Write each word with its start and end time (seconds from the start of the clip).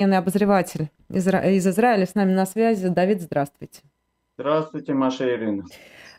военный 0.00 0.18
обозреватель 0.18 0.88
из, 1.10 1.26
из 1.28 1.66
Израиля 1.66 2.06
с 2.06 2.14
нами 2.14 2.32
на 2.32 2.46
связи. 2.46 2.88
Давид, 2.88 3.20
здравствуйте. 3.20 3.82
Здравствуйте, 4.38 4.94
Маша 4.94 5.28
Ирина. 5.28 5.64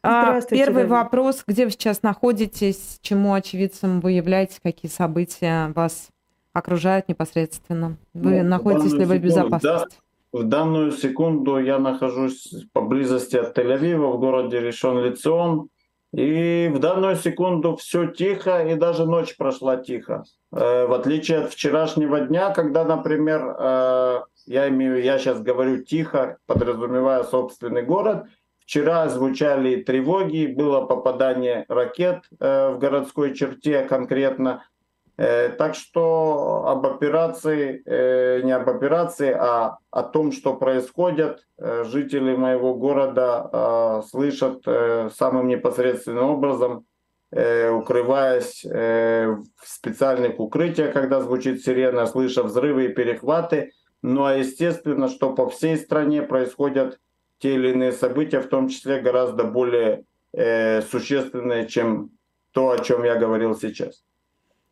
А, 0.03 0.27
здравствуйте, 0.27 0.63
Первый 0.63 0.83
Давид. 0.83 0.91
вопрос. 0.91 1.43
Где 1.47 1.65
вы 1.65 1.71
сейчас 1.71 2.03
находитесь? 2.03 2.99
Чему 3.01 3.33
очевидцем 3.33 3.99
вы 3.99 4.11
являетесь? 4.11 4.59
Какие 4.61 4.91
события 4.91 5.71
вас 5.73 6.09
окружают 6.53 7.07
непосредственно? 7.09 7.97
Вы 8.13 8.43
ну, 8.43 8.49
находитесь 8.49 8.93
ли 8.93 9.05
вы 9.05 9.17
в 9.17 9.21
безопасности? 9.21 9.97
Да, 10.31 10.39
в 10.39 10.43
данную 10.43 10.91
секунду 10.91 11.57
я 11.57 11.79
нахожусь 11.79 12.53
поблизости 12.73 13.35
от 13.35 13.57
Тель-Авива 13.57 14.11
в 14.11 14.19
городе 14.19 14.59
Решон-Лицион. 14.59 15.69
И 16.13 16.69
в 16.73 16.79
данную 16.79 17.15
секунду 17.15 17.77
все 17.77 18.07
тихо, 18.07 18.65
и 18.65 18.75
даже 18.75 19.05
ночь 19.05 19.37
прошла 19.37 19.77
тихо. 19.77 20.25
Э, 20.51 20.85
в 20.85 20.93
отличие 20.93 21.39
от 21.39 21.53
вчерашнего 21.53 22.19
дня, 22.19 22.49
когда, 22.49 22.83
например, 22.83 23.55
э, 23.57 24.21
я 24.45 24.67
имею, 24.67 25.01
я 25.01 25.17
сейчас 25.17 25.41
говорю 25.41 25.83
тихо, 25.83 26.37
подразумевая 26.47 27.23
собственный 27.23 27.83
город, 27.83 28.25
вчера 28.59 29.07
звучали 29.07 29.81
тревоги, 29.83 30.47
было 30.47 30.81
попадание 30.81 31.63
ракет 31.69 32.23
э, 32.39 32.71
в 32.71 32.79
городской 32.79 33.33
черте 33.33 33.83
конкретно. 33.83 34.65
Э, 35.17 35.49
так 35.49 35.75
что 35.75 36.65
об 36.67 36.85
операции, 36.85 37.83
э, 37.85 38.41
не 38.43 38.51
об 38.53 38.69
операции, 38.69 39.31
а 39.31 39.77
о 39.91 40.03
том, 40.03 40.31
что 40.31 40.55
происходит, 40.55 41.45
э, 41.57 41.83
жители 41.85 42.35
моего 42.35 42.73
города 42.73 44.01
слышат 44.09 44.63
самым 45.15 45.47
непосредственным 45.47 46.29
образом, 46.31 46.85
укрываясь 47.33 48.65
в 48.65 49.43
специальных 49.63 50.39
укрытиях, 50.39 50.91
когда 50.93 51.21
звучит 51.21 51.63
сирена, 51.63 52.05
слыша 52.05 52.43
взрывы 52.43 52.85
и 52.85 52.93
перехваты. 52.93 53.71
Ну 54.01 54.25
а 54.25 54.33
естественно, 54.33 55.07
что 55.07 55.33
по 55.33 55.49
всей 55.49 55.77
стране 55.77 56.23
происходят 56.23 56.99
те 57.39 57.55
или 57.55 57.69
иные 57.69 57.93
события, 57.93 58.41
в 58.41 58.47
том 58.47 58.67
числе 58.67 58.99
гораздо 58.99 59.45
более 59.45 60.03
существенные, 60.33 61.67
чем 61.67 62.09
то, 62.51 62.71
о 62.71 62.79
чем 62.79 63.05
я 63.05 63.15
говорил 63.15 63.55
сейчас. 63.55 64.03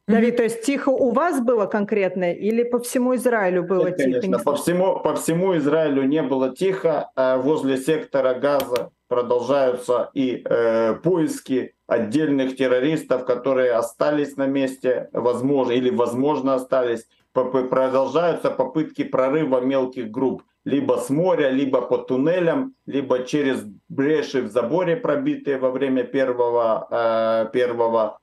Давид, 0.09 0.37
то 0.37 0.43
есть 0.43 0.63
тихо 0.63 0.89
у 0.89 1.11
вас 1.11 1.39
было 1.39 1.65
конкретно 1.67 2.33
или 2.33 2.63
по 2.63 2.79
всему 2.79 3.15
Израилю 3.15 3.63
было 3.63 3.87
Нет, 3.87 3.97
тихо? 3.97 4.21
Конечно, 4.21 4.39
по 4.39 4.55
всему, 4.55 4.99
по 4.99 5.15
всему 5.15 5.55
Израилю 5.57 6.03
не 6.03 6.23
было 6.23 6.55
тихо. 6.55 7.11
А 7.15 7.37
возле 7.37 7.77
сектора 7.77 8.33
газа 8.33 8.89
продолжаются 9.07 10.09
и 10.13 10.41
э, 10.43 10.95
поиски 10.95 11.73
отдельных 11.87 12.55
террористов, 12.55 13.25
которые 13.25 13.73
остались 13.73 14.35
на 14.35 14.47
месте, 14.47 15.09
возможно, 15.13 15.73
или 15.73 15.89
возможно 15.89 16.55
остались. 16.55 17.05
Продолжаются 17.33 18.49
попытки 18.49 19.03
прорыва 19.03 19.61
мелких 19.61 20.09
групп 20.09 20.43
либо 20.65 20.97
с 20.97 21.09
моря, 21.09 21.49
либо 21.49 21.81
по 21.81 21.97
туннелям, 21.97 22.75
либо 22.85 23.23
через 23.23 23.63
бреши 23.87 24.41
в 24.41 24.51
заборе, 24.51 24.95
пробитые 24.95 25.57
во 25.57 25.71
время 25.71 26.03
первого, 26.03 26.87
э, 26.91 27.49
первого 27.53 28.19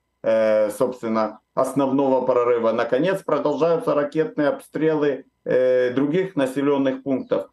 собственно, 0.71 1.41
основного 1.55 2.25
прорыва. 2.27 2.73
Наконец, 2.73 3.23
продолжаются 3.23 3.95
ракетные 3.95 4.49
обстрелы 4.49 5.25
э, 5.45 5.93
других 5.95 6.37
населенных 6.37 7.03
пунктов. 7.03 7.51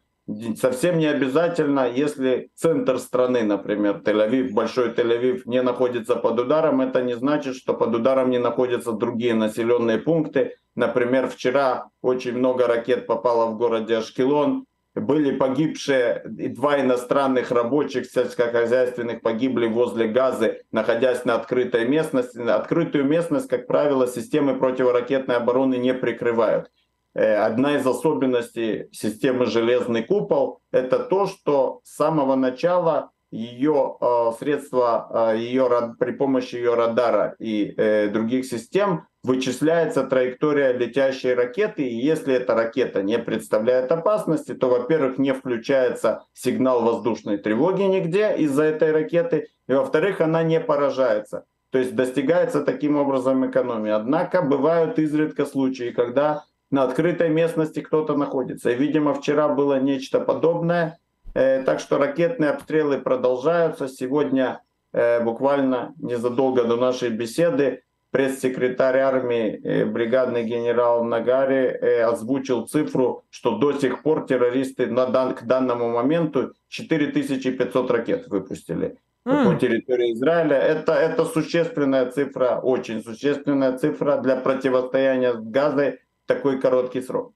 Совсем 0.56 0.98
не 0.98 1.06
обязательно, 1.06 1.86
если 1.86 2.50
центр 2.54 2.98
страны, 2.98 3.42
например, 3.42 4.00
Тель-Авив, 4.04 4.52
Большой 4.52 4.90
Тель-Авив, 4.90 5.42
не 5.44 5.60
находится 5.60 6.16
под 6.16 6.40
ударом, 6.40 6.80
это 6.80 7.02
не 7.02 7.14
значит, 7.14 7.56
что 7.56 7.74
под 7.74 7.94
ударом 7.94 8.30
не 8.30 8.38
находятся 8.38 8.92
другие 8.92 9.34
населенные 9.34 9.98
пункты. 9.98 10.56
Например, 10.74 11.28
вчера 11.28 11.90
очень 12.00 12.36
много 12.38 12.66
ракет 12.66 13.06
попало 13.06 13.50
в 13.50 13.58
городе 13.58 13.98
Ашкелон, 13.98 14.64
были 14.94 15.36
погибшие, 15.36 16.22
два 16.24 16.80
иностранных 16.80 17.50
рабочих 17.50 18.06
сельскохозяйственных 18.06 19.22
погибли 19.22 19.66
возле 19.66 20.08
Газы, 20.08 20.62
находясь 20.70 21.24
на 21.24 21.34
открытой 21.34 21.86
местности. 21.88 22.38
Открытую 22.38 23.04
местность, 23.04 23.48
как 23.48 23.66
правило, 23.66 24.06
системы 24.06 24.58
противоракетной 24.58 25.36
обороны 25.36 25.76
не 25.76 25.94
прикрывают. 25.94 26.70
Э, 27.14 27.36
одна 27.36 27.76
из 27.76 27.86
особенностей 27.86 28.88
системы 28.92 29.46
«Железный 29.46 30.02
купол»— 30.02 30.60
это 30.72 30.98
то, 30.98 31.26
что 31.26 31.80
с 31.84 31.94
самого 31.96 32.34
начала 32.34 33.10
ее 33.30 33.96
э, 34.00 34.32
средства, 34.38 35.32
э, 35.32 35.38
ее, 35.38 35.94
при 35.98 36.12
помощи 36.12 36.56
ее 36.56 36.74
радара 36.74 37.34
и 37.38 38.10
других 38.12 38.46
систем 38.46 39.06
вычисляется 39.24 40.04
траектория 40.04 40.72
летящей 40.72 41.32
ракеты, 41.32 41.82
и 41.82 41.96
если 41.96 42.34
эта 42.34 42.54
ракета 42.54 43.02
не 43.02 43.18
представляет 43.18 43.90
опасности, 43.90 44.52
то, 44.54 44.68
во-первых, 44.68 45.18
не 45.18 45.32
включается 45.32 46.24
сигнал 46.34 46.82
воздушной 46.82 47.38
тревоги 47.38 47.82
нигде 47.82 48.36
из-за 48.36 48.64
этой 48.64 48.92
ракеты, 48.92 49.48
и, 49.66 49.72
во-вторых, 49.72 50.20
она 50.20 50.42
не 50.42 50.60
поражается. 50.60 51.46
То 51.70 51.78
есть 51.78 51.96
достигается 51.96 52.62
таким 52.62 52.96
образом 52.96 53.50
экономия. 53.50 53.96
Однако 53.96 54.42
бывают 54.42 54.98
изредка 54.98 55.46
случаи, 55.46 55.90
когда 55.90 56.44
на 56.70 56.82
открытой 56.84 57.30
местности 57.30 57.80
кто-то 57.80 58.16
находится. 58.16 58.70
И, 58.70 58.74
видимо, 58.76 59.14
вчера 59.14 59.48
было 59.48 59.80
нечто 59.80 60.20
подобное. 60.20 60.98
Э, 61.34 61.62
так 61.62 61.80
что 61.80 61.98
ракетные 61.98 62.50
обстрелы 62.50 62.98
продолжаются. 62.98 63.88
Сегодня, 63.88 64.60
э, 64.92 65.24
буквально 65.24 65.94
незадолго 65.98 66.64
до 66.64 66.76
нашей 66.76 67.08
беседы, 67.08 67.82
пресс-секретарь 68.14 68.98
армии, 68.98 69.60
э, 69.64 69.84
бригадный 69.84 70.44
генерал 70.44 71.02
Нагари, 71.02 71.66
озвучил 72.12 72.68
цифру, 72.68 73.24
что 73.30 73.58
до 73.58 73.72
сих 73.72 74.02
пор 74.02 74.24
террористы 74.26 74.86
на 74.86 75.06
дан, 75.06 75.34
к 75.34 75.42
данному 75.42 75.88
моменту 75.88 76.54
4500 76.68 77.90
ракет 77.90 78.28
выпустили 78.28 78.98
mm. 79.26 79.44
по 79.44 79.58
территории 79.58 80.12
Израиля. 80.12 80.58
Это, 80.58 80.92
это 80.92 81.24
существенная 81.24 82.08
цифра, 82.08 82.60
очень 82.62 83.02
существенная 83.02 83.76
цифра 83.78 84.18
для 84.18 84.36
противостояния 84.36 85.32
с 85.32 85.42
Газой 85.42 85.98
в 86.24 86.28
такой 86.28 86.60
короткий 86.60 87.02
срок. 87.02 87.32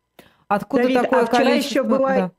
Откуда 0.46 0.84
Давид, 0.84 1.02
такое 1.02 1.22
а 1.22 1.26
вчера 1.26 1.44
количество... 1.44 1.70
еще 1.70 1.82
была... 1.82 2.16
Да 2.16 2.30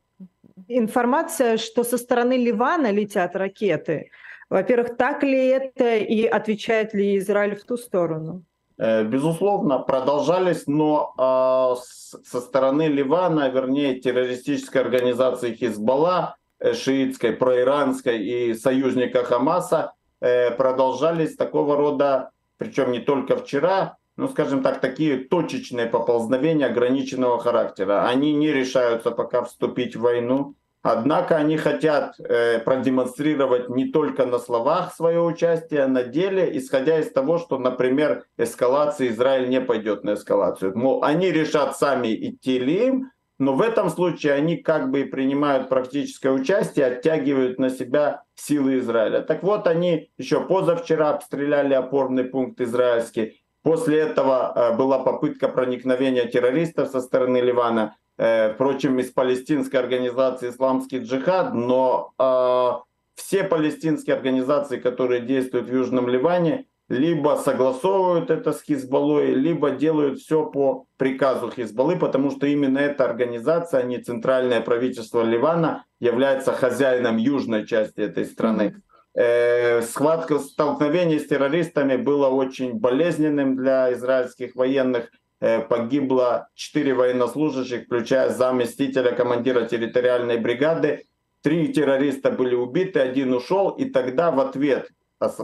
информация, 0.70 1.58
что 1.58 1.84
со 1.84 1.98
стороны 1.98 2.38
Ливана 2.38 2.92
летят 2.92 3.36
ракеты. 3.36 4.12
Во-первых, 4.50 4.98
так 4.98 5.24
ли 5.24 5.48
это 5.48 5.98
и 5.98 6.26
отвечает 6.26 6.94
ли 6.94 7.18
Израиль 7.18 7.56
в 7.56 7.64
ту 7.64 7.78
сторону? 7.78 8.44
Э, 8.78 9.04
безусловно, 9.04 9.80
продолжались, 9.80 10.66
но 10.66 11.14
э, 11.18 11.76
со 12.24 12.42
стороны 12.42 12.84
Ливана, 12.84 13.50
вернее, 13.50 14.00
террористической 14.00 14.82
организации 14.82 15.54
Хизбалла, 15.54 16.38
э, 16.60 16.74
шиитской, 16.74 17.34
проиранской 17.34 18.20
и 18.20 18.54
союзника 18.54 19.24
Хамаса, 19.24 19.94
э, 20.22 20.52
продолжались 20.52 21.36
такого 21.36 21.76
рода, 21.76 22.32
причем 22.58 22.92
не 22.92 23.00
только 23.00 23.36
вчера, 23.36 23.98
ну, 24.16 24.28
скажем 24.28 24.64
так, 24.64 24.82
такие 24.82 25.18
точечные 25.18 25.86
поползновения 25.86 26.66
ограниченного 26.66 27.40
характера. 27.40 28.08
Они 28.08 28.34
не 28.34 28.52
решаются 28.52 29.12
пока 29.12 29.44
вступить 29.44 29.96
в 29.96 30.02
войну. 30.02 30.56
Однако 30.82 31.36
они 31.36 31.58
хотят 31.58 32.16
э, 32.20 32.60
продемонстрировать 32.60 33.70
не 33.70 33.92
только 33.92 34.26
на 34.26 34.40
словах 34.40 34.94
свое 34.94 35.22
участие, 35.22 35.84
а 35.84 35.88
на 35.88 36.04
деле, 36.04 36.58
исходя 36.58 37.00
из 37.00 37.12
того, 37.12 37.38
что, 37.38 37.58
например, 37.58 38.24
эскалация 38.38 39.10
Израиль 39.10 39.50
не 39.50 39.60
пойдет 39.60 40.06
на 40.06 40.14
эскалацию. 40.14 40.78
Мол, 40.78 41.04
они 41.04 41.32
решат 41.32 41.78
сами 41.78 42.16
идти 42.16 42.60
ли 42.60 42.88
им, 42.88 43.12
но 43.40 43.54
в 43.54 43.62
этом 43.62 43.90
случае 43.90 44.34
они 44.34 44.56
как 44.58 44.90
бы 44.90 45.02
и 45.02 45.06
принимают 45.06 45.68
практическое 45.68 46.32
участие, 46.32 46.86
оттягивают 46.86 47.60
на 47.60 47.70
себя 47.70 48.24
силы 48.36 48.80
Израиля. 48.80 49.22
Так 49.22 49.44
вот, 49.44 49.68
они 49.68 50.12
еще 50.18 50.40
позавчера 50.42 51.10
обстреляли 51.10 51.74
опорный 51.74 52.24
пункт 52.24 52.62
израильский, 52.62 53.42
После 53.62 54.00
этого 54.00 54.54
э, 54.56 54.78
была 54.78 55.00
попытка 55.00 55.50
проникновения 55.50 56.26
террористов 56.26 56.90
со 56.90 57.02
стороны 57.02 57.38
Ливана, 57.38 57.98
впрочем, 58.54 59.00
из 59.00 59.12
палестинской 59.12 59.80
организации 59.80 60.50
«Исламский 60.50 61.00
джихад», 61.00 61.54
но 61.54 62.14
э, 62.20 62.90
все 63.16 63.44
палестинские 63.44 64.16
организации, 64.16 64.78
которые 64.78 65.22
действуют 65.22 65.70
в 65.70 65.74
Южном 65.74 66.10
Ливане, 66.10 66.66
либо 66.90 67.40
согласовывают 67.44 68.32
это 68.32 68.52
с 68.52 68.64
Хизбаллой, 68.64 69.34
либо 69.34 69.70
делают 69.70 70.20
все 70.20 70.46
по 70.46 70.86
приказу 70.98 71.52
Хизбаллы, 71.52 71.98
потому 71.98 72.32
что 72.32 72.48
именно 72.48 72.80
эта 72.80 73.06
организация, 73.06 73.82
а 73.82 73.84
не 73.84 74.00
центральное 74.00 74.60
правительство 74.60 75.22
Ливана, 75.22 75.86
является 76.00 76.52
хозяином 76.52 77.18
южной 77.18 77.68
части 77.68 78.02
этой 78.02 78.26
страны. 78.26 78.82
Э, 79.14 79.82
схватка, 79.82 80.40
столкновение 80.40 81.20
с 81.20 81.28
террористами 81.28 81.96
было 81.96 82.28
очень 82.28 82.74
болезненным 82.74 83.56
для 83.56 83.94
израильских 83.94 84.56
военных. 84.56 85.12
Э, 85.42 85.62
погибло 85.62 86.50
4 86.56 86.94
военнослужащих, 86.94 87.86
включая 87.86 88.30
заместителя 88.30 89.12
командира 89.12 89.66
территориальной 89.66 90.38
бригады. 90.38 91.06
Три 91.42 91.72
террориста 91.72 92.30
были 92.30 92.56
убиты, 92.56 93.00
один 93.00 93.34
ушел. 93.34 93.70
И 93.70 93.86
тогда 93.86 94.32
в 94.32 94.40
ответ, 94.42 94.90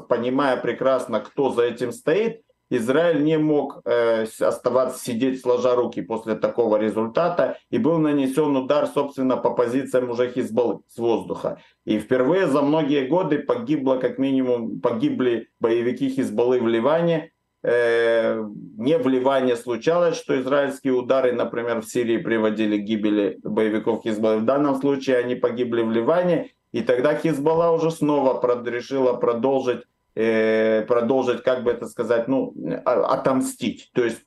понимая 0.10 0.58
прекрасно, 0.58 1.22
кто 1.22 1.50
за 1.50 1.64
этим 1.64 1.94
стоит, 1.94 2.42
Израиль 2.70 3.24
не 3.24 3.38
мог 3.38 3.82
э, 3.86 4.26
оставаться 4.42 5.02
сидеть 5.02 5.40
сложа 5.40 5.76
руки 5.76 6.02
после 6.02 6.36
такого 6.36 6.78
результата, 6.78 7.58
и 7.70 7.78
был 7.78 8.00
нанесен 8.00 8.56
удар, 8.58 8.88
собственно, 8.88 9.38
по 9.38 9.52
позициям 9.52 10.10
уже 10.10 10.32
Хизбаллы 10.32 10.82
с 10.88 10.98
воздуха. 10.98 11.62
И 11.86 12.00
впервые 12.00 12.48
за 12.48 12.62
многие 12.62 13.08
годы 13.08 13.40
погибло, 13.40 13.98
как 13.98 14.18
минимум, 14.18 14.82
погибли 14.82 15.50
боевики 15.60 16.10
Хизбаллы 16.10 16.60
в 16.60 16.68
Ливане, 16.68 17.32
не 17.66 18.98
в 18.98 19.08
Ливане 19.08 19.56
случалось, 19.56 20.18
что 20.18 20.40
израильские 20.40 20.94
удары, 20.94 21.32
например, 21.32 21.82
в 21.82 21.86
Сирии 21.86 22.18
приводили 22.18 22.78
к 22.78 22.84
гибели 22.84 23.40
боевиков 23.44 24.04
Хизбаллы. 24.04 24.42
В 24.42 24.46
данном 24.46 24.76
случае 24.76 25.18
они 25.18 25.36
погибли 25.36 25.82
в 25.82 25.92
Ливане, 25.92 26.52
и 26.72 26.82
тогда 26.82 27.16
Хизбалла 27.16 27.72
уже 27.72 27.90
снова 27.90 28.40
решила 28.70 29.14
продолжить 29.14 29.84
э, 30.16 30.84
продолжить, 30.88 31.44
как 31.44 31.64
бы 31.64 31.72
это 31.72 31.88
сказать, 31.88 32.28
ну, 32.28 32.54
отомстить. 32.86 33.90
То 33.94 34.04
есть 34.04 34.22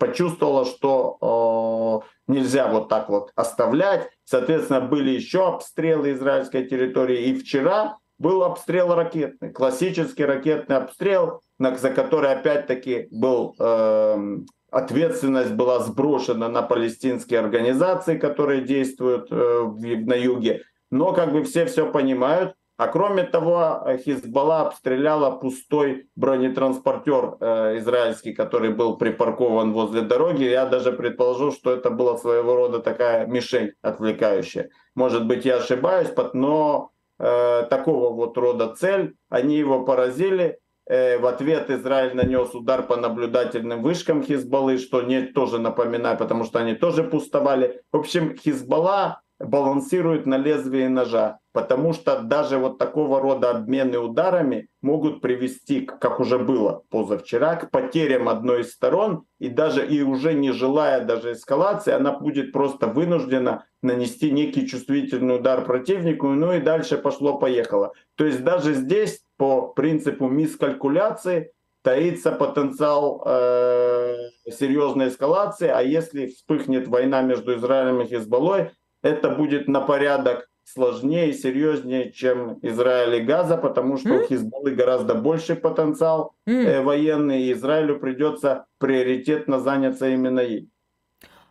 почувствовала, 0.00 0.64
что 0.64 2.02
э, 2.28 2.32
нельзя 2.32 2.68
вот 2.68 2.88
так 2.88 3.08
вот 3.08 3.30
оставлять. 3.34 4.08
Соответственно, 4.24 4.80
были 4.80 5.10
еще 5.10 5.46
обстрелы 5.46 6.12
израильской 6.12 6.66
территории. 6.66 7.24
И 7.24 7.34
вчера 7.34 7.98
был 8.18 8.44
обстрел 8.44 8.94
ракетный, 8.94 9.50
классический 9.50 10.24
ракетный 10.24 10.76
обстрел, 10.76 11.40
за 11.58 11.90
который 11.90 12.32
опять-таки 12.32 13.08
был 13.10 13.54
э, 13.58 14.36
ответственность 14.70 15.52
была 15.52 15.80
сброшена 15.80 16.48
на 16.48 16.62
палестинские 16.62 17.40
организации, 17.40 18.18
которые 18.18 18.62
действуют 18.62 19.28
э, 19.30 19.34
на 19.34 20.14
юге. 20.14 20.62
Но 20.90 21.12
как 21.12 21.32
бы 21.32 21.42
все 21.44 21.66
все 21.66 21.90
понимают. 21.90 22.54
А 22.76 22.88
кроме 22.88 23.22
того, 23.22 23.86
Хизбалла 24.04 24.62
обстреляла 24.62 25.30
пустой 25.30 26.08
бронетранспортер 26.16 27.36
э, 27.38 27.78
израильский, 27.78 28.32
который 28.32 28.70
был 28.70 28.96
припаркован 28.96 29.72
возле 29.72 30.00
дороги. 30.00 30.42
Я 30.42 30.66
даже 30.66 30.90
предположу, 30.92 31.52
что 31.52 31.72
это 31.72 31.90
была 31.90 32.16
своего 32.18 32.56
рода 32.56 32.80
такая 32.80 33.26
мишень 33.26 33.72
отвлекающая. 33.80 34.70
Может 34.96 35.26
быть, 35.26 35.44
я 35.44 35.58
ошибаюсь, 35.58 36.08
но 36.32 36.90
Э, 37.18 37.62
такого 37.70 38.12
вот 38.12 38.36
рода 38.36 38.74
цель. 38.74 39.14
Они 39.28 39.56
его 39.56 39.84
поразили. 39.84 40.58
Э, 40.86 41.18
в 41.18 41.26
ответ 41.26 41.70
Израиль 41.70 42.14
нанес 42.14 42.54
удар 42.54 42.86
по 42.86 42.96
наблюдательным 42.96 43.82
вышкам 43.82 44.22
Хизбаллы, 44.22 44.78
что 44.78 45.02
не 45.02 45.22
тоже 45.22 45.58
напоминаю, 45.58 46.18
потому 46.18 46.44
что 46.44 46.58
они 46.58 46.74
тоже 46.74 47.04
пустовали. 47.04 47.82
В 47.90 47.96
общем, 47.96 48.36
Хизбалла 48.36 49.22
балансирует 49.40 50.26
на 50.26 50.36
лезвии 50.36 50.86
ножа, 50.86 51.38
потому 51.52 51.92
что 51.92 52.20
даже 52.20 52.58
вот 52.58 52.78
такого 52.78 53.20
рода 53.20 53.50
обмены 53.50 53.98
ударами 53.98 54.68
могут 54.80 55.20
привести, 55.20 55.80
как 55.80 56.20
уже 56.20 56.38
было 56.38 56.82
позавчера, 56.90 57.56
к 57.56 57.70
потерям 57.70 58.28
одной 58.28 58.60
из 58.60 58.72
сторон, 58.72 59.24
и 59.38 59.48
даже 59.48 59.84
и 59.86 60.02
уже 60.02 60.34
не 60.34 60.52
желая 60.52 61.04
даже 61.04 61.32
эскалации, 61.32 61.92
она 61.92 62.12
будет 62.12 62.52
просто 62.52 62.86
вынуждена 62.86 63.64
нанести 63.82 64.30
некий 64.30 64.66
чувствительный 64.66 65.36
удар 65.36 65.64
противнику, 65.64 66.28
ну 66.28 66.52
и 66.52 66.60
дальше 66.60 66.96
пошло-поехало. 66.96 67.92
То 68.16 68.24
есть 68.24 68.44
даже 68.44 68.74
здесь 68.74 69.23
по 69.36 69.68
принципу 69.68 70.28
мискалькуляции 70.28 71.52
таится 71.82 72.32
потенциал 72.32 73.22
э, 73.26 74.16
серьезной 74.50 75.08
эскалации, 75.08 75.68
а 75.68 75.82
если 75.82 76.28
вспыхнет 76.28 76.88
война 76.88 77.20
между 77.22 77.56
Израилем 77.56 78.00
и 78.00 78.06
Хизбаллой, 78.06 78.70
это 79.02 79.28
будет 79.30 79.68
на 79.68 79.82
порядок 79.82 80.48
сложнее 80.64 81.30
и 81.30 81.34
серьезнее, 81.34 82.10
чем 82.10 82.58
Израиль 82.62 83.16
и 83.16 83.20
Газа, 83.20 83.58
потому 83.58 83.98
что 83.98 84.08
mm? 84.08 84.22
у 84.22 84.26
Хизбаллы 84.26 84.70
гораздо 84.70 85.14
больший 85.14 85.56
потенциал 85.56 86.34
mm. 86.48 86.52
э, 86.52 86.82
военный, 86.82 87.42
и 87.42 87.52
Израилю 87.52 88.00
придется 88.00 88.64
приоритетно 88.78 89.60
заняться 89.60 90.08
именно 90.08 90.40
ей. 90.40 90.70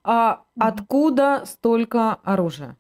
А 0.04 0.42
откуда 0.60 1.44
столько 1.46 2.16
оружия? 2.24 2.76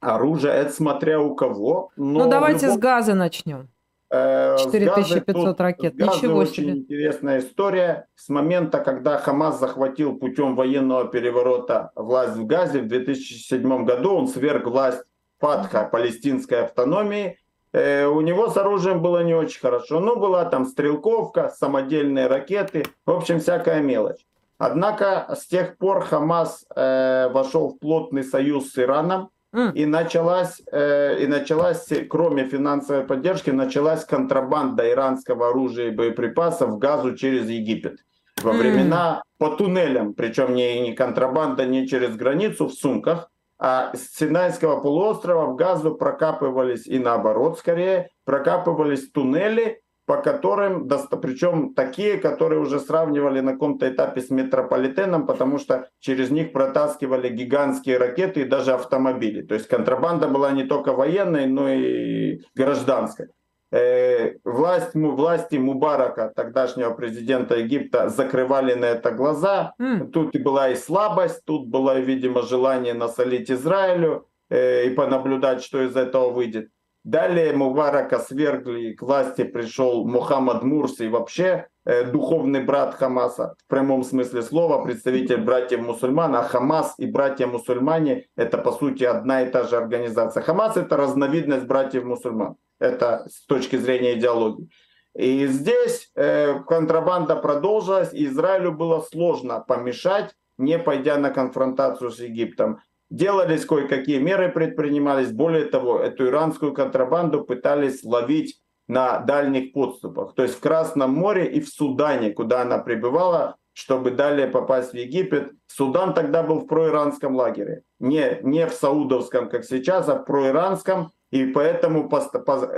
Оружие, 0.00 0.52
это 0.52 0.72
смотря 0.72 1.20
у 1.20 1.34
кого. 1.34 1.90
ну 1.96 2.28
давайте 2.28 2.66
любом... 2.66 2.78
с 2.78 2.80
газа 2.80 3.14
начнем. 3.14 3.68
4500 4.10 5.60
э, 5.60 5.62
ракет. 5.62 5.94
Ничего 5.94 6.38
очень 6.38 6.64
себе. 6.64 6.70
интересная 6.72 7.38
история. 7.38 8.08
С 8.16 8.28
момента, 8.28 8.80
когда 8.80 9.18
Хамас 9.18 9.60
захватил 9.60 10.16
путем 10.16 10.56
военного 10.56 11.06
переворота 11.06 11.92
власть 11.94 12.36
в 12.36 12.44
Газе 12.44 12.80
в 12.80 12.88
2007 12.88 13.84
году, 13.84 14.14
он 14.14 14.26
сверг 14.26 14.66
власть 14.66 15.04
Фатха, 15.38 15.84
палестинской 15.84 16.64
автономии. 16.64 17.38
Э, 17.72 18.06
у 18.06 18.20
него 18.20 18.48
с 18.48 18.56
оружием 18.56 19.00
было 19.00 19.22
не 19.22 19.34
очень 19.34 19.60
хорошо. 19.60 20.00
Ну, 20.00 20.16
была 20.16 20.44
там 20.44 20.66
стрелковка, 20.66 21.48
самодельные 21.56 22.26
ракеты, 22.26 22.84
в 23.06 23.12
общем, 23.12 23.38
всякая 23.38 23.80
мелочь. 23.80 24.26
Однако 24.58 25.34
с 25.34 25.46
тех 25.46 25.78
пор 25.78 26.04
Хамас 26.04 26.66
э, 26.74 27.28
вошел 27.32 27.68
в 27.70 27.78
плотный 27.78 28.24
союз 28.24 28.72
с 28.72 28.78
Ираном, 28.78 29.30
и 29.52 29.84
началась, 29.86 30.60
э, 30.70 31.22
и 31.22 31.26
началась, 31.26 31.88
кроме 32.08 32.44
финансовой 32.44 33.04
поддержки, 33.04 33.50
началась 33.50 34.04
контрабанда 34.04 34.88
иранского 34.90 35.48
оружия 35.48 35.88
и 35.88 35.94
боеприпасов 35.94 36.70
в 36.70 36.78
газу 36.78 37.16
через 37.16 37.48
Египет. 37.48 37.98
Во 38.42 38.52
времена 38.52 39.22
по 39.38 39.50
туннелям, 39.50 40.14
причем 40.14 40.54
не, 40.54 40.80
не 40.80 40.94
контрабанда 40.94 41.66
не 41.66 41.86
через 41.86 42.16
границу 42.16 42.68
в 42.68 42.72
сумках, 42.72 43.30
а 43.58 43.94
с 43.94 44.16
Синайского 44.16 44.80
полуострова 44.80 45.46
в 45.46 45.56
газу 45.56 45.94
прокапывались 45.94 46.86
и 46.86 46.98
наоборот 46.98 47.58
скорее, 47.58 48.10
прокапывались 48.24 49.10
туннели, 49.10 49.82
по 50.06 50.16
которым, 50.16 50.88
причем 51.22 51.74
такие, 51.74 52.18
которые 52.18 52.60
уже 52.60 52.80
сравнивали 52.80 53.40
на 53.40 53.52
каком-то 53.52 53.88
этапе 53.88 54.20
с 54.20 54.30
метрополитеном, 54.30 55.26
потому 55.26 55.58
что 55.58 55.88
через 56.00 56.30
них 56.30 56.52
протаскивали 56.52 57.28
гигантские 57.28 57.98
ракеты 57.98 58.40
и 58.40 58.44
даже 58.44 58.72
автомобили. 58.72 59.42
То 59.42 59.54
есть 59.54 59.68
контрабанда 59.68 60.28
была 60.28 60.50
не 60.50 60.64
только 60.64 60.92
военной, 60.92 61.46
но 61.46 61.68
и 61.68 62.40
гражданской. 62.56 63.28
Э, 63.72 64.32
власть, 64.42 64.94
власти 64.94 65.56
Мубарака, 65.56 66.32
тогдашнего 66.34 66.90
президента 66.92 67.56
Египта, 67.56 68.08
закрывали 68.08 68.74
на 68.74 68.86
это 68.86 69.12
глаза. 69.12 69.74
Mm. 69.80 70.10
Тут 70.10 70.36
была 70.40 70.70
и 70.70 70.74
слабость, 70.74 71.44
тут 71.44 71.68
было, 71.68 72.00
видимо, 72.00 72.42
желание 72.42 72.94
насолить 72.94 73.50
Израилю 73.50 74.26
э, 74.48 74.86
и 74.86 74.90
понаблюдать, 74.90 75.62
что 75.62 75.82
из 75.82 75.94
этого 75.94 76.30
выйдет. 76.30 76.70
Далее 77.04 77.54
Мубарака 77.54 78.18
свергли, 78.18 78.92
к 78.92 79.00
власти 79.00 79.42
пришел 79.42 80.06
Мухаммад 80.06 80.62
Мурси, 80.62 81.08
вообще 81.08 81.68
э, 81.86 82.04
духовный 82.04 82.62
брат 82.62 82.94
Хамаса, 82.94 83.54
в 83.58 83.70
прямом 83.70 84.04
смысле 84.04 84.42
слова, 84.42 84.84
представитель 84.84 85.38
братьев 85.38 85.80
мусульман, 85.80 86.36
а 86.36 86.42
Хамас 86.42 86.94
и 86.98 87.06
братья 87.06 87.46
мусульмане 87.46 88.26
это 88.36 88.58
по 88.58 88.72
сути 88.72 89.04
одна 89.04 89.42
и 89.42 89.50
та 89.50 89.62
же 89.62 89.78
организация. 89.78 90.42
Хамас 90.42 90.76
это 90.76 90.98
разновидность 90.98 91.66
братьев 91.66 92.04
мусульман, 92.04 92.56
это 92.78 93.26
с 93.30 93.46
точки 93.46 93.76
зрения 93.76 94.18
идеологии. 94.18 94.68
И 95.14 95.46
здесь 95.46 96.10
э, 96.14 96.60
контрабанда 96.64 97.36
продолжилась, 97.36 98.12
и 98.12 98.26
Израилю 98.26 98.72
было 98.72 99.00
сложно 99.00 99.60
помешать, 99.60 100.34
не 100.58 100.78
пойдя 100.78 101.16
на 101.16 101.30
конфронтацию 101.30 102.10
с 102.10 102.20
Египтом. 102.20 102.80
Делались 103.10 103.66
кое-какие 103.66 104.18
меры, 104.18 104.50
предпринимались. 104.50 105.32
Более 105.32 105.64
того, 105.64 105.98
эту 105.98 106.28
иранскую 106.28 106.72
контрабанду 106.72 107.44
пытались 107.44 108.04
ловить 108.04 108.60
на 108.86 109.18
дальних 109.18 109.72
подступах. 109.72 110.34
То 110.34 110.42
есть 110.42 110.56
в 110.56 110.60
Красном 110.60 111.12
море 111.12 111.46
и 111.46 111.60
в 111.60 111.68
Судане, 111.68 112.30
куда 112.30 112.62
она 112.62 112.78
прибывала, 112.78 113.56
чтобы 113.72 114.10
далее 114.10 114.46
попасть 114.46 114.92
в 114.92 114.96
Египет. 114.96 115.52
Судан 115.66 116.12
тогда 116.12 116.42
был 116.42 116.60
в 116.60 116.66
проиранском 116.66 117.36
лагере. 117.36 117.82
Не, 117.98 118.38
не 118.42 118.66
в 118.66 118.72
саудовском, 118.72 119.48
как 119.48 119.64
сейчас, 119.64 120.08
а 120.08 120.16
в 120.16 120.24
проиранском. 120.24 121.12
И 121.30 121.46
поэтому 121.46 122.10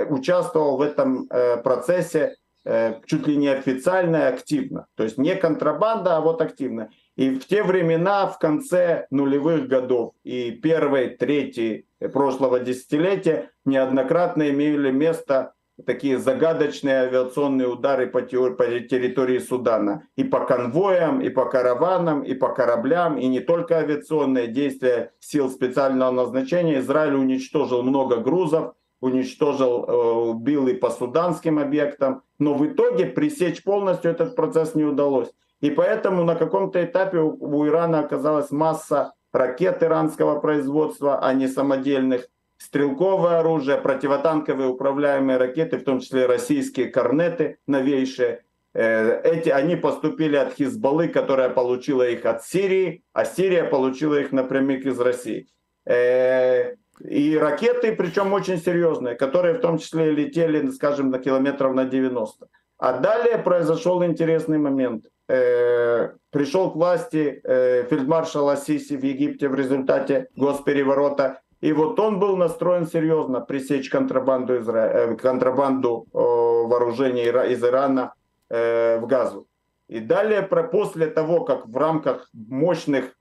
участвовал 0.09 0.77
в 0.77 0.81
этом 0.81 1.27
э, 1.29 1.57
процессе 1.57 2.35
э, 2.63 3.01
чуть 3.05 3.27
ли 3.27 3.35
не 3.35 3.47
официально 3.47 4.17
и 4.17 4.33
активно. 4.33 4.85
То 4.95 5.03
есть 5.03 5.17
не 5.17 5.35
контрабанда, 5.35 6.17
а 6.17 6.21
вот 6.21 6.41
активно. 6.41 6.89
И 7.15 7.29
в 7.29 7.45
те 7.45 7.63
времена, 7.63 8.27
в 8.27 8.39
конце 8.39 9.05
нулевых 9.11 9.67
годов 9.67 10.13
и 10.23 10.51
первой 10.51 11.09
трети 11.09 11.85
прошлого 12.11 12.59
десятилетия 12.59 13.51
неоднократно 13.65 14.49
имели 14.49 14.89
место 14.89 15.53
такие 15.85 16.17
загадочные 16.17 17.01
авиационные 17.01 17.67
удары 17.67 18.07
по, 18.07 18.21
территории 18.21 19.39
Судана. 19.39 20.07
И 20.15 20.23
по 20.23 20.45
конвоям, 20.45 21.21
и 21.21 21.29
по 21.29 21.45
караванам, 21.45 22.21
и 22.23 22.33
по 22.33 22.53
кораблям, 22.53 23.17
и 23.17 23.27
не 23.27 23.39
только 23.39 23.77
авиационные 23.77 24.47
действия 24.47 25.11
сил 25.19 25.49
специального 25.49 26.11
назначения. 26.11 26.79
Израиль 26.79 27.15
уничтожил 27.15 27.83
много 27.83 28.17
грузов, 28.17 28.73
уничтожил, 29.01 29.85
э, 29.85 29.91
убил 30.29 30.67
и 30.67 30.73
по 30.73 30.89
суданским 30.89 31.59
объектам. 31.59 32.21
Но 32.39 32.53
в 32.53 32.65
итоге 32.65 33.05
пресечь 33.05 33.63
полностью 33.63 34.11
этот 34.11 34.35
процесс 34.35 34.75
не 34.75 34.83
удалось. 34.83 35.29
И 35.63 35.69
поэтому 35.69 36.25
на 36.25 36.35
каком-то 36.35 36.83
этапе 36.83 37.19
у, 37.19 37.37
у 37.39 37.65
Ирана 37.65 37.99
оказалась 37.99 38.51
масса 38.51 39.13
ракет 39.31 39.81
иранского 39.81 40.41
производства, 40.41 41.19
а 41.19 41.33
не 41.33 41.47
самодельных, 41.47 42.27
стрелковое 42.57 43.39
оружие, 43.39 43.77
противотанковые 43.77 44.67
управляемые 44.67 45.37
ракеты, 45.37 45.77
в 45.77 45.85
том 45.85 46.01
числе 46.01 46.25
российские 46.25 46.87
корнеты 46.87 47.59
новейшие. 47.65 48.43
Э, 48.73 49.21
эти, 49.23 49.47
они 49.47 49.77
поступили 49.77 50.35
от 50.35 50.53
Хизбаллы, 50.53 51.07
которая 51.07 51.49
получила 51.49 52.09
их 52.09 52.25
от 52.25 52.43
Сирии, 52.43 53.01
а 53.13 53.23
Сирия 53.23 53.63
получила 53.63 54.19
их 54.19 54.33
напрямик 54.33 54.85
из 54.85 54.99
России. 54.99 55.47
Э, 55.85 56.75
и 56.99 57.37
ракеты, 57.37 57.95
причем 57.95 58.33
очень 58.33 58.57
серьезные, 58.57 59.15
которые 59.15 59.53
в 59.53 59.61
том 59.61 59.77
числе 59.77 60.11
летели, 60.11 60.69
скажем, 60.71 61.09
на 61.09 61.19
километров 61.19 61.73
на 61.73 61.85
90. 61.85 62.49
А 62.79 62.99
далее 62.99 63.37
произошел 63.37 64.03
интересный 64.03 64.57
момент. 64.57 65.05
Э, 65.29 66.11
пришел 66.31 66.71
к 66.71 66.75
власти 66.75 67.41
фельдмаршал 67.89 68.49
Ассиси 68.49 68.95
в 68.95 69.03
Египте 69.03 69.47
в 69.49 69.55
результате 69.55 70.27
госпереворота. 70.35 71.41
И 71.61 71.71
вот 71.71 71.99
он 71.99 72.19
был 72.19 72.35
настроен 72.35 72.87
серьезно 72.87 73.39
пресечь 73.39 73.89
контрабанду, 73.89 74.59
Изра... 74.59 75.15
контрабанду 75.15 76.07
вооружений 76.11 77.23
из 77.23 77.63
Ирана 77.63 78.13
Э, 78.55 78.99
в 78.99 79.07
газу. 79.07 79.47
И 79.87 79.99
далее, 79.99 80.43
после 80.43 81.07
того, 81.07 81.43
как 81.43 81.65
в 81.65 81.75
рамках 81.75 82.29
мощных 82.33 83.15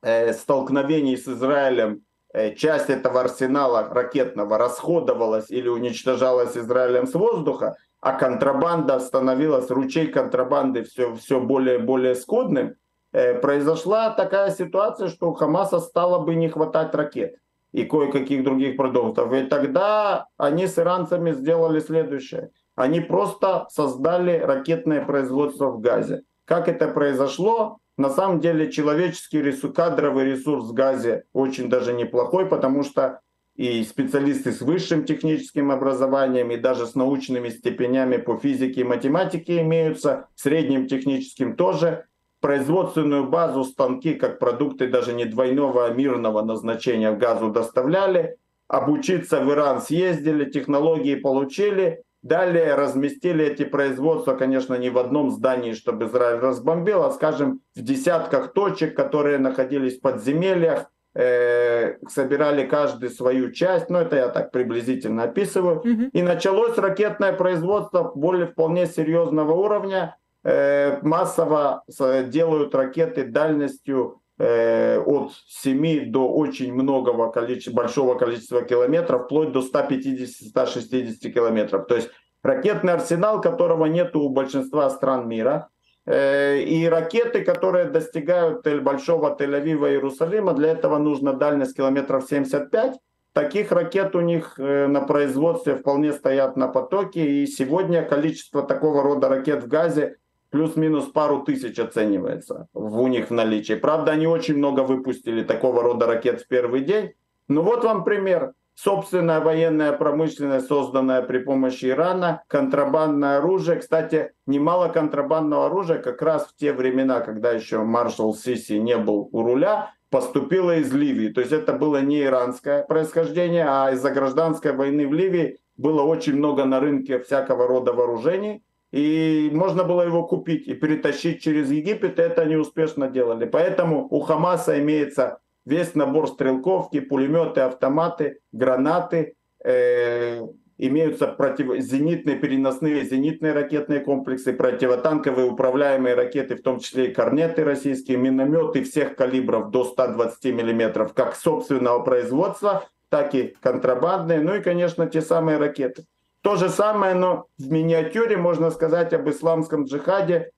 э, 0.00 0.32
столкновений 0.32 1.18
с 1.18 1.28
Израилем 1.28 2.00
э, 2.32 2.54
часть 2.54 2.88
этого 2.88 3.20
арсенала 3.20 3.90
ракетного 3.92 4.56
расходовалась 4.56 5.50
или 5.50 5.68
уничтожалась 5.68 6.56
Израилем 6.56 7.06
с 7.06 7.12
воздуха, 7.12 7.76
а 8.04 8.12
контрабанда 8.12 9.00
становилась, 9.00 9.70
ручей 9.70 10.06
контрабанды 10.06 10.84
все, 10.84 11.14
все 11.14 11.40
более 11.40 11.78
и 11.78 11.82
более 11.82 12.14
скудным, 12.14 12.74
произошла 13.10 14.10
такая 14.10 14.50
ситуация, 14.50 15.08
что 15.08 15.30
у 15.30 15.34
Хамаса 15.34 15.78
стало 15.80 16.18
бы 16.18 16.34
не 16.34 16.48
хватать 16.48 16.94
ракет 16.94 17.36
и 17.72 17.84
кое-каких 17.84 18.44
других 18.44 18.76
продуктов. 18.76 19.32
И 19.32 19.44
тогда 19.44 20.26
они 20.36 20.66
с 20.66 20.78
иранцами 20.78 21.32
сделали 21.32 21.80
следующее– 21.80 22.50
они 22.76 23.00
просто 23.00 23.66
создали 23.70 24.38
ракетное 24.38 25.04
производство 25.04 25.70
в 25.70 25.80
Газе. 25.80 26.22
Как 26.44 26.68
это 26.68 26.88
произошло? 26.88 27.78
На 27.96 28.10
самом 28.10 28.40
деле 28.40 28.72
человеческий 28.72 29.40
ресурс, 29.40 29.74
кадровый 29.74 30.24
ресурс 30.24 30.64
в 30.64 30.72
Газе 30.72 31.24
очень 31.32 31.68
даже 31.68 31.92
неплохой, 31.92 32.46
потому 32.46 32.82
что 32.82 33.20
и 33.56 33.84
специалисты 33.84 34.52
с 34.52 34.60
высшим 34.60 35.04
техническим 35.04 35.70
образованием, 35.70 36.50
и 36.50 36.56
даже 36.56 36.86
с 36.86 36.94
научными 36.94 37.50
степенями 37.50 38.16
по 38.16 38.36
физике 38.36 38.80
и 38.80 38.84
математике 38.84 39.60
имеются, 39.60 40.28
средним 40.34 40.88
техническим 40.88 41.56
тоже. 41.56 42.06
Производственную 42.40 43.28
базу, 43.28 43.64
станки, 43.64 44.14
как 44.14 44.38
продукты 44.38 44.88
даже 44.88 45.12
не 45.14 45.24
двойного, 45.24 45.86
а 45.86 45.90
мирного 45.90 46.42
назначения 46.42 47.10
в 47.10 47.18
газу 47.18 47.50
доставляли. 47.50 48.36
Обучиться 48.68 49.40
в 49.40 49.50
Иран 49.50 49.80
съездили, 49.80 50.44
технологии 50.44 51.14
получили, 51.14 52.04
Далее 52.24 52.74
разместили 52.74 53.44
эти 53.44 53.66
производства, 53.66 54.34
конечно, 54.34 54.76
не 54.76 54.88
в 54.88 54.96
одном 54.96 55.30
здании, 55.30 55.74
чтобы 55.74 56.06
Израиль 56.06 56.38
разбомбил, 56.38 57.02
а, 57.02 57.10
скажем, 57.10 57.60
в 57.76 57.82
десятках 57.82 58.54
точек, 58.54 58.96
которые 58.96 59.36
находились 59.36 59.98
в 59.98 60.00
подземельях, 60.00 60.90
э, 61.14 61.96
собирали 62.08 62.66
каждый 62.66 63.10
свою 63.10 63.52
часть, 63.52 63.90
ну 63.90 63.98
это 63.98 64.16
я 64.16 64.28
так 64.28 64.50
приблизительно 64.50 65.24
описываю, 65.24 65.78
угу. 65.78 66.10
и 66.12 66.22
началось 66.22 66.76
ракетное 66.78 67.32
производство 67.32 68.12
более 68.14 68.46
вполне 68.46 68.86
серьезного 68.86 69.52
уровня, 69.52 70.16
э, 70.42 70.98
массово 71.02 71.84
делают 72.28 72.74
ракеты 72.74 73.24
дальностью 73.24 74.20
Э, 74.36 74.98
от 74.98 75.32
7 75.46 76.10
до 76.10 76.28
очень 76.28 76.74
многого 76.74 77.30
количества, 77.30 77.76
большого 77.76 78.18
количества 78.18 78.62
километров, 78.62 79.26
вплоть 79.26 79.52
до 79.52 79.60
150-160 79.60 81.30
километров. 81.30 81.86
То 81.86 81.94
есть 81.94 82.10
ракетный 82.42 82.94
арсенал, 82.94 83.40
которого 83.40 83.86
нет 83.86 84.16
у 84.16 84.28
большинства 84.28 84.90
стран 84.90 85.28
мира. 85.28 85.68
Э, 86.06 86.60
и 86.60 86.86
ракеты, 86.86 87.44
которые 87.44 87.86
достигают 87.86 88.66
большого 88.82 89.36
Тель-Авива 89.38 89.88
и 89.88 89.92
Иерусалима, 89.92 90.52
для 90.52 90.72
этого 90.72 90.98
нужно 90.98 91.32
дальность 91.32 91.76
километров 91.76 92.24
75. 92.28 92.98
Таких 93.32 93.72
ракет 93.72 94.14
у 94.14 94.20
них 94.20 94.54
э, 94.58 94.86
на 94.86 95.00
производстве 95.00 95.74
вполне 95.74 96.12
стоят 96.12 96.56
на 96.56 96.68
потоке. 96.68 97.26
И 97.26 97.46
сегодня 97.46 98.04
количество 98.04 98.62
такого 98.62 99.02
рода 99.02 99.28
ракет 99.28 99.64
в 99.64 99.68
Газе 99.68 100.16
плюс-минус 100.50 101.06
пару 101.06 101.42
тысяч 101.42 101.78
оценивается 101.80 102.68
в, 102.74 103.00
у 103.00 103.08
них 103.08 103.30
в 103.30 103.32
наличии. 103.32 103.74
Правда, 103.74 104.12
они 104.12 104.28
очень 104.28 104.56
много 104.56 104.80
выпустили 104.82 105.42
такого 105.42 105.82
рода 105.82 106.06
ракет 106.06 106.42
в 106.42 106.46
первый 106.46 106.82
день. 106.82 107.14
Ну 107.48 107.62
вот 107.62 107.82
вам 107.82 108.04
пример. 108.04 108.52
Собственная 108.74 109.40
военная 109.40 109.92
промышленность, 109.92 110.66
созданная 110.66 111.22
при 111.22 111.38
помощи 111.38 111.86
Ирана, 111.86 112.42
контрабандное 112.48 113.38
оружие. 113.38 113.78
Кстати, 113.78 114.32
немало 114.46 114.88
контрабандного 114.88 115.66
оружия 115.66 115.98
как 115.98 116.20
раз 116.22 116.46
в 116.46 116.56
те 116.56 116.72
времена, 116.72 117.20
когда 117.20 117.52
еще 117.52 117.82
маршал 117.82 118.34
Сиси 118.34 118.74
не 118.74 118.96
был 118.96 119.28
у 119.30 119.42
руля, 119.42 119.92
поступило 120.10 120.76
из 120.76 120.92
Ливии. 120.92 121.28
То 121.28 121.40
есть 121.40 121.52
это 121.52 121.72
было 121.72 122.00
не 122.00 122.22
иранское 122.22 122.82
происхождение, 122.82 123.64
а 123.68 123.92
из-за 123.92 124.10
гражданской 124.10 124.72
войны 124.72 125.06
в 125.06 125.12
Ливии 125.12 125.58
было 125.76 126.02
очень 126.02 126.34
много 126.34 126.64
на 126.64 126.80
рынке 126.80 127.20
всякого 127.20 127.68
рода 127.68 127.92
вооружений 127.92 128.64
и 128.94 129.50
можно 129.52 129.82
было 129.82 130.02
его 130.02 130.24
купить 130.24 130.68
и 130.68 130.74
перетащить 130.74 131.42
через 131.42 131.68
Египет, 131.68 132.20
и 132.20 132.22
это 132.22 132.42
они 132.42 132.54
успешно 132.54 133.08
делали. 133.08 133.44
Поэтому 133.44 134.06
у 134.08 134.20
Хамаса 134.20 134.78
имеется 134.78 135.40
весь 135.64 135.94
набор 135.94 136.28
стрелковки, 136.28 137.00
пулеметы, 137.00 137.60
автоматы, 137.60 138.40
гранаты, 138.52 139.34
э, 139.64 140.42
имеются 140.78 141.28
против... 141.28 141.80
зенитные, 141.80 142.36
переносные 142.36 143.04
зенитные 143.04 143.52
ракетные 143.52 144.00
комплексы, 144.00 144.52
противотанковые 144.52 145.48
управляемые 145.48 146.14
ракеты, 146.14 146.56
в 146.56 146.62
том 146.62 146.80
числе 146.80 147.10
и 147.10 147.14
корнеты 147.14 147.64
российские, 147.64 148.18
минометы 148.18 148.82
всех 148.82 149.16
калибров 149.16 149.70
до 149.70 149.84
120 149.84 150.44
мм, 150.46 151.10
как 151.14 151.36
собственного 151.36 152.02
производства, 152.02 152.88
так 153.08 153.34
и 153.34 153.54
контрабандные, 153.60 154.40
ну 154.40 154.56
и, 154.56 154.60
конечно, 154.60 155.06
те 155.06 155.20
самые 155.20 155.58
ракеты. 155.58 156.04
То 156.42 156.56
же 156.56 156.68
самое, 156.68 157.14
но 157.14 157.46
в 157.58 157.70
миниатюре 157.70 158.36
можно 158.36 158.70
сказать 158.70 159.14
об 159.14 159.30
исламском 159.30 159.84
джихаде. 159.84 160.50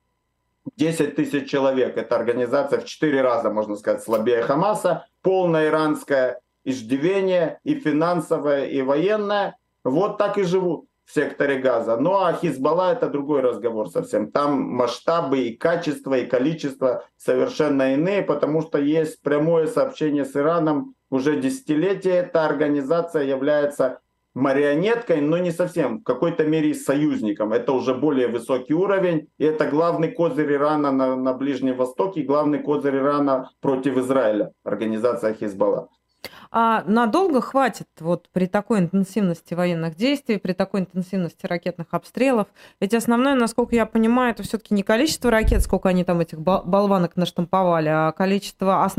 10 0.75 1.15
тысяч 1.15 1.49
человек. 1.49 1.97
Это 1.97 2.15
организация 2.15 2.79
в 2.79 2.85
4 2.85 3.21
раза, 3.21 3.49
можно 3.49 3.75
сказать, 3.75 4.03
слабее 4.03 4.41
Хамаса. 4.41 5.05
Полное 5.21 5.67
иранское 5.67 6.41
иждивение 6.63 7.59
и 7.63 7.75
финансовое, 7.75 8.65
и 8.65 8.81
военное. 8.81 9.57
Вот 9.83 10.17
так 10.17 10.37
и 10.37 10.43
живут 10.43 10.85
в 11.05 11.13
секторе 11.13 11.59
газа. 11.59 11.95
Ну 11.95 12.17
а 12.17 12.33
Хизбалла 12.33 12.91
это 12.91 13.07
другой 13.07 13.39
разговор 13.39 13.89
совсем. 13.89 14.29
Там 14.29 14.61
масштабы 14.61 15.39
и 15.39 15.55
качество, 15.55 16.13
и 16.17 16.25
количество 16.25 17.05
совершенно 17.15 17.93
иные, 17.93 18.21
потому 18.21 18.61
что 18.61 18.77
есть 18.77 19.21
прямое 19.21 19.67
сообщение 19.67 20.25
с 20.25 20.35
Ираном 20.35 20.95
уже 21.09 21.39
десятилетия. 21.39 22.17
Эта 22.17 22.45
организация 22.45 23.23
является 23.23 23.99
марионеткой, 24.37 25.21
но 25.21 25.37
не 25.37 25.51
совсем, 25.51 25.99
в 25.99 26.03
какой-то 26.03 26.45
мере 26.45 26.73
союзником. 26.73 27.53
Это 27.53 27.71
уже 27.71 27.93
более 27.93 28.27
высокий 28.27 28.73
уровень, 28.73 29.27
и 29.37 29.45
это 29.45 29.65
главный 29.65 30.11
козырь 30.11 30.53
Ирана 30.53 30.91
на, 30.91 31.15
на 31.15 31.33
Ближнем 31.33 31.75
Востоке, 31.75 32.21
главный 32.21 32.59
козырь 32.59 32.97
Ирана 32.97 33.49
против 33.61 33.97
Израиля, 33.97 34.51
организация 34.63 35.33
Хизбалла. 35.33 35.89
А 36.51 36.83
надолго 36.85 37.41
хватит 37.41 37.87
вот 37.99 38.29
при 38.31 38.45
такой 38.45 38.79
интенсивности 38.79 39.53
военных 39.53 39.95
действий, 39.95 40.37
при 40.37 40.53
такой 40.53 40.81
интенсивности 40.81 41.45
ракетных 41.45 41.87
обстрелов? 41.91 42.47
Ведь 42.79 42.93
основное, 42.93 43.35
насколько 43.35 43.75
я 43.75 43.85
понимаю, 43.85 44.31
это 44.31 44.43
все-таки 44.43 44.73
не 44.73 44.83
количество 44.83 45.29
ракет, 45.29 45.61
сколько 45.61 45.89
они 45.89 46.03
там 46.03 46.19
этих 46.19 46.39
болванок 46.39 47.15
наштамповали, 47.15 47.89
а 47.89 48.11
количество, 48.11 48.83
а? 48.85 48.89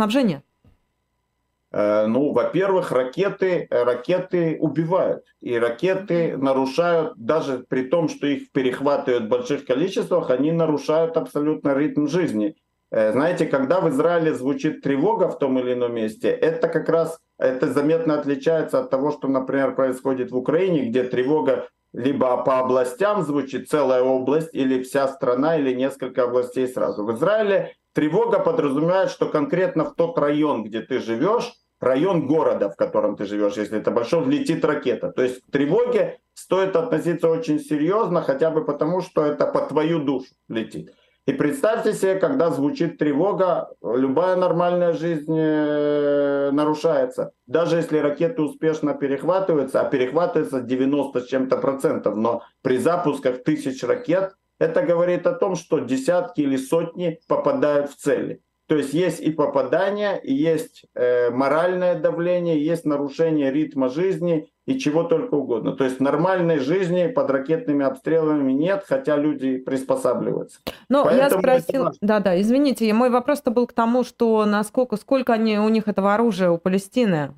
Э, 1.70 2.06
ну, 2.06 2.32
во-первых, 2.32 2.92
ракеты, 2.92 3.66
ракеты 3.70 4.56
убивают. 4.60 5.25
И 5.40 5.58
ракеты 5.58 6.37
нарушают, 6.37 7.14
даже 7.16 7.64
при 7.68 7.82
том, 7.82 8.08
что 8.08 8.26
их 8.26 8.50
перехватывают 8.52 9.25
в 9.25 9.28
больших 9.28 9.66
количествах, 9.66 10.30
они 10.30 10.52
нарушают 10.52 11.16
абсолютно 11.16 11.75
ритм 11.75 12.06
жизни. 12.06 12.56
Э, 12.90 13.12
знаете, 13.12 13.46
когда 13.46 13.80
в 13.80 13.88
Израиле 13.90 14.34
звучит 14.34 14.82
тревога 14.82 15.28
в 15.28 15.38
том 15.38 15.58
или 15.58 15.75
ином 15.75 15.94
месте, 15.94 16.30
это 16.30 16.68
как 16.68 16.88
раз 16.88 17.18
это 17.38 17.70
заметно 17.72 18.18
отличается 18.18 18.80
от 18.80 18.90
того, 18.90 19.12
что, 19.12 19.28
например, 19.28 19.75
происходит 19.75 20.30
в 20.32 20.37
Украине, 20.37 20.88
где 20.88 21.04
тревога 21.04 21.68
либо 21.92 22.37
по 22.44 22.58
областям 22.58 23.22
звучит 23.22 23.68
целая 23.68 24.02
область, 24.02 24.50
или 24.52 24.82
вся 24.82 25.08
страна, 25.08 25.56
или 25.56 25.72
несколько 25.72 26.25
областей 26.25 26.68
сразу. 26.68 27.04
В 27.04 27.14
Израиле 27.14 27.75
Тревога 27.99 28.38
подразумевает, 28.38 29.11
что 29.11 29.26
конкретно 29.26 29.85
в 29.85 29.97
тот 29.97 30.17
район, 30.21 30.62
где 30.62 30.83
ты 30.83 31.00
живешь, 31.00 31.52
район 31.81 32.28
города, 32.28 32.71
в 32.71 32.76
котором 32.76 33.17
ты 33.17 33.25
живешь, 33.25 33.57
если 33.57 33.81
это 33.81 33.90
большой, 33.90 34.25
летит 34.26 34.64
ракета. 34.64 35.11
То 35.11 35.25
есть 35.25 35.45
к 35.45 35.50
тревоге 35.50 36.21
стоит 36.33 36.76
относиться 36.76 37.28
очень 37.28 37.59
серьезно, 37.59 38.23
хотя 38.23 38.52
бы 38.52 38.64
потому, 38.64 39.00
что 39.00 39.26
это 39.26 39.49
по 39.49 39.62
твою 39.62 39.99
душу 39.99 40.28
летит. 40.49 40.93
И 41.26 41.33
представьте 41.33 41.93
себе, 41.93 42.14
когда 42.21 42.50
звучит 42.50 42.99
тревога, 42.99 43.71
любая 43.83 44.37
нормальная 44.37 44.93
жизнь 44.93 45.37
э, 45.37 46.50
нарушается. 46.52 47.33
Даже 47.49 47.78
если 47.78 47.99
ракеты 47.99 48.43
успешно 48.43 48.95
перехватываются, 48.95 49.81
а 49.81 49.90
перехватывается 49.90 50.61
90 50.61 51.21
с 51.21 51.26
чем-то 51.26 51.57
процентов, 51.57 52.14
но 52.14 52.45
при 52.62 52.78
запусках 52.78 53.43
тысяч 53.43 53.83
ракет 53.83 54.37
это 54.59 54.83
говорит 54.83 55.27
о 55.27 55.33
том, 55.33 55.55
что 55.57 55.79
десятки 55.79 56.41
или 56.41 56.57
сотни 56.57 57.21
попадают 57.29 57.91
в 57.91 57.97
цели. 57.97 58.41
То 58.69 58.77
есть 58.77 58.93
есть 58.93 59.21
и 59.21 59.31
попадание, 59.31 60.21
и 60.23 60.35
есть 60.35 60.85
э, 60.95 61.31
моральное 61.31 61.99
давление, 61.99 62.62
есть 62.62 62.85
нарушение 62.85 63.50
ритма 63.50 63.88
жизни 63.88 64.50
и 64.67 64.79
чего 64.79 65.05
только 65.05 65.37
угодно. 65.37 65.73
То 65.73 65.85
есть 65.85 66.00
нормальной 66.00 66.59
жизни 66.59 67.07
под 67.07 67.31
ракетными 67.31 67.87
обстрелами 67.87 68.53
нет, 68.53 68.85
хотя 68.87 69.17
люди 69.17 69.57
приспосабливаются. 69.57 70.61
Но 70.91 71.05
Поэтому 71.05 71.23
я 71.23 71.38
спросил, 71.38 71.88
да-да, 72.03 72.38
извините, 72.38 72.93
мой 72.93 73.09
вопрос-то 73.09 73.50
был 73.50 73.67
к 73.67 73.73
тому, 73.73 74.05
что 74.05 74.45
насколько, 74.45 74.97
сколько 74.97 75.33
они, 75.33 75.59
у 75.59 75.71
них 75.71 75.88
этого 75.88 76.12
оружия 76.12 76.50
у 76.50 76.59
Палестины, 76.59 77.33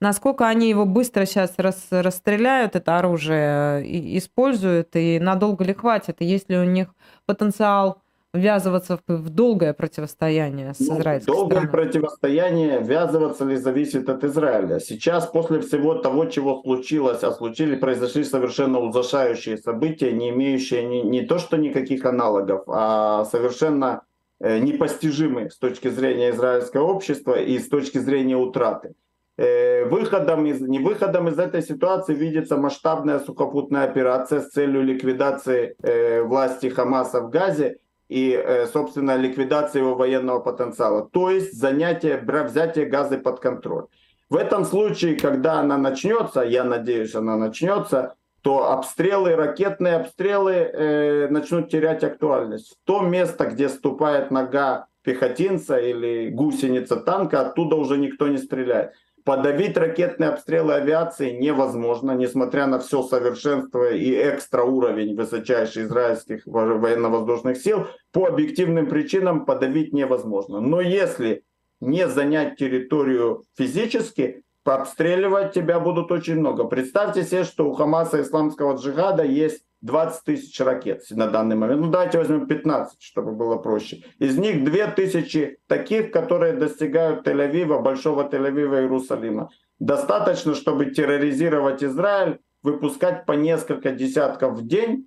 насколько 0.00 0.48
они 0.48 0.68
его 0.68 0.86
быстро 0.86 1.26
сейчас 1.26 1.54
рас, 1.58 1.86
расстреляют, 1.90 2.76
это 2.76 2.98
оружие, 2.98 3.86
и, 3.86 4.18
используют, 4.18 4.96
и 4.96 5.18
надолго 5.20 5.64
ли 5.64 5.74
хватит, 5.74 6.16
и 6.20 6.24
есть 6.24 6.48
ли 6.50 6.58
у 6.58 6.64
них 6.64 6.88
потенциал 7.26 8.02
ввязываться 8.32 8.96
в, 8.96 9.12
в 9.12 9.28
долгое 9.30 9.72
противостояние 9.72 10.72
с 10.74 10.80
ну, 10.80 10.98
израильской 10.98 11.34
Долгое 11.34 11.56
стороной? 11.56 11.72
противостояние, 11.72 12.80
ввязываться 12.80 13.44
ли 13.44 13.56
зависит 13.56 14.08
от 14.08 14.22
Израиля. 14.24 14.78
Сейчас, 14.78 15.26
после 15.26 15.60
всего 15.60 15.94
того, 15.96 16.26
чего 16.26 16.62
случилось, 16.62 17.24
а 17.24 17.32
случились, 17.32 17.80
произошли 17.80 18.22
совершенно 18.24 18.78
ужасающие 18.78 19.58
события, 19.58 20.12
не 20.12 20.30
имеющие 20.30 20.84
ни, 20.84 20.98
не 20.98 21.22
то 21.22 21.38
что 21.38 21.56
никаких 21.56 22.04
аналогов, 22.04 22.62
а 22.68 23.24
совершенно 23.24 24.02
э, 24.38 24.60
непостижимые 24.60 25.50
с 25.50 25.56
точки 25.56 25.88
зрения 25.88 26.30
израильского 26.30 26.84
общества 26.84 27.40
и 27.40 27.58
с 27.58 27.68
точки 27.68 27.98
зрения 27.98 28.36
утраты. 28.36 28.94
Э, 29.40 29.86
выходом 29.86 30.44
из, 30.44 30.60
не 30.60 30.80
выходом 30.80 31.28
из 31.28 31.38
этой 31.38 31.62
ситуации 31.62 32.14
видится 32.14 32.58
масштабная 32.58 33.20
сухопутная 33.20 33.84
операция 33.84 34.40
с 34.42 34.50
целью 34.50 34.82
ликвидации 34.82 35.76
э, 35.82 36.20
власти 36.22 36.66
Хамаса 36.68 37.22
в 37.22 37.30
Газе 37.30 37.78
и, 38.10 38.32
э, 38.32 38.66
собственно, 38.66 39.16
ликвидация 39.16 39.80
его 39.80 39.94
военного 39.94 40.40
потенциала, 40.40 41.08
то 41.10 41.30
есть 41.30 41.58
занятие, 41.58 42.18
взятие 42.18 42.84
газа 42.84 43.16
под 43.16 43.40
контроль. 43.40 43.86
В 44.28 44.36
этом 44.36 44.66
случае, 44.66 45.16
когда 45.16 45.60
она 45.60 45.78
начнется, 45.78 46.42
я 46.42 46.62
надеюсь, 46.62 47.14
она 47.14 47.38
начнется, 47.38 48.16
то 48.42 48.70
обстрелы, 48.70 49.36
ракетные 49.36 49.96
обстрелы 49.96 50.52
э, 50.52 51.28
начнут 51.30 51.70
терять 51.70 52.04
актуальность. 52.04 52.76
То 52.84 53.00
место, 53.00 53.46
где 53.46 53.70
ступает 53.70 54.30
нога 54.30 54.88
пехотинца 55.02 55.78
или 55.78 56.28
гусеница 56.28 56.96
танка, 56.96 57.40
оттуда 57.40 57.76
уже 57.76 57.96
никто 57.96 58.28
не 58.28 58.36
стреляет. 58.36 58.92
Подавить 59.24 59.76
ракетные 59.76 60.30
обстрелы 60.30 60.74
авиации 60.74 61.30
невозможно, 61.30 62.12
несмотря 62.12 62.66
на 62.66 62.78
все 62.78 63.02
совершенство 63.02 63.92
и 63.92 64.12
экстра 64.12 64.62
уровень 64.62 65.16
высочайших 65.16 65.84
израильских 65.86 66.42
военно-воздушных 66.46 67.56
сил. 67.56 67.86
По 68.12 68.26
объективным 68.28 68.88
причинам 68.88 69.44
подавить 69.44 69.92
невозможно. 69.92 70.60
Но 70.60 70.80
если 70.80 71.44
не 71.80 72.08
занять 72.08 72.56
территорию 72.56 73.44
физически, 73.56 74.42
обстреливать 74.64 75.52
тебя 75.52 75.80
будут 75.80 76.12
очень 76.12 76.36
много. 76.36 76.64
Представьте 76.64 77.24
себе, 77.24 77.44
что 77.44 77.68
у 77.68 77.72
Хамаса 77.72 78.20
исламского 78.20 78.76
джихада 78.76 79.24
есть 79.24 79.64
20 79.82 80.24
тысяч 80.24 80.60
ракет 80.60 81.04
на 81.10 81.26
данный 81.26 81.56
момент. 81.56 81.80
Ну 81.80 81.90
давайте 81.90 82.18
возьмем 82.18 82.46
15, 82.46 83.02
чтобы 83.02 83.32
было 83.32 83.56
проще. 83.56 84.04
Из 84.18 84.36
них 84.36 84.64
2000 84.64 85.58
таких, 85.66 86.10
которые 86.10 86.52
достигают 86.52 87.26
Тель-Авива, 87.26 87.80
Большого 87.80 88.28
Тель-Авива 88.28 88.78
и 88.78 88.82
Иерусалима. 88.82 89.50
Достаточно, 89.78 90.54
чтобы 90.54 90.86
терроризировать 90.86 91.82
Израиль, 91.82 92.40
выпускать 92.62 93.24
по 93.24 93.32
несколько 93.32 93.92
десятков 93.92 94.58
в 94.58 94.66
день, 94.66 95.06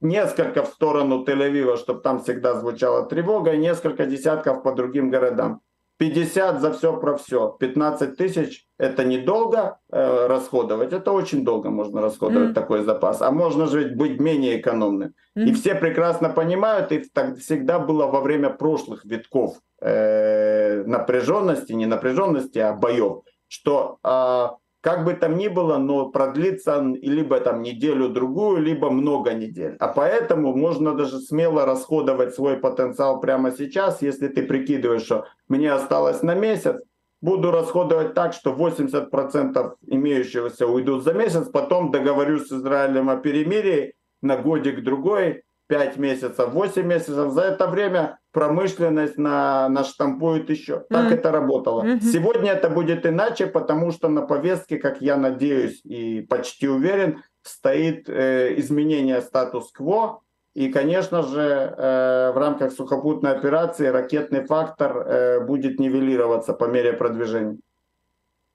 несколько 0.00 0.64
в 0.64 0.68
сторону 0.68 1.24
Тель-Авива, 1.24 1.76
чтобы 1.76 2.00
там 2.00 2.20
всегда 2.20 2.54
звучала 2.54 3.06
тревога, 3.06 3.52
и 3.52 3.58
несколько 3.58 4.06
десятков 4.06 4.62
по 4.62 4.72
другим 4.72 5.10
городам. 5.10 5.60
50 5.98 6.60
за 6.60 6.72
все 6.72 6.96
про 6.98 7.16
все. 7.16 7.56
15 7.58 8.16
тысяч 8.16 8.66
это 8.78 9.04
недолго 9.04 9.78
э, 9.90 10.26
расходовать. 10.26 10.92
Это 10.92 11.12
очень 11.12 11.44
долго 11.44 11.70
можно 11.70 12.02
расходовать 12.02 12.50
mm. 12.50 12.54
такой 12.54 12.84
запас. 12.84 13.22
А 13.22 13.30
можно 13.30 13.66
же 13.66 13.88
быть 13.88 14.20
менее 14.20 14.60
экономным. 14.60 15.14
Mm. 15.36 15.44
И 15.44 15.52
все 15.54 15.74
прекрасно 15.74 16.28
понимают, 16.28 16.92
и 16.92 16.98
так 16.98 17.38
всегда 17.38 17.78
было 17.78 18.06
во 18.06 18.20
время 18.20 18.50
прошлых 18.50 19.04
витков 19.04 19.56
э, 19.80 20.84
напряженности, 20.84 21.72
не 21.72 21.86
напряженности, 21.86 22.58
а 22.58 22.74
боев, 22.74 23.22
что 23.48 23.98
э, 24.04 24.48
как 24.80 25.04
бы 25.04 25.14
там 25.14 25.36
ни 25.36 25.48
было, 25.48 25.78
но 25.78 26.10
продлится 26.10 26.80
либо 26.80 27.40
там 27.40 27.62
неделю-другую, 27.62 28.62
либо 28.62 28.90
много 28.90 29.34
недель. 29.34 29.76
А 29.80 29.88
поэтому 29.88 30.54
можно 30.54 30.94
даже 30.94 31.18
смело 31.18 31.66
расходовать 31.66 32.34
свой 32.34 32.56
потенциал 32.56 33.20
прямо 33.20 33.50
сейчас, 33.50 34.02
если 34.02 34.28
ты 34.28 34.42
прикидываешь, 34.42 35.02
что 35.02 35.26
мне 35.48 35.72
осталось 35.72 36.22
на 36.22 36.34
месяц, 36.34 36.76
буду 37.20 37.50
расходовать 37.50 38.14
так, 38.14 38.32
что 38.32 38.52
80% 38.52 39.74
имеющегося 39.86 40.66
уйдут 40.66 41.02
за 41.02 41.12
месяц, 41.12 41.48
потом 41.48 41.90
договорюсь 41.90 42.46
с 42.46 42.52
Израилем 42.52 43.10
о 43.10 43.16
перемирии 43.16 43.94
на 44.22 44.36
годик-другой, 44.36 45.42
5 45.68 45.96
месяцев, 45.96 46.52
8 46.52 46.82
месяцев. 46.86 47.32
За 47.32 47.42
это 47.42 47.66
время 47.66 48.18
промышленность 48.36 49.16
на, 49.16 49.66
наштампует 49.70 50.50
еще. 50.50 50.84
Так 50.90 51.10
mm. 51.10 51.14
это 51.14 51.32
работало. 51.32 51.82
Mm-hmm. 51.84 52.00
Сегодня 52.02 52.52
это 52.52 52.68
будет 52.68 53.06
иначе, 53.06 53.46
потому 53.46 53.92
что 53.92 54.08
на 54.08 54.20
повестке, 54.20 54.76
как 54.76 55.00
я 55.00 55.16
надеюсь 55.16 55.80
и 55.84 56.20
почти 56.20 56.68
уверен, 56.68 57.22
стоит 57.42 58.10
э, 58.10 58.52
изменение 58.58 59.22
статус-кво. 59.22 60.20
И, 60.52 60.70
конечно 60.70 61.22
же, 61.22 61.40
э, 61.40 62.32
в 62.34 62.36
рамках 62.36 62.72
сухопутной 62.72 63.32
операции 63.32 63.86
ракетный 63.86 64.44
фактор 64.44 64.98
э, 64.98 65.40
будет 65.40 65.80
нивелироваться 65.80 66.52
по 66.52 66.66
мере 66.66 66.92
продвижения. 66.92 67.56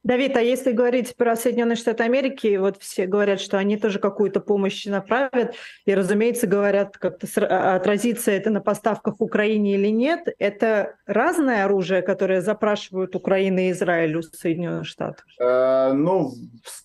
Давид, 0.04 0.36
а 0.36 0.42
если 0.42 0.72
говорить 0.72 1.16
про 1.16 1.36
Соединенные 1.36 1.76
Штаты 1.76 2.04
Америки, 2.04 2.58
вот 2.58 2.78
все 2.82 3.06
говорят, 3.06 3.40
что 3.40 3.58
они 3.58 3.78
тоже 3.78 4.00
какую-то 4.00 4.40
помощь 4.40 4.86
направят, 4.86 5.54
и, 5.86 5.94
разумеется, 5.94 6.48
говорят, 6.48 6.98
как-то 6.98 7.28
а, 7.46 7.76
отразится 7.76 8.32
это 8.32 8.50
на 8.50 8.62
поставках 8.62 9.16
Украине 9.20 9.76
или 9.76 9.90
нет. 9.90 10.28
Это 10.40 10.96
разное 11.06 11.66
оружие, 11.66 12.02
которое 12.02 12.42
запрашивают 12.42 13.16
Украина 13.16 13.68
и 13.68 13.72
Израиль 13.72 14.16
у 14.16 14.24
Соединенных 14.24 14.88
Штатов? 14.88 15.24
Э, 15.40 15.94
ну, 15.94 16.34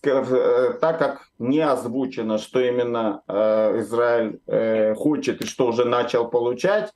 э, 0.03 0.73
так 0.79 0.99
как 0.99 1.27
не 1.39 1.61
озвучено, 1.61 2.37
что 2.37 2.59
именно 2.59 3.23
э, 3.27 3.79
Израиль 3.79 4.39
э, 4.45 4.93
хочет 4.93 5.41
и 5.41 5.45
что 5.45 5.67
уже 5.67 5.85
начал 5.85 6.29
получать, 6.29 6.91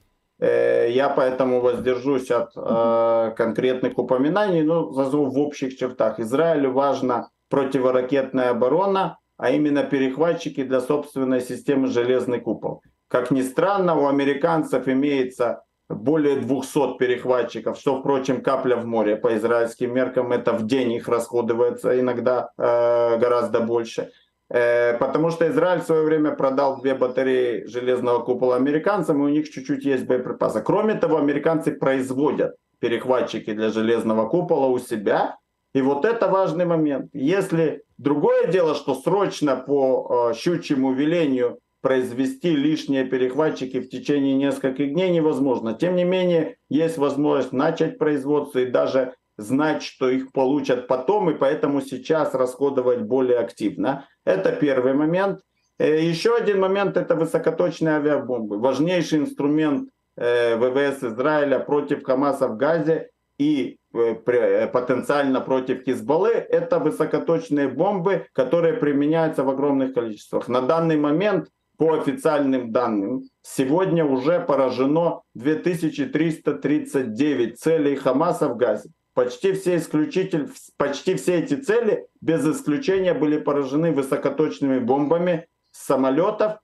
я 0.45 1.09
поэтому 1.09 1.61
воздержусь 1.61 2.31
от 2.31 2.51
э, 2.55 3.31
конкретных 3.37 3.97
упоминаний, 3.97 4.63
но 4.63 4.89
назову 4.89 5.29
в 5.29 5.37
общих 5.37 5.77
чертах. 5.77 6.19
Израилю 6.19 6.71
важна 6.71 7.29
противоракетная 7.49 8.49
оборона, 8.49 9.19
а 9.37 9.51
именно 9.51 9.83
перехватчики 9.83 10.63
для 10.63 10.81
собственной 10.81 11.41
системы 11.41 11.87
«Железный 11.87 12.39
купол». 12.39 12.81
Как 13.07 13.29
ни 13.29 13.41
странно, 13.41 13.95
у 13.95 14.07
американцев 14.07 14.87
имеется 14.87 15.63
более 15.89 16.37
200 16.37 16.97
перехватчиков, 16.97 17.77
что, 17.77 17.99
впрочем, 17.99 18.41
капля 18.41 18.77
в 18.77 18.85
море. 18.85 19.17
По 19.17 19.35
израильским 19.35 19.93
меркам 19.93 20.31
это 20.31 20.53
в 20.53 20.65
день 20.65 20.93
их 20.93 21.07
расходуется 21.07 21.99
иногда 21.99 22.51
э, 22.57 23.17
гораздо 23.17 23.59
больше. 23.59 24.11
Э, 24.53 24.97
потому 24.97 25.29
что 25.31 25.47
Израиль 25.47 25.79
в 25.79 25.85
свое 25.85 26.03
время 26.03 26.31
продал 26.31 26.81
две 26.81 26.93
батареи 26.93 27.65
железного 27.67 28.19
купола 28.19 28.57
американцам, 28.57 29.21
и 29.21 29.25
у 29.25 29.29
них 29.29 29.49
чуть-чуть 29.49 29.85
есть 29.85 30.05
боеприпасы. 30.05 30.61
Кроме 30.61 30.95
того, 30.95 31.17
американцы 31.17 31.71
производят 31.71 32.55
перехватчики 32.79 33.53
для 33.53 33.69
железного 33.69 34.27
купола 34.27 34.67
у 34.67 34.79
себя. 34.79 35.37
И 35.73 35.81
вот 35.81 36.03
это 36.03 36.27
важный 36.27 36.65
момент. 36.65 37.09
Если 37.13 37.83
другое 37.97 38.47
дело, 38.47 38.75
что 38.75 38.93
срочно 38.93 39.55
по 39.55 40.31
э, 40.31 40.33
щучьему 40.33 40.91
велению 40.91 41.59
произвести 41.81 42.55
лишние 42.55 43.05
перехватчики 43.05 43.79
в 43.79 43.89
течение 43.89 44.35
нескольких 44.35 44.93
дней 44.93 45.11
невозможно. 45.11 45.73
Тем 45.73 45.95
не 45.95 46.03
менее, 46.03 46.57
есть 46.69 46.97
возможность 46.97 47.53
начать 47.53 47.97
производство 47.97 48.59
и 48.59 48.69
даже 48.69 49.13
знать, 49.37 49.83
что 49.83 50.09
их 50.09 50.31
получат 50.31 50.87
потом, 50.87 51.29
и 51.29 51.33
поэтому 51.33 51.81
сейчас 51.81 52.33
расходовать 52.33 53.01
более 53.01 53.39
активно. 53.39 54.07
Это 54.25 54.51
первый 54.51 54.93
момент. 54.93 55.39
Э, 55.79 55.99
еще 55.99 56.35
один 56.35 56.59
момент– 56.59 56.97
это 56.97 57.15
высокоточные 57.15 57.95
авиабомбы. 57.95 58.59
Важнейший 58.59 59.19
инструмент 59.19 59.89
э, 60.15 60.55
ВВС 60.55 61.03
Израиля 61.03 61.59
против 61.59 62.03
Хамаса 62.03 62.47
в 62.47 62.57
Газе 62.57 63.09
и 63.39 63.79
э, 63.93 64.67
потенциально 64.67 65.41
против 65.41 65.83
Хизбаллы– 65.83 66.29
это 66.49 66.77
высокоточные 66.77 67.67
бомбы, 67.67 68.27
которые 68.33 68.75
применяются 68.75 69.43
в 69.43 69.49
огромных 69.49 69.95
количествах. 69.95 70.47
На 70.47 70.61
данный 70.61 70.97
момент, 70.97 71.47
по 71.77 71.93
официальным 71.93 72.71
данным, 72.71 73.23
сегодня 73.41 74.05
уже 74.05 74.39
поражено 74.39 75.21
2339 75.33 77.59
целей 77.59 77.95
Хамаса 77.95 78.49
в 78.49 78.55
Газе. 78.55 78.91
Почти 79.13 79.53
все, 79.53 79.77
исключитель, 79.77 80.49
почти 80.77 81.15
все 81.15 81.39
эти 81.39 81.55
цели 81.55 82.07
без 82.21 82.45
исключения 82.45 83.13
были 83.13 83.37
поражены 83.37 83.91
высокоточными 83.91 84.79
бомбами 84.79 85.47
самолетов 85.71 86.59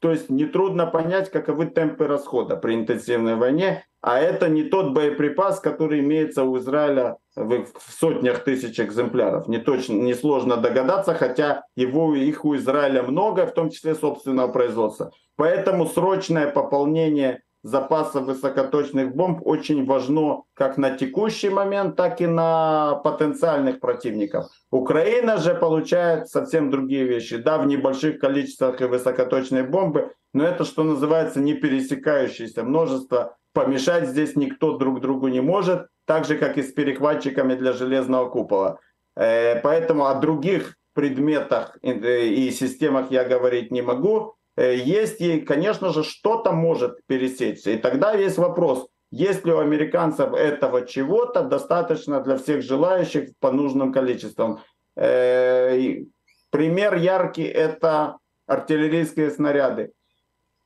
то 0.00 0.12
есть 0.12 0.30
нетрудно 0.30 0.86
понять, 0.86 1.30
каковы 1.30 1.66
темпы 1.66 2.06
расхода 2.06 2.56
при 2.56 2.74
интенсивной 2.74 3.34
войне, 3.34 3.84
а 4.00 4.20
это 4.20 4.48
не 4.48 4.62
тот 4.62 4.92
боеприпас, 4.92 5.58
который 5.58 6.00
имеется 6.00 6.44
у 6.44 6.56
Израиля 6.58 7.16
в, 7.34 7.64
в 7.64 7.92
сотнях 7.98 8.44
тысяч 8.44 8.78
экземпляров. 8.78 9.48
Не 9.48 9.58
точно, 9.58 9.94
не 9.94 10.14
сложно 10.14 10.56
догадаться, 10.56 11.14
хотя 11.14 11.64
его 11.74 12.14
их 12.14 12.44
у 12.44 12.54
Израиля 12.54 13.02
много, 13.02 13.46
в 13.46 13.54
том 13.54 13.70
числе 13.70 13.96
собственного 13.96 14.48
производства. 14.48 15.10
Поэтому 15.36 15.86
срочное 15.86 16.48
пополнение 16.48 17.42
запаса 17.62 18.20
высокоточных 18.20 19.14
бомб 19.14 19.40
очень 19.44 19.84
важно 19.84 20.42
как 20.54 20.76
на 20.76 20.96
текущий 20.96 21.50
момент, 21.50 21.96
так 21.96 22.20
и 22.20 22.26
на 22.26 22.94
потенциальных 23.04 23.80
противников. 23.80 24.46
Украина 24.70 25.38
же 25.38 25.54
получает 25.54 26.28
совсем 26.28 26.70
другие 26.70 27.04
вещи. 27.04 27.36
Да, 27.36 27.58
в 27.58 27.66
небольших 27.66 28.18
количествах 28.18 28.80
и 28.80 28.84
высокоточные 28.84 29.64
бомбы, 29.64 30.12
но 30.32 30.44
это, 30.44 30.64
что 30.64 30.84
называется, 30.84 31.40
не 31.40 31.54
пересекающееся 31.54 32.62
множество. 32.62 33.36
Помешать 33.54 34.08
здесь 34.08 34.36
никто 34.36 34.76
друг 34.76 35.00
другу 35.00 35.28
не 35.28 35.40
может, 35.40 35.88
так 36.06 36.26
же, 36.26 36.36
как 36.36 36.58
и 36.58 36.62
с 36.62 36.72
перехватчиками 36.72 37.54
для 37.54 37.72
железного 37.72 38.28
купола. 38.28 38.78
Э, 39.16 39.60
поэтому 39.60 40.06
о 40.06 40.14
других 40.14 40.76
предметах 40.94 41.78
и 41.82 42.50
системах 42.50 43.10
я 43.10 43.24
говорить 43.24 43.70
не 43.70 43.82
могу. 43.82 44.34
Э, 44.58 44.74
есть 44.74 45.20
и, 45.20 45.40
конечно 45.40 45.92
же, 45.92 46.02
что-то 46.02 46.50
может 46.50 47.06
пересечься. 47.06 47.70
И 47.70 47.76
тогда 47.76 48.12
есть 48.14 48.38
вопрос, 48.38 48.88
есть 49.12 49.46
ли 49.46 49.52
у 49.52 49.58
американцев 49.58 50.34
этого 50.34 50.84
чего-то 50.84 51.42
достаточно 51.44 52.20
для 52.20 52.36
всех 52.36 52.62
желающих 52.62 53.30
по 53.38 53.52
нужным 53.52 53.92
количествам. 53.92 54.58
Э, 54.96 56.02
пример 56.50 56.96
яркий– 56.96 57.44
это 57.66 58.16
артиллерийские 58.48 59.30
снаряды. 59.30 59.92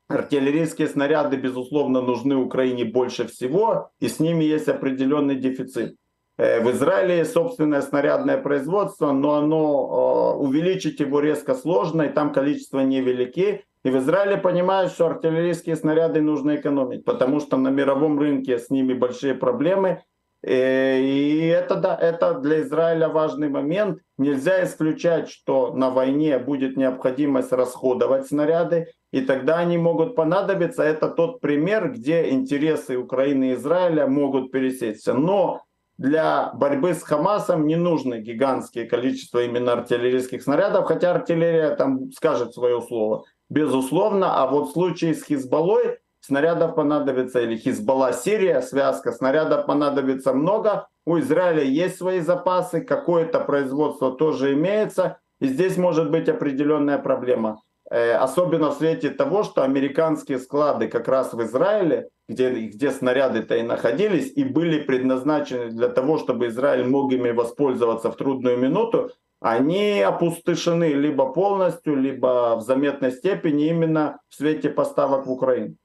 Артиллерийские 0.08 0.88
снаряды, 0.88 1.36
безусловно, 1.36 2.00
нужны 2.00 2.36
Украине 2.36 2.86
больше 2.86 3.26
всего, 3.26 3.90
и 4.00 4.08
с 4.08 4.20
ними 4.20 4.44
есть 4.44 4.68
определенный 4.68 5.36
дефицит. 5.36 5.96
Э, 6.38 6.62
в 6.62 6.70
Израиле 6.70 7.18
есть 7.18 7.32
собственное 7.32 7.82
снарядное 7.82 8.38
производство, 8.38 9.12
но 9.12 9.34
оно 9.34 10.38
увеличить 10.38 11.00
его 11.00 11.20
резко 11.20 11.54
сложно, 11.54 12.04
и 12.04 12.08
там 12.08 12.32
количество 12.32 12.80
невелики. 12.80 13.66
И 13.84 13.90
в 13.90 13.98
Израиле 13.98 14.36
понимают, 14.36 14.92
что 14.92 15.06
артиллерийские 15.06 15.74
снаряды 15.74 16.20
нужно 16.20 16.56
экономить, 16.56 17.04
потому 17.04 17.40
что 17.40 17.56
на 17.56 17.68
мировом 17.68 18.18
рынке 18.18 18.58
с 18.58 18.70
ними 18.70 18.94
большие 18.94 19.34
проблемы. 19.34 20.02
Э, 20.44 21.00
и 21.00 21.46
это, 21.46 21.74
да, 21.74 21.96
это 21.96 22.34
для 22.34 22.62
Израиля 22.62 23.08
важный 23.08 23.48
момент. 23.48 23.98
Нельзя 24.18 24.64
исключать, 24.64 25.28
что 25.28 25.72
на 25.74 25.90
войне 25.90 26.38
будет 26.38 26.76
необходимость 26.76 27.52
расходовать 27.52 28.28
снаряды, 28.28 28.88
и 29.10 29.20
тогда 29.20 29.58
они 29.58 29.78
могут 29.78 30.14
понадобиться. 30.14 30.84
Это 30.84 31.08
тот 31.08 31.40
пример, 31.40 31.90
где 31.90 32.30
интересы 32.30 32.96
Украины 32.96 33.50
и 33.50 33.54
Израиля 33.54 34.06
могут 34.06 34.52
пересечься. 34.52 35.12
Но 35.12 35.62
для 35.98 36.52
борьбы 36.54 36.94
с 36.94 37.02
Хамасом 37.02 37.66
не 37.66 37.76
нужно 37.76 38.18
гигантские 38.18 38.86
количество 38.86 39.42
именно 39.42 39.72
артиллерийских 39.72 40.42
снарядов, 40.42 40.86
хотя 40.86 41.10
артиллерия 41.10 41.74
там 41.76 42.10
скажет 42.12 42.54
свое 42.54 42.80
слово 42.80 43.24
безусловно. 43.52 44.42
А 44.42 44.46
вот 44.46 44.70
в 44.70 44.72
случае 44.72 45.14
с 45.14 45.24
Хизбаллой 45.24 45.98
снарядов 46.20 46.74
понадобится, 46.74 47.40
или 47.40 47.56
Хизбалла 47.56 48.12
Сирия, 48.12 48.62
связка 48.62 49.12
снарядов 49.12 49.66
понадобится 49.66 50.32
много. 50.32 50.88
У 51.04 51.18
Израиля 51.18 51.62
есть 51.62 51.98
свои 51.98 52.20
запасы, 52.20 52.80
какое-то 52.80 53.40
производство 53.40 54.12
тоже 54.12 54.54
имеется. 54.54 55.18
И 55.40 55.48
здесь 55.48 55.76
может 55.76 56.10
быть 56.10 56.28
определенная 56.28 56.98
проблема. 56.98 57.60
Э, 57.90 58.14
особенно 58.14 58.70
в 58.70 58.74
свете 58.74 59.10
того, 59.10 59.42
что 59.42 59.64
американские 59.64 60.38
склады 60.38 60.88
как 60.88 61.08
раз 61.08 61.34
в 61.34 61.42
Израиле, 61.42 62.08
где, 62.28 62.50
где 62.50 62.90
снаряды-то 62.90 63.56
и 63.56 63.62
находились, 63.62 64.32
и 64.34 64.44
были 64.44 64.80
предназначены 64.80 65.70
для 65.70 65.88
того, 65.88 66.18
чтобы 66.18 66.46
Израиль 66.46 66.88
мог 66.88 67.12
ими 67.12 67.32
воспользоваться 67.32 68.10
в 68.10 68.16
трудную 68.16 68.56
минуту, 68.56 69.10
они 69.42 70.00
опустошены 70.00 70.92
либо 70.92 71.32
полностью, 71.32 71.96
либо 71.96 72.56
в 72.56 72.62
заметной 72.62 73.12
степени 73.12 73.68
именно 73.68 74.18
в 74.28 74.34
свете 74.34 74.70
поставок 74.70 75.26
в 75.26 75.30
Украину. 75.30 75.76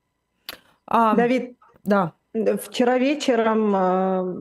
А, 0.85 1.15
Давид, 1.15 1.57
да. 1.83 2.13
Вчера 2.33 2.97
вечером 2.97 3.73
а, 3.75 4.35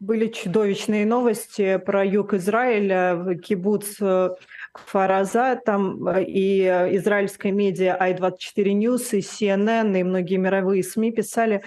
были 0.00 0.28
чудовищные 0.28 1.04
новости 1.04 1.78
про 1.78 2.04
юг 2.04 2.34
Израиля, 2.34 3.16
в 3.16 3.36
кибуц 3.36 3.96
э, 4.00 4.30
Фараза, 4.74 5.60
там 5.64 6.06
э, 6.08 6.24
и 6.24 6.62
израильская 6.96 7.52
медиа 7.52 7.96
i24 8.00 8.38
News, 8.56 9.08
и 9.12 9.18
CNN, 9.18 9.98
и 9.98 10.02
многие 10.02 10.36
мировые 10.36 10.82
СМИ 10.82 11.12
писали 11.12 11.62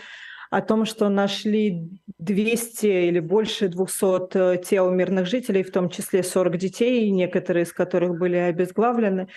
о 0.49 0.61
том, 0.61 0.85
что 0.85 1.09
нашли 1.09 1.89
200 2.19 2.85
или 2.85 3.19
больше 3.19 3.67
200 3.67 4.37
э, 4.37 4.63
тел 4.63 4.91
мирных 4.91 5.25
жителей, 5.27 5.63
в 5.63 5.71
том 5.71 5.89
числе 5.89 6.23
40 6.23 6.57
детей, 6.57 7.09
некоторые 7.11 7.63
из 7.63 7.73
которых 7.73 8.17
были 8.17 8.35
обезглавлены. 8.35 9.27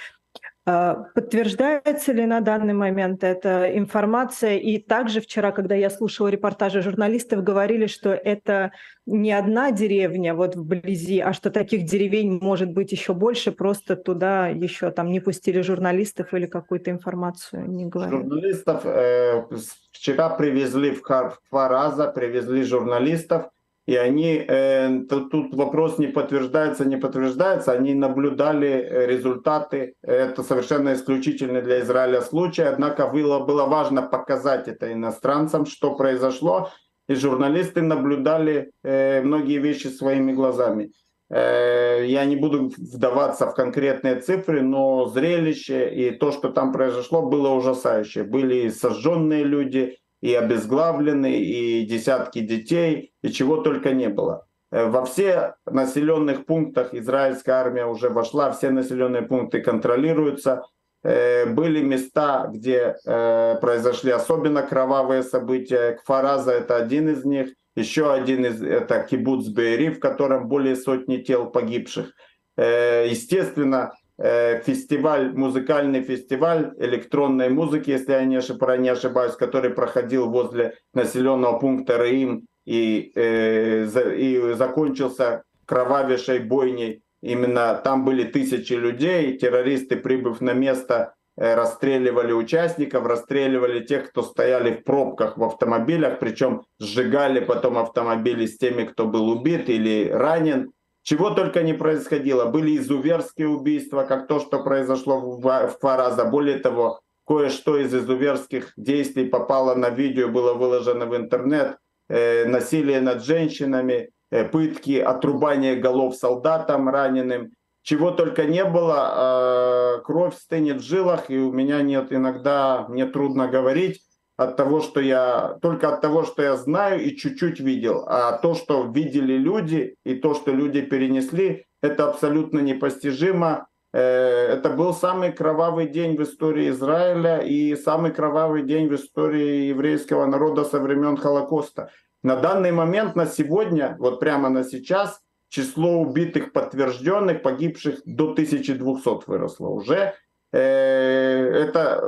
А, 0.66 0.94
подтверждается 1.14 2.12
ли 2.12 2.26
на 2.26 2.40
данный 2.40 2.74
момент 2.74 3.24
эта 3.24 3.76
информация? 3.76 4.56
И 4.58 4.78
также 4.78 5.20
вчера, 5.20 5.52
когда 5.52 5.74
я 5.74 5.88
слушала 5.88 6.28
репортажи 6.28 6.82
журналистов, 6.82 7.42
говорили, 7.42 7.86
что 7.86 8.10
это 8.10 8.72
не 9.06 9.32
одна 9.32 9.72
деревня 9.72 10.34
вот 10.34 10.56
вблизи, 10.56 11.20
а 11.20 11.32
что 11.32 11.50
таких 11.50 11.84
деревень 11.84 12.38
может 12.42 12.72
быть 12.72 12.92
еще 12.92 13.14
больше, 13.14 13.52
просто 13.52 13.96
туда 13.96 14.48
еще 14.48 14.90
там 14.90 15.10
не 15.10 15.20
пустили 15.20 15.62
журналистов 15.62 16.34
или 16.34 16.46
какую-то 16.46 16.90
информацию 16.90 17.68
не 17.68 17.86
говорили. 17.86 18.22
Журналистов 18.22 18.82
э, 18.84 19.46
вчера 19.92 20.28
привезли 20.28 20.90
в, 20.90 21.02
в 21.02 21.38
два 21.50 21.68
раза, 21.68 22.06
привезли 22.06 22.64
журналистов, 22.64 23.50
и 23.90 23.96
они, 23.96 24.44
э, 24.46 25.00
тут, 25.08 25.52
вопрос 25.52 25.98
не 25.98 26.06
подтверждается, 26.06 26.84
не 26.84 26.96
подтверждается, 26.96 27.72
они 27.72 27.92
наблюдали 27.92 28.68
э, 28.68 29.06
результаты, 29.06 29.94
это 30.02 30.44
совершенно 30.44 30.94
исключительный 30.94 31.60
для 31.60 31.80
Израиля 31.80 32.20
случай, 32.20 32.62
однако 32.62 33.08
было, 33.08 33.40
было 33.40 33.64
важно 33.64 34.02
показать 34.02 34.68
это 34.68 34.92
иностранцам, 34.92 35.66
что 35.66 35.96
произошло, 35.96 36.70
и 37.08 37.16
журналисты 37.16 37.82
наблюдали 37.82 38.70
э, 38.84 39.22
многие 39.22 39.58
вещи 39.58 39.88
своими 39.88 40.32
глазами. 40.32 40.92
Я 41.32 42.24
не 42.24 42.34
буду 42.34 42.72
вдаваться 42.76 43.46
в 43.46 43.54
конкретные 43.54 44.16
цифры, 44.20 44.62
но 44.62 45.06
зрелище 45.06 45.88
и 45.94 46.10
то, 46.10 46.32
что 46.32 46.48
там 46.48 46.72
произошло, 46.72 47.22
было 47.22 47.50
ужасающее. 47.50 48.24
Были 48.24 48.68
сожженные 48.68 49.44
люди, 49.44 49.99
и 50.20 50.34
обезглавлены, 50.34 51.38
и 51.38 51.84
десятки 51.86 52.40
детей, 52.40 53.12
и 53.22 53.28
чего 53.30 53.58
только 53.58 53.92
не 53.92 54.08
было. 54.08 54.46
Э, 54.70 54.86
во 54.86 55.04
все 55.04 55.54
населенных 55.66 56.46
пунктах 56.46 56.94
израильская 56.94 57.52
армия 57.52 57.86
уже 57.86 58.08
вошла, 58.08 58.50
все 58.52 58.70
населенные 58.70 59.22
пункты 59.22 59.60
контролируются. 59.60 60.62
Э, 61.02 61.46
были 61.46 61.82
места, 61.82 62.48
где 62.52 62.96
э, 63.04 63.56
произошли 63.60 64.10
особенно 64.12 64.62
кровавые 64.62 65.22
события. 65.22 65.92
Кфараза 65.92 66.52
это 66.52 66.76
один 66.76 67.08
из 67.08 67.24
них. 67.24 67.54
Еще 67.76 68.12
один 68.12 68.44
из 68.44 68.62
это 68.62 69.02
кибуц 69.02 69.46
Беери, 69.46 69.90
в 69.90 70.00
котором 70.00 70.48
более 70.48 70.76
сотни 70.76 71.18
тел 71.18 71.46
погибших. 71.46 72.12
Естественно, 72.56 73.92
фестиваль, 74.20 75.32
музыкальный 75.34 76.02
фестиваль 76.02 76.74
электронной 76.78 77.48
музыки, 77.48 77.90
если 77.90 78.12
я 78.12 78.24
не, 78.24 78.36
ошиб, 78.36 78.62
не 78.78 78.90
ошибаюсь, 78.90 79.34
который 79.34 79.70
проходил 79.70 80.28
возле 80.28 80.74
населенного 80.92 81.58
пункта 81.58 81.96
Раим 81.96 82.46
и, 82.66 83.12
э, 83.14 83.86
и 84.16 84.54
закончился 84.54 85.42
кровавейшей 85.66 86.40
бойней. 86.40 87.02
Именно 87.22 87.80
там 87.84 88.04
были 88.04 88.24
тысячи 88.24 88.72
людей, 88.72 89.36
террористы, 89.38 89.96
прибыв 89.96 90.40
на 90.40 90.52
место, 90.52 91.14
э, 91.36 91.54
расстреливали 91.54 92.32
участников, 92.32 93.06
расстреливали 93.06 93.84
тех, 93.84 94.10
кто 94.10 94.22
стояли 94.22 94.74
в 94.74 94.84
пробках 94.84 95.36
в 95.36 95.44
автомобилях, 95.44 96.18
причем 96.18 96.62
сжигали 96.78 97.40
потом 97.40 97.78
автомобили 97.78 98.46
с 98.46 98.58
теми, 98.58 98.84
кто 98.84 99.06
был 99.06 99.28
убит 99.28 99.68
или 99.68 100.08
ранен. 100.08 100.72
Чего 101.10 101.30
только 101.30 101.64
не 101.64 101.74
происходило. 101.74 102.44
Были 102.44 102.76
изуверские 102.76 103.48
убийства, 103.48 104.04
как 104.04 104.28
то, 104.28 104.38
что 104.38 104.62
произошло 104.62 105.18
в 105.18 105.68
Фараза. 105.80 106.24
Более 106.24 106.58
того, 106.60 107.00
кое-что 107.26 107.78
из 107.78 107.92
изуверских 107.92 108.72
действий 108.76 109.24
попало 109.24 109.74
на 109.74 109.90
видео, 109.90 110.28
было 110.28 110.54
выложено 110.54 111.06
в 111.06 111.16
интернет. 111.16 111.78
Э, 112.08 112.44
насилие 112.44 113.00
над 113.00 113.24
женщинами, 113.24 114.10
э, 114.30 114.44
пытки, 114.44 115.00
отрубание 115.00 115.74
голов 115.74 116.14
солдатам 116.14 116.88
раненым. 116.88 117.50
Чего 117.82 118.12
только 118.12 118.44
не 118.44 118.64
было, 118.64 119.96
э, 119.96 120.02
кровь 120.04 120.36
стынет 120.36 120.76
в 120.76 120.84
жилах, 120.84 121.28
и 121.28 121.38
у 121.38 121.50
меня 121.50 121.82
нет 121.82 122.12
иногда, 122.12 122.86
мне 122.88 123.06
трудно 123.06 123.48
говорить 123.48 124.00
от 124.40 124.56
того, 124.56 124.80
что 124.80 125.00
я, 125.00 125.58
только 125.60 125.92
от 125.92 126.00
того, 126.00 126.24
что 126.24 126.42
я 126.42 126.56
знаю 126.56 127.02
и 127.02 127.14
чуть-чуть 127.14 127.60
видел. 127.60 128.04
А 128.06 128.38
то, 128.38 128.54
что 128.54 128.84
видели 128.84 129.34
люди 129.34 129.96
и 130.02 130.14
то, 130.14 130.32
что 130.32 130.50
люди 130.50 130.80
перенесли, 130.80 131.66
это 131.82 132.08
абсолютно 132.08 132.60
непостижимо. 132.60 133.66
Это 133.92 134.72
был 134.74 134.94
самый 134.94 135.32
кровавый 135.32 135.88
день 135.88 136.16
в 136.16 136.22
истории 136.22 136.70
Израиля 136.70 137.40
и 137.40 137.76
самый 137.76 138.12
кровавый 138.12 138.62
день 138.62 138.88
в 138.88 138.94
истории 138.94 139.66
еврейского 139.66 140.24
народа 140.24 140.64
со 140.64 140.80
времен 140.80 141.18
Холокоста. 141.18 141.90
На 142.22 142.36
данный 142.36 142.72
момент, 142.72 143.16
на 143.16 143.26
сегодня, 143.26 143.96
вот 143.98 144.20
прямо 144.20 144.48
на 144.48 144.64
сейчас, 144.64 145.20
число 145.50 146.00
убитых 146.00 146.54
подтвержденных, 146.54 147.42
погибших 147.42 148.00
до 148.06 148.30
1200 148.30 149.28
выросло 149.28 149.68
уже. 149.68 150.14
Это 150.52 152.02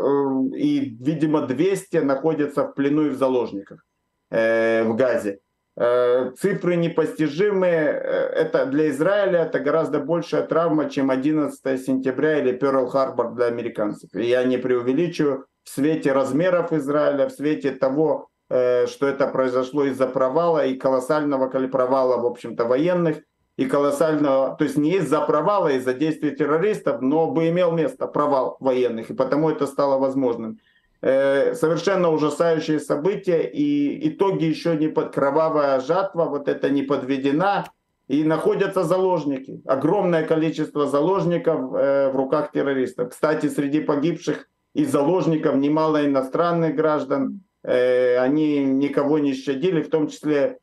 и, 0.57 0.97
видимо, 1.01 1.47
200 1.47 1.99
находятся 1.99 2.65
в 2.65 2.75
плену 2.75 3.07
и 3.07 3.11
в 3.11 3.17
заложниках 3.17 3.85
в 4.31 4.95
Газе. 4.95 5.39
Э, 5.75 6.33
цифры 6.39 6.77
непостижимые. 6.77 7.87
Э, 7.87 8.27
это 8.35 8.67
для 8.67 8.91
Израиля 8.91 9.45
это 9.45 9.59
гораздо 9.59 10.01
большая 10.01 10.43
травма, 10.43 10.91
чем 10.91 11.11
11 11.11 11.83
сентября 11.83 12.39
или 12.41 12.53
Перл-Харбор 12.53 13.35
для 13.35 13.47
американцев. 13.47 14.11
И 14.15 14.27
я 14.27 14.45
не 14.45 14.59
преувеличиваю 14.59 15.47
в 15.65 15.71
свете 15.71 16.13
размеров 16.13 16.73
Израиля, 16.73 17.29
в 17.29 17.33
свете 17.33 17.71
того, 17.71 18.29
э, 18.51 18.87
что 18.87 19.07
это 19.07 19.27
произошло 19.27 19.85
из-за 19.85 20.07
провала 20.07 20.67
и 20.67 20.77
колоссального 20.77 21.49
провала, 21.49 22.21
в 22.21 22.27
общем-то, 22.27 22.67
военных, 22.67 23.23
и 23.57 23.67
колоссального, 23.67 24.57
то 24.57 24.65
есть 24.65 24.77
не 24.77 24.97
из-за 24.97 25.21
провала, 25.21 25.69
а 25.69 25.73
из-за 25.73 25.93
действий 25.95 26.31
террористов, 26.31 27.03
но 27.03 27.31
бы 27.31 27.49
имел 27.49 27.73
место 27.73 28.07
провал 28.07 28.57
военных, 28.61 29.11
и 29.11 29.15
потому 29.15 29.51
это 29.51 29.67
стало 29.67 29.99
возможным. 29.99 30.59
Э, 31.03 31.55
совершенно 31.55 32.11
ужасающие 32.11 32.79
события, 32.81 33.43
и 33.43 34.09
итоги 34.09 34.45
еще 34.45 34.77
не 34.77 34.89
под 34.89 35.13
кровавая 35.13 35.81
жатва, 35.81 36.25
вот 36.25 36.49
это 36.49 36.71
не 36.71 36.83
подведена, 36.83 37.67
и 38.09 38.25
находятся 38.25 38.85
заложники. 38.85 39.61
Огромное 39.67 40.25
количество 40.25 40.87
заложников 40.87 41.75
э, 41.75 42.11
в 42.11 42.17
руках 42.17 42.53
террористов. 42.53 43.11
Кстати, 43.11 43.49
среди 43.49 43.81
погибших 43.81 44.49
и 44.75 44.85
заложников 44.85 45.57
немало 45.57 46.05
иностранных 46.07 46.75
граждан. 46.75 47.41
Э, 47.65 48.19
они 48.19 48.65
никого 48.65 49.19
не 49.19 49.35
щадили, 49.35 49.83
в 49.83 49.91
том 49.91 50.09
числе 50.09 50.59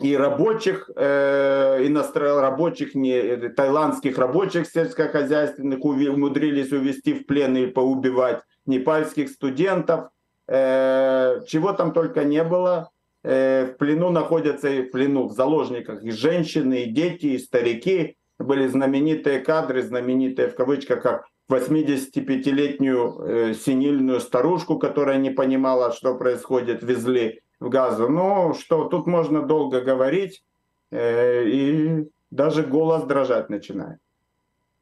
и 0.00 0.16
рабочих, 0.16 0.90
э, 0.96 1.86
иностранных 1.86 2.40
рабочих, 2.40 2.94
не, 2.94 3.48
таиландских 3.50 4.18
рабочих 4.18 4.66
сельскохозяйственных 4.66 5.84
умудрились 5.84 6.72
увести 6.72 7.14
в 7.14 7.26
плен 7.26 7.56
и 7.56 7.66
поубивать 7.66 8.42
непальских 8.66 9.28
студентов, 9.28 10.08
э, 10.48 11.40
чего 11.46 11.72
там 11.72 11.92
только 11.92 12.24
не 12.24 12.42
было. 12.42 12.90
Э, 13.22 13.66
в 13.66 13.76
плену 13.76 14.10
находятся 14.10 14.68
и 14.68 14.82
в 14.82 14.90
плену, 14.90 15.28
в 15.28 15.32
заложниках 15.32 16.02
и 16.02 16.10
женщины, 16.10 16.84
и 16.84 16.90
дети, 16.90 17.26
и 17.26 17.38
старики. 17.38 18.16
Были 18.38 18.66
знаменитые 18.66 19.40
кадры, 19.40 19.82
знаменитые 19.82 20.48
в 20.48 20.54
кавычках, 20.54 21.02
как 21.02 21.26
85-летнюю 21.50 23.20
э, 23.20 23.54
синильную 23.54 24.20
старушку, 24.20 24.78
которая 24.78 25.18
не 25.18 25.30
понимала, 25.30 25.92
что 25.92 26.14
происходит, 26.14 26.82
везли 26.82 27.40
в 27.60 27.68
газу. 27.68 28.08
Ну, 28.08 28.54
что, 28.54 28.86
тут 28.86 29.06
можно 29.06 29.42
долго 29.42 29.82
говорить, 29.82 30.42
э, 30.90 31.44
и 31.44 32.08
даже 32.30 32.62
голос 32.62 33.04
дрожать 33.04 33.50
начинает. 33.50 33.98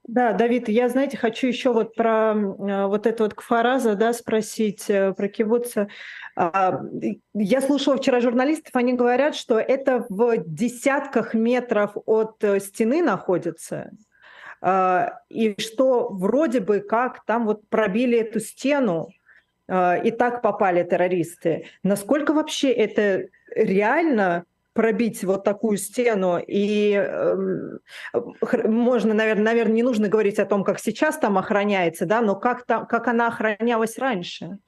Да, 0.04 0.32
Давид, 0.32 0.70
я, 0.70 0.88
знаете, 0.88 1.18
хочу 1.18 1.48
еще 1.48 1.70
вот 1.70 1.94
про 1.94 2.32
э, 2.32 2.86
вот 2.86 3.06
это 3.06 3.24
вот 3.24 3.34
кфараза, 3.34 3.94
да, 3.94 4.14
спросить, 4.14 4.88
э, 4.88 5.12
про 5.12 5.28
кивуца. 5.28 5.88
А, 6.34 6.80
я 7.34 7.60
слушала 7.60 7.98
вчера 7.98 8.20
журналистов, 8.20 8.74
они 8.74 8.94
говорят, 8.94 9.34
что 9.34 9.58
это 9.58 10.06
в 10.08 10.38
десятках 10.46 11.34
метров 11.34 11.92
от 12.06 12.42
стены 12.60 13.02
находится, 13.02 13.90
а, 14.62 15.20
и 15.28 15.60
что 15.60 16.08
вроде 16.08 16.60
бы 16.60 16.80
как 16.80 17.24
там 17.26 17.44
вот 17.44 17.68
пробили 17.68 18.18
эту 18.18 18.40
стену, 18.40 19.08
и 19.70 20.10
так 20.10 20.40
попали 20.42 20.82
террористы. 20.82 21.66
Насколько 21.82 22.32
вообще 22.32 22.70
это 22.72 23.28
реально 23.54 24.44
пробить 24.78 25.24
вот 25.24 25.42
такую 25.42 25.76
стену, 25.76 26.38
и 26.38 26.92
э, 26.92 27.36
можно, 28.64 29.12
наверное, 29.12 29.44
наверное, 29.44 29.74
не 29.74 29.82
нужно 29.82 30.08
говорить 30.08 30.38
о 30.38 30.46
том, 30.46 30.62
как 30.62 30.78
сейчас 30.78 31.18
там 31.18 31.36
охраняется, 31.36 32.06
да, 32.06 32.20
но 32.20 32.36
как, 32.36 32.64
там, 32.64 32.86
как 32.86 33.08
она 33.08 33.26
охранялась 33.26 33.98
раньше? 33.98 34.58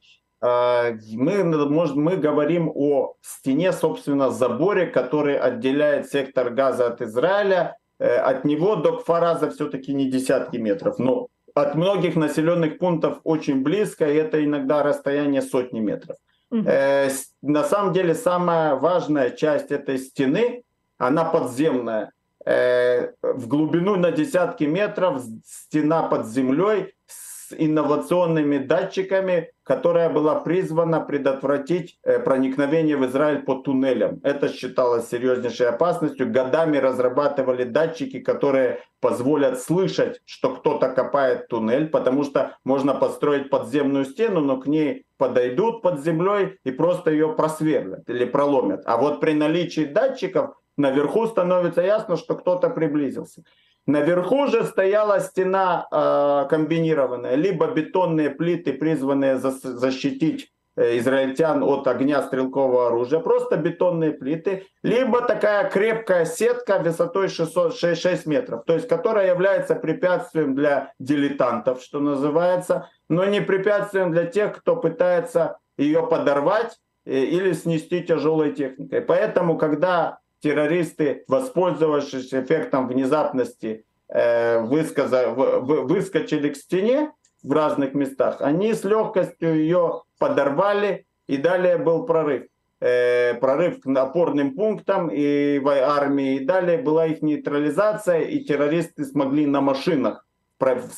А, 0.41 0.93
мы, 1.13 1.45
может, 1.45 1.95
мы 1.95 2.17
говорим 2.17 2.73
о 2.75 3.15
стене, 3.21 3.73
собственно, 3.73 4.31
заборе, 4.31 4.87
который 4.87 5.39
отделяет 5.39 6.11
сектор 6.11 6.51
газа 6.51 6.89
от 6.89 7.03
Израиля. 7.03 7.77
Э, 8.01 8.17
от 8.17 8.45
него 8.45 8.77
до 8.77 8.99
Кфараза 8.99 9.51
все-таки 9.51 9.95
не 9.95 10.11
десятки 10.11 10.57
метров, 10.57 10.99
но 10.99 11.29
от 11.55 11.75
многих 11.75 12.17
населенных 12.17 12.79
пунктов 12.79 13.21
очень 13.25 13.63
близко, 13.63 14.11
и 14.11 14.17
это 14.17 14.45
иногда 14.45 14.83
расстояние 14.83 15.43
сотни 15.43 15.81
метров. 15.81 16.17
Э, 16.53 17.09
на 17.43 17.65
самом 17.65 17.93
деле 17.93 18.15
самая 18.15 18.75
важная 18.75 19.31
часть 19.31 19.71
этой 19.71 19.99
стены, 19.99 20.65
она 20.99 21.25
подземная. 21.25 22.13
Э, 22.45 23.13
в 23.23 23.47
глубину 23.49 23.97
на 23.97 24.11
десятки 24.11 24.65
метров 24.65 25.23
стена 25.45 26.03
под 26.05 26.27
землей 26.27 26.95
с 27.07 27.30
инновационными 27.57 28.59
датчиками, 28.59 29.51
которая 29.63 30.11
была 30.11 30.37
призвана 30.37 31.01
предотвратить 31.01 31.99
э, 32.03 32.19
проникновение 32.19 32.97
в 32.97 33.07
Израиль 33.07 33.43
по 33.43 33.55
туннелям. 33.55 34.21
Это 34.23 34.49
считалось 34.49 35.09
серьезнейшей 35.09 35.69
опасностью. 35.69 36.31
Годами 36.31 36.79
разрабатывали 36.79 37.65
датчики, 37.65 38.19
которые 38.21 38.81
позволят 39.01 39.61
слышать, 39.61 40.21
что 40.25 40.57
кто-то 40.57 40.89
копает 40.91 41.49
туннель, 41.49 41.89
потому 41.89 42.25
что 42.25 42.57
можно 42.65 42.95
построить 42.95 43.51
подземную 43.51 44.05
стену, 44.05 44.41
но 44.41 44.59
к 44.61 44.67
ней 44.67 45.07
подойдут 45.17 45.83
под 45.83 46.03
землей 46.03 46.59
и 46.65 46.71
просто 46.71 47.11
ее 47.11 47.35
просверлят 47.35 48.09
или 48.09 48.25
проломят. 48.25 48.83
А 48.87 48.97
вот 48.97 49.21
при 49.21 49.33
наличии 49.33 49.85
датчиков 49.85 50.55
наверху 50.77 51.27
становится 51.27 51.83
ясно, 51.83 52.17
что 52.17 52.35
кто-то 52.35 52.71
приблизился. 52.71 53.45
Наверху 53.87 54.47
же 54.47 54.65
стояла 54.65 55.21
стена 55.21 55.87
э, 55.91 56.49
комбинированная, 56.49 57.35
либо 57.35 57.69
бетонные 57.69 58.31
плиты, 58.31 58.73
призванные 58.73 59.39
за, 59.39 59.51
защитить 59.51 60.53
э, 60.77 60.99
израильтян 60.99 61.63
от 61.63 61.89
огня 61.89 62.23
стрелкового 62.23 62.89
оружия, 62.89 63.21
просто 63.21 63.57
бетонные 63.57 64.13
плиты, 64.13 64.67
либо 64.83 65.23
такая 65.23 65.69
крепкая 65.69 66.25
сетка 66.25 66.79
высотой 66.79 67.29
600, 67.29 67.77
6, 67.77 68.01
6 68.01 68.27
метров, 68.27 68.65
то 68.65 68.75
есть 68.75 68.87
которая 68.87 69.29
является 69.29 69.75
препятствием 69.75 70.55
для 70.55 70.93
дилетантов, 70.99 71.83
что 71.83 72.01
называется, 72.01 72.89
но 73.09 73.25
не 73.25 73.41
препятствием 73.41 74.13
для 74.13 74.27
тех, 74.27 74.57
кто 74.59 74.77
пытается 74.77 75.59
ее 75.79 76.07
подорвать 76.07 76.79
э, 77.07 77.19
или 77.19 77.55
снести 77.55 78.03
тяжелой 78.03 78.53
техникой. 78.53 79.01
Поэтому, 79.01 79.59
когда 79.59 80.20
террористы, 80.41 81.25
воспользовавшись 81.29 82.33
эффектом 82.33 82.89
внезапности, 82.89 83.85
э, 84.09 84.59
выскочили 84.61 86.49
к 86.49 86.57
стене 86.57 87.13
в 87.43 87.53
разных 87.53 87.95
местах, 87.95 88.41
они 88.41 88.75
с 88.75 88.85
легкостью 88.85 89.57
ее 89.57 90.03
подорвали, 90.19 91.07
и 91.27 91.37
далее 91.37 91.79
был 91.79 92.05
прорыв. 92.05 92.45
Э, 92.83 93.35
прорыв 93.35 93.81
к 93.83 93.87
опорным 93.97 94.55
пунктам 94.55 95.09
и 95.09 95.59
в 95.59 95.69
армии, 95.69 96.37
и 96.37 96.45
далее 96.45 96.79
была 96.79 97.07
их 97.07 97.21
нейтрализация, 97.21 98.21
и 98.21 98.41
террористы 98.41 99.05
смогли 99.05 99.45
на 99.45 99.61
машинах, 99.61 100.25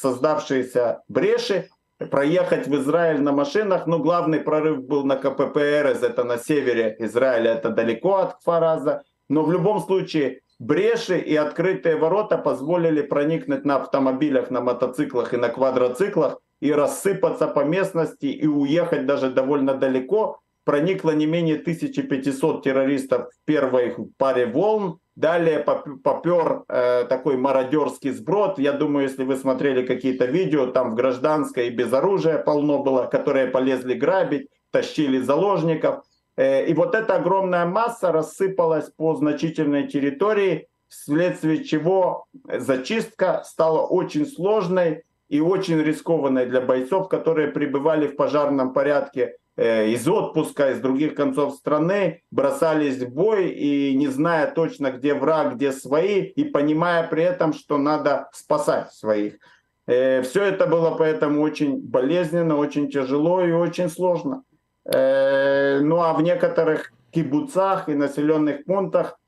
создавшиеся 0.01 1.03
бреши, 1.09 1.69
проехать 2.11 2.69
в 2.69 2.75
Израиль 2.77 3.21
на 3.21 3.33
машинах, 3.33 3.87
но 3.87 3.99
главный 3.99 4.41
прорыв 4.41 4.85
был 4.85 5.05
на 5.05 5.17
КППРС, 5.17 6.03
это 6.03 6.23
на 6.25 6.39
севере 6.39 6.95
Израиля, 7.01 7.55
это 7.55 7.71
далеко 7.71 8.17
от 8.17 8.43
Фараза, 8.43 9.03
но 9.33 9.45
в 9.45 9.51
любом 9.51 9.81
случае 9.81 10.41
бреши 10.59 11.19
и 11.19 11.35
открытые 11.35 11.97
ворота 11.97 12.37
позволили 12.37 13.01
проникнуть 13.01 13.65
на 13.65 13.77
автомобилях, 13.77 14.51
на 14.51 14.61
мотоциклах 14.61 15.33
и 15.33 15.39
на 15.39 15.49
квадроциклах 15.49 16.39
и 16.61 16.71
рассыпаться 16.71 17.47
по 17.49 17.65
местности 17.65 18.27
и 18.27 18.47
уехать 18.47 19.07
даже 19.07 19.31
довольно 19.31 19.73
далеко. 19.75 20.39
Проникло 20.65 21.13
не 21.13 21.25
менее 21.25 21.57
1500 21.57 22.63
террористов 22.63 23.31
в 23.33 23.47
первой 23.47 23.97
паре 24.19 24.45
волн. 24.45 24.99
Далее 25.17 25.61
попер 26.05 26.65
э, 26.69 27.05
такой 27.09 27.39
мародерский 27.39 28.11
сброд. 28.11 28.59
Я 28.59 28.73
думаю, 28.73 29.05
если 29.09 29.25
вы 29.25 29.37
смотрели 29.37 29.87
какие-то 29.87 30.27
видео, 30.27 30.67
там 30.67 30.91
в 30.91 30.95
гражданской 30.95 31.69
и 31.69 31.71
без 31.71 31.91
оружия 31.93 32.37
полно 32.37 32.83
было, 32.83 33.07
которые 33.07 33.47
полезли 33.47 33.95
грабить, 33.95 34.49
тащили 34.71 35.19
заложников. 35.19 36.05
Э, 36.37 36.65
и 36.67 36.75
вот 36.75 36.95
эта 36.95 37.17
огромная 37.17 37.67
масса 37.67 38.13
рассыпалась 38.13 38.91
по 38.91 39.15
значительной 39.15 39.89
территории, 39.89 40.69
вследствие 40.89 41.65
чего 41.65 42.27
зачистка 42.45 43.43
стала 43.45 43.87
очень 43.87 44.27
сложной 44.27 45.05
и 45.29 45.41
очень 45.41 45.81
рискованной 45.81 46.47
для 46.47 46.61
бойцов, 46.61 47.09
которые 47.09 47.49
пребывали 47.49 48.07
в 48.07 48.17
пожарном 48.17 48.73
порядке 48.73 49.37
э, 49.57 49.89
из 49.89 50.07
отпуска, 50.07 50.71
из 50.71 50.81
других 50.81 51.15
концов 51.15 51.55
страны, 51.55 52.23
бросались 52.31 52.99
в 52.99 53.09
бой 53.09 53.49
и 53.51 53.95
не 53.95 54.09
зная 54.09 54.51
точно, 54.51 54.91
где 54.91 55.15
враг, 55.15 55.55
где 55.55 55.73
свои, 55.73 56.23
и 56.23 56.45
понимая 56.45 57.09
при 57.09 57.23
этом, 57.23 57.55
что 57.55 57.79
надо 57.79 58.29
спасать 58.33 58.93
своих. 58.93 59.39
Э, 59.87 60.23
Все 60.23 60.45
это 60.45 60.67
было 60.67 60.91
поэтому 60.91 61.41
очень 61.43 61.81
болезненно, 61.81 62.57
очень 62.57 62.91
тяжело 62.91 63.43
и 63.43 63.53
очень 63.53 63.89
сложно. 63.89 64.43
Э, 64.85 65.81
ну 65.81 66.01
а 66.01 66.13
в 66.15 66.23
некоторых 66.23 66.93
кибуцах 67.11 67.89
и 67.89 67.95
населенных 67.95 68.65
пунктах 68.65 69.19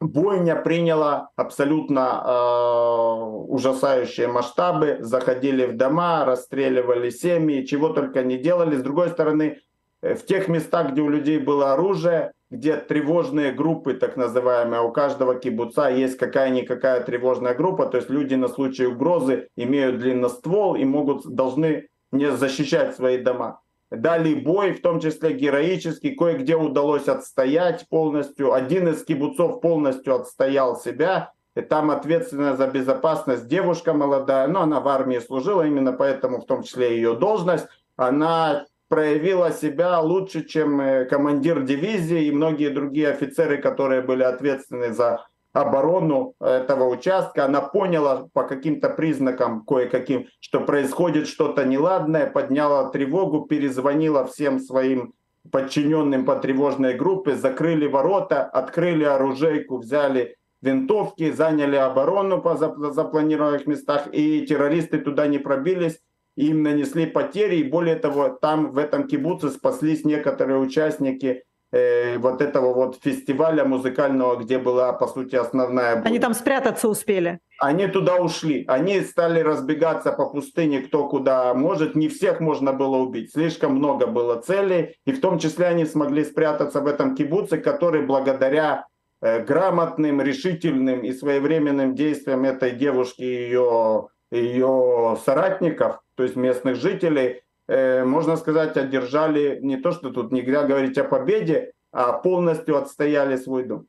бойня 0.00 0.56
приняла 0.56 1.30
абсолютно 1.36 2.22
э, 2.24 3.24
ужасающие 3.48 4.28
масштабы. 4.28 4.98
Заходили 5.00 5.66
в 5.66 5.76
дома, 5.76 6.24
расстреливали 6.24 7.10
семьи, 7.10 7.64
чего 7.64 7.88
только 7.88 8.22
не 8.22 8.36
делали. 8.36 8.76
С 8.76 8.82
другой 8.82 9.08
стороны, 9.08 9.60
э, 10.02 10.14
в 10.14 10.24
тех 10.26 10.48
местах, 10.48 10.92
где 10.92 11.00
у 11.00 11.08
людей 11.08 11.38
было 11.38 11.72
оружие, 11.72 12.32
где 12.50 12.76
тревожные 12.76 13.52
группы, 13.52 13.94
так 13.94 14.16
называемые, 14.16 14.82
у 14.82 14.92
каждого 14.92 15.34
кибуца 15.34 15.88
есть 15.88 16.16
какая-никакая 16.16 17.00
тревожная 17.00 17.54
группа, 17.54 17.86
то 17.86 17.96
есть 17.96 18.08
люди 18.08 18.34
на 18.34 18.46
случай 18.46 18.86
угрозы 18.86 19.48
имеют 19.56 19.98
длинноствол 19.98 20.76
и 20.76 20.84
могут, 20.84 21.26
должны 21.26 21.88
не 22.12 22.30
защищать 22.30 22.94
свои 22.94 23.18
дома. 23.18 23.60
Дали 23.90 24.34
бой, 24.34 24.72
в 24.72 24.82
том 24.82 25.00
числе 25.00 25.32
героический, 25.32 26.14
кое-где 26.16 26.56
удалось 26.56 27.06
отстоять 27.06 27.88
полностью. 27.88 28.52
Один 28.52 28.88
из 28.88 29.04
кибуцов 29.04 29.60
полностью 29.60 30.16
отстоял 30.16 30.76
себя, 30.76 31.32
и 31.54 31.60
там 31.60 31.90
ответственная 31.90 32.56
за 32.56 32.66
безопасность 32.66 33.46
девушка 33.46 33.92
молодая, 33.94 34.48
но 34.48 34.62
она 34.62 34.80
в 34.80 34.88
армии 34.88 35.20
служила, 35.20 35.62
именно 35.62 35.92
поэтому 35.92 36.40
в 36.40 36.46
том 36.46 36.64
числе 36.64 36.96
ее 36.96 37.14
должность. 37.14 37.66
Она 37.96 38.66
проявила 38.88 39.52
себя 39.52 40.00
лучше, 40.00 40.44
чем 40.44 40.80
э, 40.80 41.04
командир 41.06 41.62
дивизии 41.62 42.26
и 42.26 42.32
многие 42.32 42.70
другие 42.70 43.08
офицеры, 43.08 43.58
которые 43.58 44.02
были 44.02 44.22
ответственны 44.22 44.92
за 44.92 45.26
оборону 45.56 46.34
этого 46.40 46.84
участка. 46.84 47.46
Она 47.46 47.60
поняла 47.62 48.28
по 48.32 48.44
каким-то 48.44 48.90
признакам 48.90 49.64
кое-каким, 49.64 50.26
что 50.40 50.60
происходит 50.60 51.26
что-то 51.26 51.64
неладное, 51.64 52.30
подняла 52.30 52.90
тревогу, 52.90 53.46
перезвонила 53.46 54.26
всем 54.26 54.60
своим 54.60 55.14
подчиненным 55.50 56.24
по 56.24 56.36
тревожной 56.36 56.94
группе, 56.94 57.36
закрыли 57.36 57.86
ворота, 57.86 58.42
открыли 58.42 59.04
оружейку, 59.04 59.78
взяли 59.78 60.36
винтовки, 60.60 61.30
заняли 61.30 61.76
оборону 61.76 62.42
по 62.42 62.56
запланированных 62.56 63.66
местах, 63.66 64.08
и 64.12 64.44
террористы 64.46 64.98
туда 64.98 65.26
не 65.26 65.38
пробились, 65.38 66.00
им 66.36 66.62
нанесли 66.62 67.06
потери, 67.06 67.56
и 67.56 67.64
более 67.64 67.96
того, 67.96 68.28
там 68.28 68.72
в 68.72 68.78
этом 68.78 69.06
кибуце 69.06 69.50
спаслись 69.50 70.04
некоторые 70.04 70.58
участники 70.58 71.44
э, 71.72 72.18
вот 72.18 72.40
этого 72.40 72.72
вот 72.74 72.98
фестиваля 73.02 73.64
музыкального, 73.64 74.36
где 74.36 74.58
была, 74.58 74.92
по 74.92 75.06
сути, 75.06 75.36
основная... 75.36 76.02
Они 76.02 76.18
там 76.18 76.34
спрятаться 76.34 76.88
успели? 76.88 77.40
Они 77.58 77.86
туда 77.86 78.16
ушли. 78.16 78.64
Они 78.68 79.00
стали 79.00 79.40
разбегаться 79.40 80.12
по 80.12 80.26
пустыне, 80.26 80.80
кто 80.80 81.08
куда 81.08 81.54
может. 81.54 81.94
Не 81.94 82.08
всех 82.08 82.40
можно 82.40 82.72
было 82.72 82.96
убить. 82.96 83.32
Слишком 83.32 83.76
много 83.76 84.06
было 84.06 84.40
целей. 84.40 84.96
И 85.06 85.12
в 85.12 85.20
том 85.20 85.38
числе 85.38 85.66
они 85.66 85.86
смогли 85.86 86.24
спрятаться 86.24 86.80
в 86.80 86.86
этом 86.86 87.14
кибуце, 87.14 87.58
который 87.58 88.02
благодаря 88.02 88.86
э, 89.20 89.42
грамотным, 89.42 90.20
решительным 90.20 91.00
и 91.00 91.12
своевременным 91.12 91.94
действиям 91.94 92.44
этой 92.44 92.72
девушки 92.72 93.22
и 93.22 93.44
ее, 93.46 94.08
ее 94.30 95.16
соратников, 95.24 96.00
то 96.14 96.22
есть 96.22 96.36
местных 96.36 96.76
жителей, 96.76 97.42
можно 97.68 98.36
сказать, 98.36 98.76
одержали 98.76 99.58
не 99.62 99.76
то, 99.76 99.92
что 99.92 100.10
тут 100.10 100.32
нельзя 100.32 100.64
говорить 100.64 100.98
о 100.98 101.04
победе, 101.04 101.72
а 101.92 102.12
полностью 102.12 102.76
отстояли 102.76 103.36
свой 103.36 103.64
дом. 103.64 103.86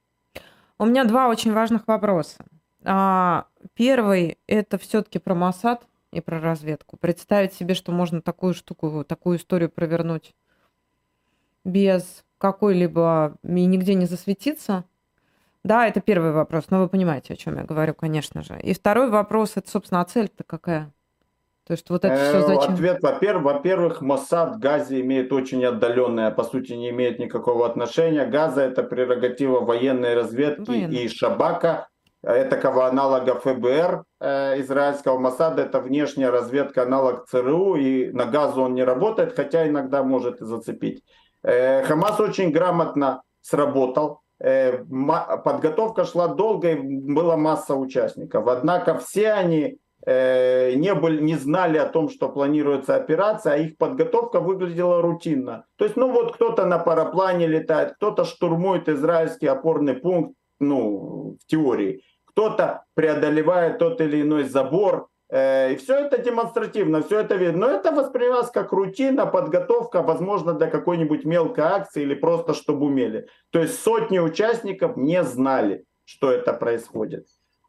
У 0.80 0.86
меня 0.86 1.04
два 1.04 1.28
очень 1.28 1.54
важных 1.54 1.88
вопроса. 1.88 2.46
А, 2.84 3.48
первый– 3.74 4.38
это 4.48 4.78
все-таки 4.78 5.20
про 5.20 5.36
Масад 5.36 5.86
и 6.12 6.22
про 6.22 6.40
разведку. 6.40 6.98
Представить 6.98 7.54
себе, 7.54 7.74
что 7.74 7.92
можно 7.92 8.22
такую 8.22 8.54
штуку, 8.54 9.04
такую 9.04 9.38
историю 9.38 9.70
провернуть 9.70 10.36
без 11.66 12.24
какой-либо 12.38 13.38
и 13.44 13.66
нигде 13.66 13.94
не 13.96 14.06
засветиться. 14.06 14.86
Да, 15.64 15.86
это 15.86 16.00
первый 16.00 16.32
вопрос, 16.32 16.66
но 16.70 16.80
вы 16.80 16.88
понимаете, 16.88 17.34
о 17.34 17.38
чем 17.38 17.58
я 17.58 17.64
говорю, 17.64 17.94
конечно 17.94 18.42
же. 18.42 18.58
И 18.62 18.74
второй 18.74 19.10
вопрос– 19.10 19.54
это, 19.56 19.70
собственно, 19.70 20.00
а 20.00 20.06
цель-то 20.06 20.44
какая? 20.46 20.94
То 21.68 21.74
есть 21.74 21.90
вот 21.90 22.06
это 22.06 22.16
все 22.16 22.38
э, 22.38 22.48
зачем? 22.48 22.74
Ответ, 22.76 23.02
во-первых, 23.02 23.44
во-первых, 23.44 24.02
Моссад 24.02 24.58
Газе 24.58 25.02
имеет 25.02 25.34
очень 25.34 25.66
отдаленное, 25.66 26.32
по 26.32 26.46
сути, 26.46 26.72
не 26.72 26.92
имеет 26.92 27.20
никакого 27.20 27.66
отношения. 27.66 28.26
Газа 28.26 28.62
это 28.62 28.84
прерогатива 28.84 29.60
военной 29.60 30.14
разведки 30.14 30.70
Военный. 30.70 30.96
и 30.96 31.10
Шабака, 31.10 31.90
этакого 32.24 32.88
аналога 32.88 33.36
ФБР 33.36 34.04
э, 34.22 34.62
израильского 34.62 35.20
Моссада, 35.20 35.64
это 35.64 35.82
внешняя 35.82 36.30
разведка, 36.30 36.84
аналог 36.84 37.28
ЦРУ, 37.28 37.76
и 37.76 38.12
на 38.12 38.26
газу 38.26 38.62
он 38.62 38.74
не 38.74 38.86
работает, 38.86 39.36
хотя 39.36 39.68
иногда 39.68 40.04
может 40.04 40.42
и 40.42 40.46
зацепить. 40.46 41.04
Э, 41.44 41.84
Хамас 41.84 42.18
очень 42.22 42.52
грамотно 42.52 43.24
сработал, 43.42 44.22
э, 44.40 44.86
подготовка 45.44 46.06
шла 46.06 46.30
долго, 46.30 46.72
и 46.72 46.76
была 46.76 47.36
масса 47.36 47.76
участников, 47.76 48.48
однако 48.48 48.98
все 48.98 49.32
они 49.34 49.80
не, 50.08 50.94
были, 50.94 51.22
не 51.22 51.36
знали 51.36 51.78
о 51.78 51.90
том, 51.90 52.10
что 52.10 52.30
планируется 52.30 52.96
операция, 52.96 53.54
а 53.54 53.58
их 53.58 53.78
подготовка 53.78 54.40
выглядела 54.40 55.02
рутинно. 55.02 55.66
То 55.76 55.84
есть, 55.84 55.98
ну 55.98 56.12
вот 56.12 56.36
кто-то 56.36 56.66
на 56.66 56.80
параплане 56.80 57.46
летает, 57.46 57.96
кто-то 57.96 58.24
штурмует 58.24 58.88
израильский 58.88 59.48
опорный 59.48 59.96
пункт, 59.96 60.34
ну, 60.60 61.38
в 61.42 61.46
теории, 61.48 62.04
кто-то 62.26 62.86
преодолевает 62.94 63.80
тот 63.80 64.00
или 64.00 64.22
иной 64.22 64.44
забор, 64.44 65.08
э, 65.30 65.74
и 65.74 65.76
все 65.76 65.96
это 65.96 66.20
демонстративно, 66.20 67.02
все 67.02 67.20
это 67.20 67.36
видно. 67.36 67.68
Но 67.68 67.74
это 67.74 67.92
воспринималось 67.92 68.52
как 68.52 68.72
рутина, 68.72 69.26
подготовка, 69.26 70.02
возможно, 70.02 70.54
для 70.54 70.68
какой-нибудь 70.68 71.26
мелкой 71.26 71.66
акции 71.66 72.04
или 72.04 72.14
просто 72.14 72.54
чтобы 72.54 72.86
умели. 72.86 73.28
То 73.50 73.60
есть 73.60 73.82
сотни 73.82 74.20
участников 74.20 74.98
не 74.98 75.24
знали, 75.24 75.86
что 76.06 76.32
это 76.32 76.54
происходит. 76.54 77.26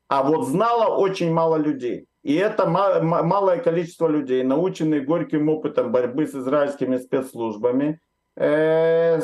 А 0.08 0.22
вот 0.22 0.46
знало 0.46 0.96
очень 0.96 1.32
мало 1.32 1.56
людей. 1.56 2.07
И 2.22 2.34
это 2.34 2.66
малое 2.66 3.58
количество 3.58 4.08
людей, 4.08 4.42
наученные 4.42 5.00
горьким 5.00 5.48
опытом 5.48 5.92
борьбы 5.92 6.26
с 6.26 6.34
израильскими 6.34 6.96
спецслужбами, 6.96 8.00
э, 8.36 9.20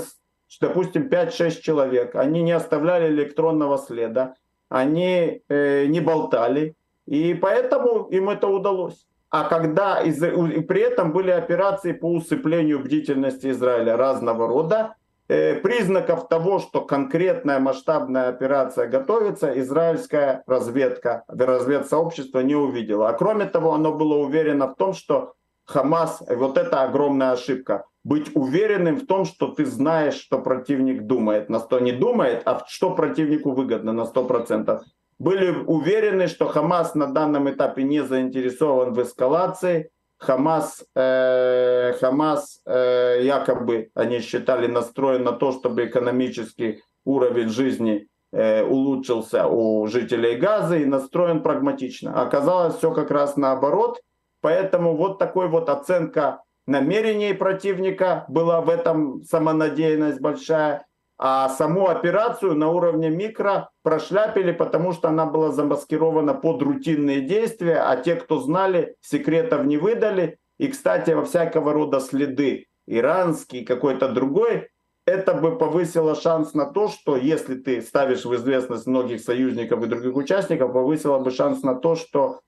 допустим, 0.61 1.09
5-6 1.09 1.61
человек, 1.61 2.15
они 2.15 2.43
не 2.43 2.53
оставляли 2.53 3.09
электронного 3.09 3.79
следа, 3.79 4.35
они 4.69 5.43
э, 5.49 5.87
не 5.87 6.01
болтали, 6.01 6.77
и 7.07 7.35
поэтому 7.35 8.05
им 8.11 8.31
это 8.31 8.47
удалось. 8.47 9.07
А 9.31 9.49
когда 9.49 10.01
из, 10.01 10.21
при 10.21 10.81
этом 10.81 11.13
были 11.13 11.31
операции 11.31 11.93
по 11.93 12.07
усыплению 12.07 12.79
бдительности 12.79 13.49
Израиля 13.51 13.97
разного 13.97 14.47
рода, 14.47 14.95
признаков 15.27 16.29
того, 16.29 16.59
что 16.59 16.83
конкретная 16.83 17.59
масштабная 17.59 18.29
операция 18.29 18.87
готовится, 18.87 19.59
израильская 19.61 20.43
разведка, 20.47 21.25
разведсообщество 21.29 22.41
не 22.41 22.55
увидела. 22.55 23.09
А 23.09 23.13
кроме 23.13 23.47
того, 23.47 23.73
оно 23.73 23.93
было 23.93 24.17
уверено 24.17 24.69
в 24.69 24.75
том, 24.77 24.93
что 24.93 25.35
Хамас, 25.67 26.23
вот 26.29 26.59
это 26.59 26.83
огромная 26.83 27.33
ошибка, 27.33 27.85
быть 28.05 28.31
уверенным 28.35 28.97
в 28.97 29.07
том, 29.07 29.25
что 29.25 29.49
ты 29.49 29.65
знаешь, 29.65 30.15
что 30.15 30.39
противник 30.39 31.05
думает, 31.05 31.49
на 31.49 31.59
100 31.59 31.81
не 31.81 31.93
думает, 31.93 32.43
а 32.45 32.63
что 32.69 32.95
противнику 32.95 33.53
выгодно 33.53 33.93
на 33.93 34.03
100%. 34.03 34.81
Были 35.19 35.51
уверены, 35.65 36.27
что 36.27 36.47
Хамас 36.47 36.95
на 36.95 37.07
данном 37.07 37.49
этапе 37.49 37.83
не 37.83 38.01
заинтересован 38.01 38.93
в 38.93 39.01
эскалации, 39.01 39.91
Хамас, 40.19 40.85
э, 40.95 41.95
Хамас 42.01 42.61
э, 42.67 43.21
якобы 43.23 43.91
они 43.95 44.21
считали 44.21 44.67
настроен 44.67 45.25
на 45.25 45.33
то, 45.33 45.53
чтобы 45.53 45.87
экономический 45.87 46.83
уровень 47.05 47.49
жизни 47.49 48.09
э, 48.33 48.63
улучшился 48.65 49.47
у 49.47 49.87
жителей 49.87 50.37
Газы 50.37 50.83
и 50.83 50.87
настроен 50.87 51.43
прагматично. 51.43 52.21
Оказалось 52.23 52.77
все 52.77 52.93
как 52.93 53.11
раз 53.11 53.37
наоборот. 53.37 54.01
Поэтому 54.41 54.97
вот 54.97 55.19
такой 55.19 55.49
вот 55.49 55.69
оценка 55.69 56.43
намерений 56.67 57.33
противника 57.33 58.25
была 58.29 58.61
в 58.61 58.69
этом 58.69 59.23
самонадеянность 59.23 60.21
большая. 60.21 60.87
А 61.17 61.49
саму 61.49 61.89
операцию 61.89 62.55
на 62.55 62.71
уровне 62.71 63.09
микро 63.09 63.71
прошляпили, 63.83 64.51
потому 64.53 64.93
что 64.93 65.09
она 65.09 65.27
была 65.27 65.53
замаскирована 65.53 66.35
под 66.35 66.63
рутинные 66.63 67.21
действия, 67.21 67.77
а 67.77 67.97
те, 67.97 68.17
кто 68.17 68.41
знали, 68.41 68.97
секретов 69.01 69.65
не 69.65 69.77
выдали. 69.77 70.39
И, 70.59 70.69
кстати, 70.69 71.13
во 71.13 71.25
всякого 71.25 71.73
рода 71.73 72.01
следы, 72.01 72.67
иранский, 72.87 73.65
какой-то 73.65 74.09
другой, 74.09 74.69
это 75.07 75.35
бы 75.35 75.59
повысило 75.59 76.15
шанс 76.15 76.55
на 76.55 76.67
то, 76.67 76.89
что 76.89 77.17
если 77.17 77.57
ты 77.57 77.83
ставишь 77.83 78.25
в 78.25 78.35
известность 78.35 78.87
многих 78.87 79.21
союзников 79.21 79.83
и 79.83 79.87
других 79.87 80.17
участников, 80.17 80.73
повысило 80.73 81.19
бы 81.19 81.31
шанс 81.31 81.63
на 81.63 81.75
то, 81.75 81.95
что 81.95 82.41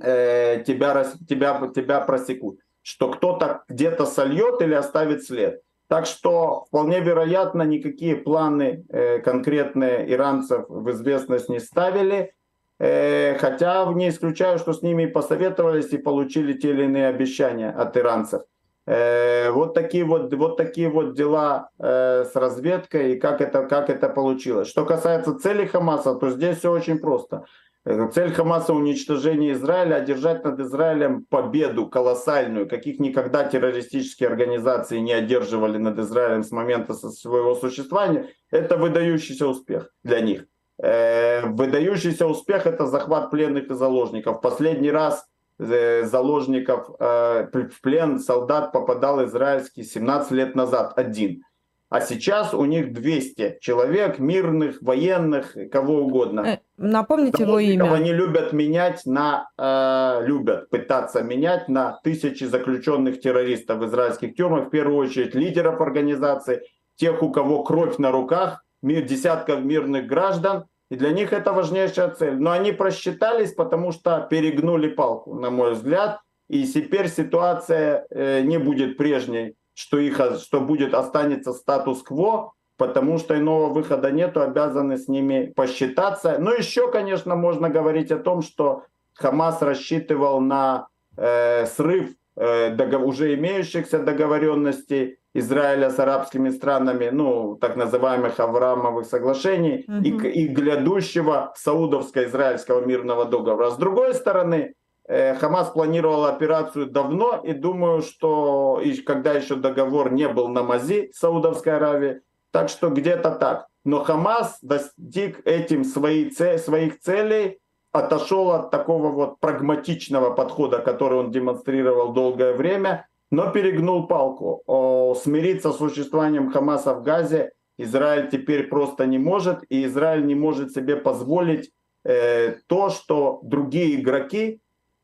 э, 0.00 0.62
тебя, 0.64 1.06
тебя, 1.28 1.70
тебя 1.74 2.00
просекут, 2.00 2.60
что 2.82 3.10
кто-то 3.10 3.64
где-то 3.68 4.06
сольет 4.06 4.60
или 4.60 4.74
оставит 4.74 5.24
след. 5.24 5.62
Так 5.94 6.06
что 6.06 6.64
вполне 6.66 6.98
вероятно 6.98 7.62
никакие 7.62 8.16
планы 8.16 8.84
э, 8.88 9.20
конкретные 9.20 10.12
иранцев 10.12 10.64
в 10.68 10.90
известность 10.90 11.48
не 11.48 11.60
ставили. 11.60 12.34
э, 12.80 13.38
хотя 13.38 13.84
не 13.92 14.08
исключаю, 14.08 14.58
что 14.58 14.72
с 14.72 14.82
ними 14.82 15.06
посоветовались 15.06 15.92
и 15.92 15.98
получили 15.98 16.54
те 16.54 16.70
или 16.70 16.86
иные 16.86 17.06
обещания 17.06 17.70
от 17.70 17.96
иранцев. 17.96 18.42
Э, 18.88 19.52
вот 19.52 19.74
такие 19.74 20.04
вот, 20.04 20.34
вот 20.34 20.56
такие 20.56 20.88
вот 20.88 21.14
дела 21.14 21.68
с 21.78 22.32
разведкой 22.34 23.12
и 23.12 23.20
как 23.20 23.40
это, 23.40 23.64
как 23.64 23.88
это 23.88 24.08
получилось. 24.08 24.66
Что 24.66 24.84
касается 24.84 25.38
цели 25.38 25.64
Хамаса, 25.64 26.16
то 26.16 26.28
здесь 26.30 26.58
все 26.58 26.72
очень 26.72 26.98
просто. 26.98 27.44
Э, 27.84 28.08
цель 28.12 28.32
Хамаса 28.32 28.72
уничтожение 28.72 29.52
Израиля, 29.52 29.96
одержать 29.96 30.44
над 30.44 30.60
Израилем 30.60 31.24
победу 31.24 31.86
колоссальную, 31.86 32.68
каких 32.68 32.98
никогда 32.98 33.44
террористические 33.44 34.28
организации 34.28 34.98
не 34.98 35.12
одерживали 35.12 35.78
над 35.78 35.98
Израилем 35.98 36.42
с 36.42 36.50
момента 36.50 36.94
своего 36.94 37.54
существования, 37.54 38.30
это 38.50 38.76
выдающийся 38.76 39.46
успех 39.46 39.90
для 40.02 40.20
них. 40.20 40.46
Выдающийся 40.76 42.26
успех 42.26 42.66
это 42.66 42.86
захват 42.86 43.30
пленных 43.30 43.70
и 43.70 43.74
заложников. 43.74 44.40
Последний 44.40 44.90
раз 44.90 45.24
Э, 45.56 46.04
заложников 46.04 46.90
э, 46.98 47.46
в 47.52 47.80
плен 47.80 48.18
солдат 48.18 48.72
попадал 48.72 49.24
израильский 49.24 49.84
17 49.84 50.32
лет 50.32 50.56
назад 50.56 50.94
один. 50.96 51.44
А 51.90 52.00
сейчас 52.00 52.54
у 52.54 52.64
них 52.64 52.92
200 52.92 53.58
человек, 53.60 54.18
мирных, 54.18 54.82
военных, 54.82 55.56
кого 55.70 56.00
угодно. 56.00 56.58
Напомните 56.76 57.44
его 57.44 57.58
имя. 57.58 57.92
Они 57.92 58.12
любят 58.12 58.52
менять 58.52 59.06
на, 59.06 59.48
э, 59.56 60.26
любят 60.26 60.68
пытаться 60.70 61.22
менять 61.22 61.68
на 61.68 62.00
тысячи 62.02 62.44
заключенных 62.44 63.20
террористов 63.20 63.78
в 63.78 63.86
израильских 63.86 64.34
тюрьмах. 64.34 64.66
В 64.66 64.70
первую 64.70 64.98
очередь 64.98 65.34
лидеров 65.34 65.80
организации, 65.80 66.62
тех, 66.96 67.22
у 67.22 67.30
кого 67.30 67.62
кровь 67.62 67.98
на 67.98 68.10
руках, 68.10 68.64
мир, 68.82 69.02
десятков 69.02 69.64
мирных 69.64 70.06
граждан, 70.06 70.64
и 70.90 70.96
для 70.96 71.10
них 71.10 71.32
это 71.32 71.52
важнейшая 71.52 72.10
цель. 72.10 72.36
Но 72.36 72.50
они 72.50 72.72
просчитались, 72.72 73.52
потому 73.52 73.92
что 73.92 74.26
перегнули 74.28 74.88
палку, 74.88 75.34
на 75.34 75.50
мой 75.50 75.74
взгляд. 75.74 76.20
И 76.48 76.66
теперь 76.66 77.08
ситуация 77.08 78.06
э, 78.10 78.42
не 78.42 78.58
будет 78.58 78.96
прежней, 78.96 79.54
что, 79.74 79.98
их, 79.98 80.20
что 80.40 80.60
будет 80.60 80.92
останется 80.92 81.52
статус-кво, 81.52 82.52
потому 82.76 83.18
что 83.18 83.36
иного 83.36 83.72
выхода 83.72 84.10
нету, 84.10 84.40
обязаны 84.40 84.96
с 84.96 85.08
ними 85.08 85.52
посчитаться. 85.54 86.36
Но 86.38 86.52
еще, 86.52 86.90
конечно, 86.90 87.36
можно 87.36 87.68
говорить 87.70 88.10
о 88.10 88.18
том, 88.18 88.42
что 88.42 88.84
Хамас 89.14 89.62
рассчитывал 89.62 90.40
на 90.40 90.88
э, 91.16 91.66
срыв 91.66 92.10
э, 92.36 92.96
уже 92.96 93.34
имеющихся 93.34 94.00
договоренностей 94.00 95.18
Израиля 95.34 95.90
с 95.90 95.98
арабскими 95.98 96.50
странами, 96.50 97.10
ну, 97.12 97.56
так 97.56 97.76
называемых 97.76 98.38
Авраамовых 98.38 99.04
соглашений 99.04 99.84
угу. 99.88 100.26
и, 100.26 100.30
и 100.30 100.46
грядущего 100.46 101.52
саудовско-израильского 101.56 102.84
мирного 102.84 103.24
договора. 103.24 103.70
С 103.70 103.76
другой 103.76 104.14
стороны, 104.14 104.74
э, 105.08 105.34
Хамас 105.34 105.70
планировал 105.70 106.26
операцию 106.26 106.86
давно, 106.86 107.40
и 107.44 107.52
думаю, 107.52 108.02
что 108.02 108.80
и 108.82 108.94
когда 108.94 109.32
еще 109.32 109.56
договор 109.56 110.12
не 110.12 110.28
был 110.28 110.48
на 110.48 110.62
мази 110.62 111.10
Саудовской 111.12 111.76
Аравии, 111.76 112.20
так 112.54 112.68
что 112.68 112.88
где-то 112.88 113.32
так. 113.32 113.66
Но 113.84 114.04
Хамас 114.04 114.58
достиг 114.62 115.44
этим 115.44 115.82
свои, 115.82 116.30
своих 116.30 117.00
целей, 117.00 117.58
отошел 117.90 118.52
от 118.52 118.70
такого 118.70 119.08
вот 119.08 119.40
прагматичного 119.40 120.30
подхода, 120.30 120.78
который 120.78 121.18
он 121.18 121.32
демонстрировал 121.32 122.12
долгое 122.12 122.52
время, 122.52 123.08
но 123.32 123.50
перегнул 123.50 124.06
палку. 124.06 124.62
О, 124.66 125.16
смириться 125.16 125.72
с 125.72 125.78
существованием 125.78 126.52
Хамаса 126.52 126.94
в 126.94 127.02
Газе 127.02 127.50
Израиль 127.76 128.30
теперь 128.30 128.68
просто 128.68 129.04
не 129.04 129.18
может, 129.18 129.64
и 129.68 129.84
Израиль 129.86 130.24
не 130.24 130.36
может 130.36 130.70
себе 130.70 130.94
позволить 130.94 131.72
э, 132.04 132.54
то, 132.68 132.88
что 132.88 133.40
другие 133.42 134.00
игроки, 134.00 134.60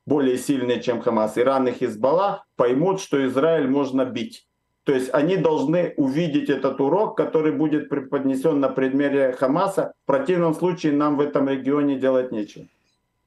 более 0.06 0.38
сильные, 0.38 0.80
чем 0.80 1.02
Хамас, 1.02 1.36
Иран 1.36 1.66
и 1.66 1.72
Хизбалла, 1.72 2.44
поймут, 2.54 3.00
что 3.00 3.26
Израиль 3.26 3.66
можно 3.66 4.04
бить. 4.04 4.46
То 4.84 4.94
есть 4.94 5.12
они 5.12 5.36
должны 5.36 5.94
увидеть 5.96 6.48
этот 6.48 6.80
урок, 6.80 7.16
который 7.16 7.52
будет 7.52 7.88
преподнесен 7.88 8.60
на 8.60 8.68
предмере 8.68 9.32
Хамаса. 9.32 9.92
В 10.04 10.06
противном 10.06 10.54
случае 10.54 10.92
нам 10.92 11.16
в 11.16 11.20
этом 11.20 11.48
регионе 11.48 11.98
делать 11.98 12.32
нечего. 12.32 12.66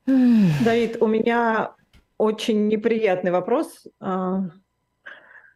Давид, 0.06 0.98
у 1.00 1.08
меня 1.08 1.74
очень 2.18 2.68
неприятный 2.68 3.32
вопрос. 3.32 3.88
А, 4.00 4.42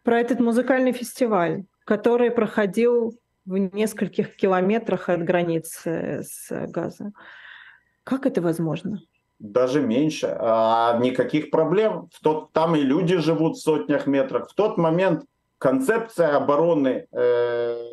про 0.04 0.20
этот 0.20 0.39
музыкальный 0.39 0.93
фестиваль, 0.93 1.66
который 1.84 2.32
проходил 2.32 3.18
в 3.45 3.58
нескольких 3.58 4.36
километрах 4.36 5.10
от 5.10 5.24
границы 5.24 6.22
с 6.24 6.50
Газа. 6.68 7.12
Как 8.04 8.26
это 8.26 8.41
возможно? 8.41 9.02
Даже 9.39 9.82
меньше. 9.82 10.36
А 10.39 10.98
никаких 11.00 11.52
проблем. 11.52 12.10
В 12.14 12.22
тот, 12.22 12.54
там 12.54 12.76
и 12.76 12.82
люди 12.82 13.18
живут 13.18 13.58
в 13.58 13.62
сотнях 13.62 14.08
метрах. 14.08 14.50
В 14.50 14.56
тот 14.56 14.78
момент 14.78 15.26
концепция 15.58 16.36
обороны 16.36 17.08
э, 17.12 17.84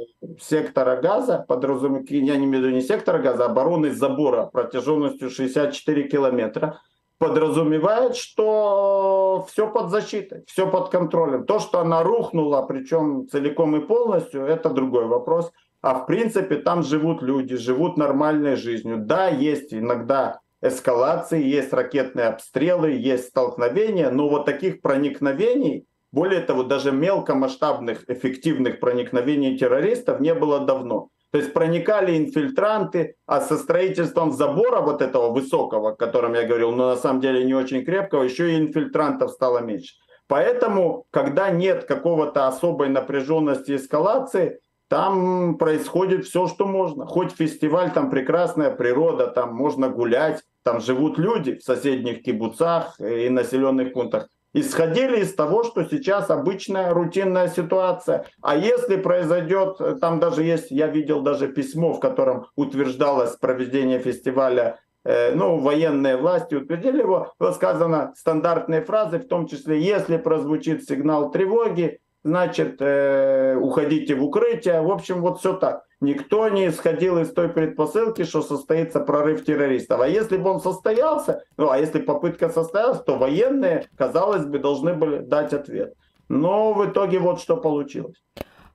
сектора 0.41 1.01
газа, 1.01 1.45
подразумевает, 1.47 2.11
я 2.11 2.37
не 2.37 2.45
имею 2.45 2.63
в 2.63 2.67
виду 2.67 2.77
не 2.77 2.83
сектора 2.83 3.19
газа, 3.19 3.47
а 3.47 3.51
обороны 3.51 3.93
забора 3.93 4.47
протяженностью 4.47 5.31
64 5.31 6.09
километра– 6.09 6.81
подразумевает, 7.19 8.17
что 8.17 9.47
все 9.49 9.71
под 9.71 9.91
защитой, 9.91 10.45
все 10.47 10.71
под 10.71 10.91
контролем. 10.91 11.47
То, 11.47 11.59
что 11.59 11.81
она 11.81 12.03
рухнула, 12.03 12.63
причем 12.63 13.29
целиком 13.29 13.77
и 13.77 13.81
полностью, 13.81 14.45
это 14.45 14.71
другой 14.71 15.07
вопрос. 15.07 15.51
А 15.81 15.95
в 15.95 16.07
принципе 16.07 16.57
там 16.57 16.83
живут 16.83 17.23
люди, 17.23 17.57
живут 17.57 17.97
нормальной 17.97 18.57
жизнью. 18.57 18.99
Да, 18.99 19.29
есть 19.29 19.73
иногда 19.73 20.41
эскалации, 20.63 21.43
есть 21.43 21.73
ракетные 21.73 22.27
обстрелы, 22.27 22.91
есть 22.91 23.29
столкновения, 23.29 24.11
но 24.11 24.29
вот 24.29 24.47
таких 24.47 24.81
проникновений, 24.81 25.87
более 26.15 26.41
того, 26.41 26.63
даже 26.63 26.93
мелкомасштабных 26.93 28.09
эффективных 28.09 28.79
проникновений 28.79 29.59
террористов 29.59 30.21
не 30.21 30.33
было 30.33 30.61
давно. 30.61 31.09
То 31.33 31.39
есть 31.39 31.53
проникали 31.53 32.17
инфильтранты, 32.17 33.17
а 33.27 33.41
со 33.41 33.57
строительством 33.57 34.31
забора 34.31 34.81
вот 34.81 35.03
этого 35.03 35.31
высокого, 35.31 35.91
о 35.91 35.97
котором 35.97 36.35
я 36.35 36.45
говорил, 36.45 36.71
но 36.71 36.91
на 36.91 36.97
самом 36.97 37.21
деле 37.21 37.45
не 37.45 37.55
очень 37.55 37.85
крепкого, 37.85 38.23
еще 38.23 38.53
и 38.53 38.59
инфильтрантов 38.59 39.33
стало 39.33 39.59
меньше. 39.59 39.95
Поэтому, 40.29 41.07
когда 41.11 41.51
нет 41.51 41.85
какого-то 41.85 42.47
особой 42.47 42.89
напряженности 42.89 43.75
эскалации, 43.75 44.61
там 44.87 45.59
происходит 45.59 46.27
все, 46.27 46.47
что 46.47 46.67
можно. 46.67 47.07
Хоть 47.07 47.33
фестиваль, 47.33 47.91
там 47.91 48.11
прекрасная 48.11 48.71
природа, 48.71 49.27
там 49.27 49.53
можно 49.53 49.89
гулять, 49.89 50.45
там 50.63 50.81
живут 50.81 51.19
люди 51.19 51.57
в 51.57 51.65
соседних 51.65 52.23
кибуцах 52.23 53.01
и 53.01 53.29
населенных 53.29 53.93
пунктах 53.93 54.29
исходили 54.55 55.21
из 55.21 55.35
того, 55.35 55.65
что 55.65 55.85
сейчас 55.85 56.31
обычная 56.31 56.95
рутинная 56.95 57.49
ситуация. 57.49 58.25
А 58.41 58.57
если 58.57 58.97
произойдет, 58.97 60.01
там 60.01 60.21
даже 60.21 60.43
есть, 60.43 60.71
я 60.71 60.87
видел 60.87 61.21
даже 61.21 61.49
письмо, 61.49 61.93
в 61.93 62.01
котором 62.01 62.47
утверждалось 62.57 63.37
проведение 63.37 63.99
фестиваля 63.99 64.79
э, 65.05 65.35
ну, 65.35 65.59
военные 65.59 66.17
власти 66.17 66.55
утвердили 66.55 67.01
его, 67.01 67.35
было 67.39 67.53
сказано 67.53 68.15
стандартные 68.17 68.83
фразы, 68.83 69.19
в 69.19 69.29
том 69.29 69.47
числе, 69.47 69.81
если 69.83 70.17
прозвучит 70.17 70.85
сигнал 70.85 71.31
тревоги, 71.31 71.99
значит, 72.25 72.77
э, 72.81 73.57
уходите 73.57 74.15
в 74.15 74.25
укрытие. 74.25 74.83
В 74.83 74.91
общем, 74.91 75.21
вот 75.21 75.39
все 75.39 75.53
так 75.55 75.85
никто 76.05 76.49
не 76.49 76.69
исходил 76.69 77.19
из 77.19 77.33
той 77.33 77.49
предпосылки, 77.49 78.25
что 78.25 78.43
состоится 78.43 79.01
прорыв 79.01 79.45
террористов. 79.45 80.01
А 80.01 80.09
если 80.09 80.37
бы 80.37 80.51
он 80.51 80.61
состоялся, 80.61 81.43
ну 81.57 81.71
а 81.71 81.79
если 81.79 82.01
попытка 82.01 82.49
состоялась, 82.51 83.03
то 83.03 83.17
военные, 83.17 83.89
казалось 83.97 84.45
бы, 84.45 84.59
должны 84.59 84.95
были 84.95 85.19
дать 85.19 85.53
ответ. 85.53 85.95
Но 86.29 86.73
в 86.73 86.87
итоге 86.87 87.19
вот 87.19 87.41
что 87.41 87.57
получилось. 87.57 88.23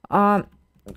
А, 0.09 0.43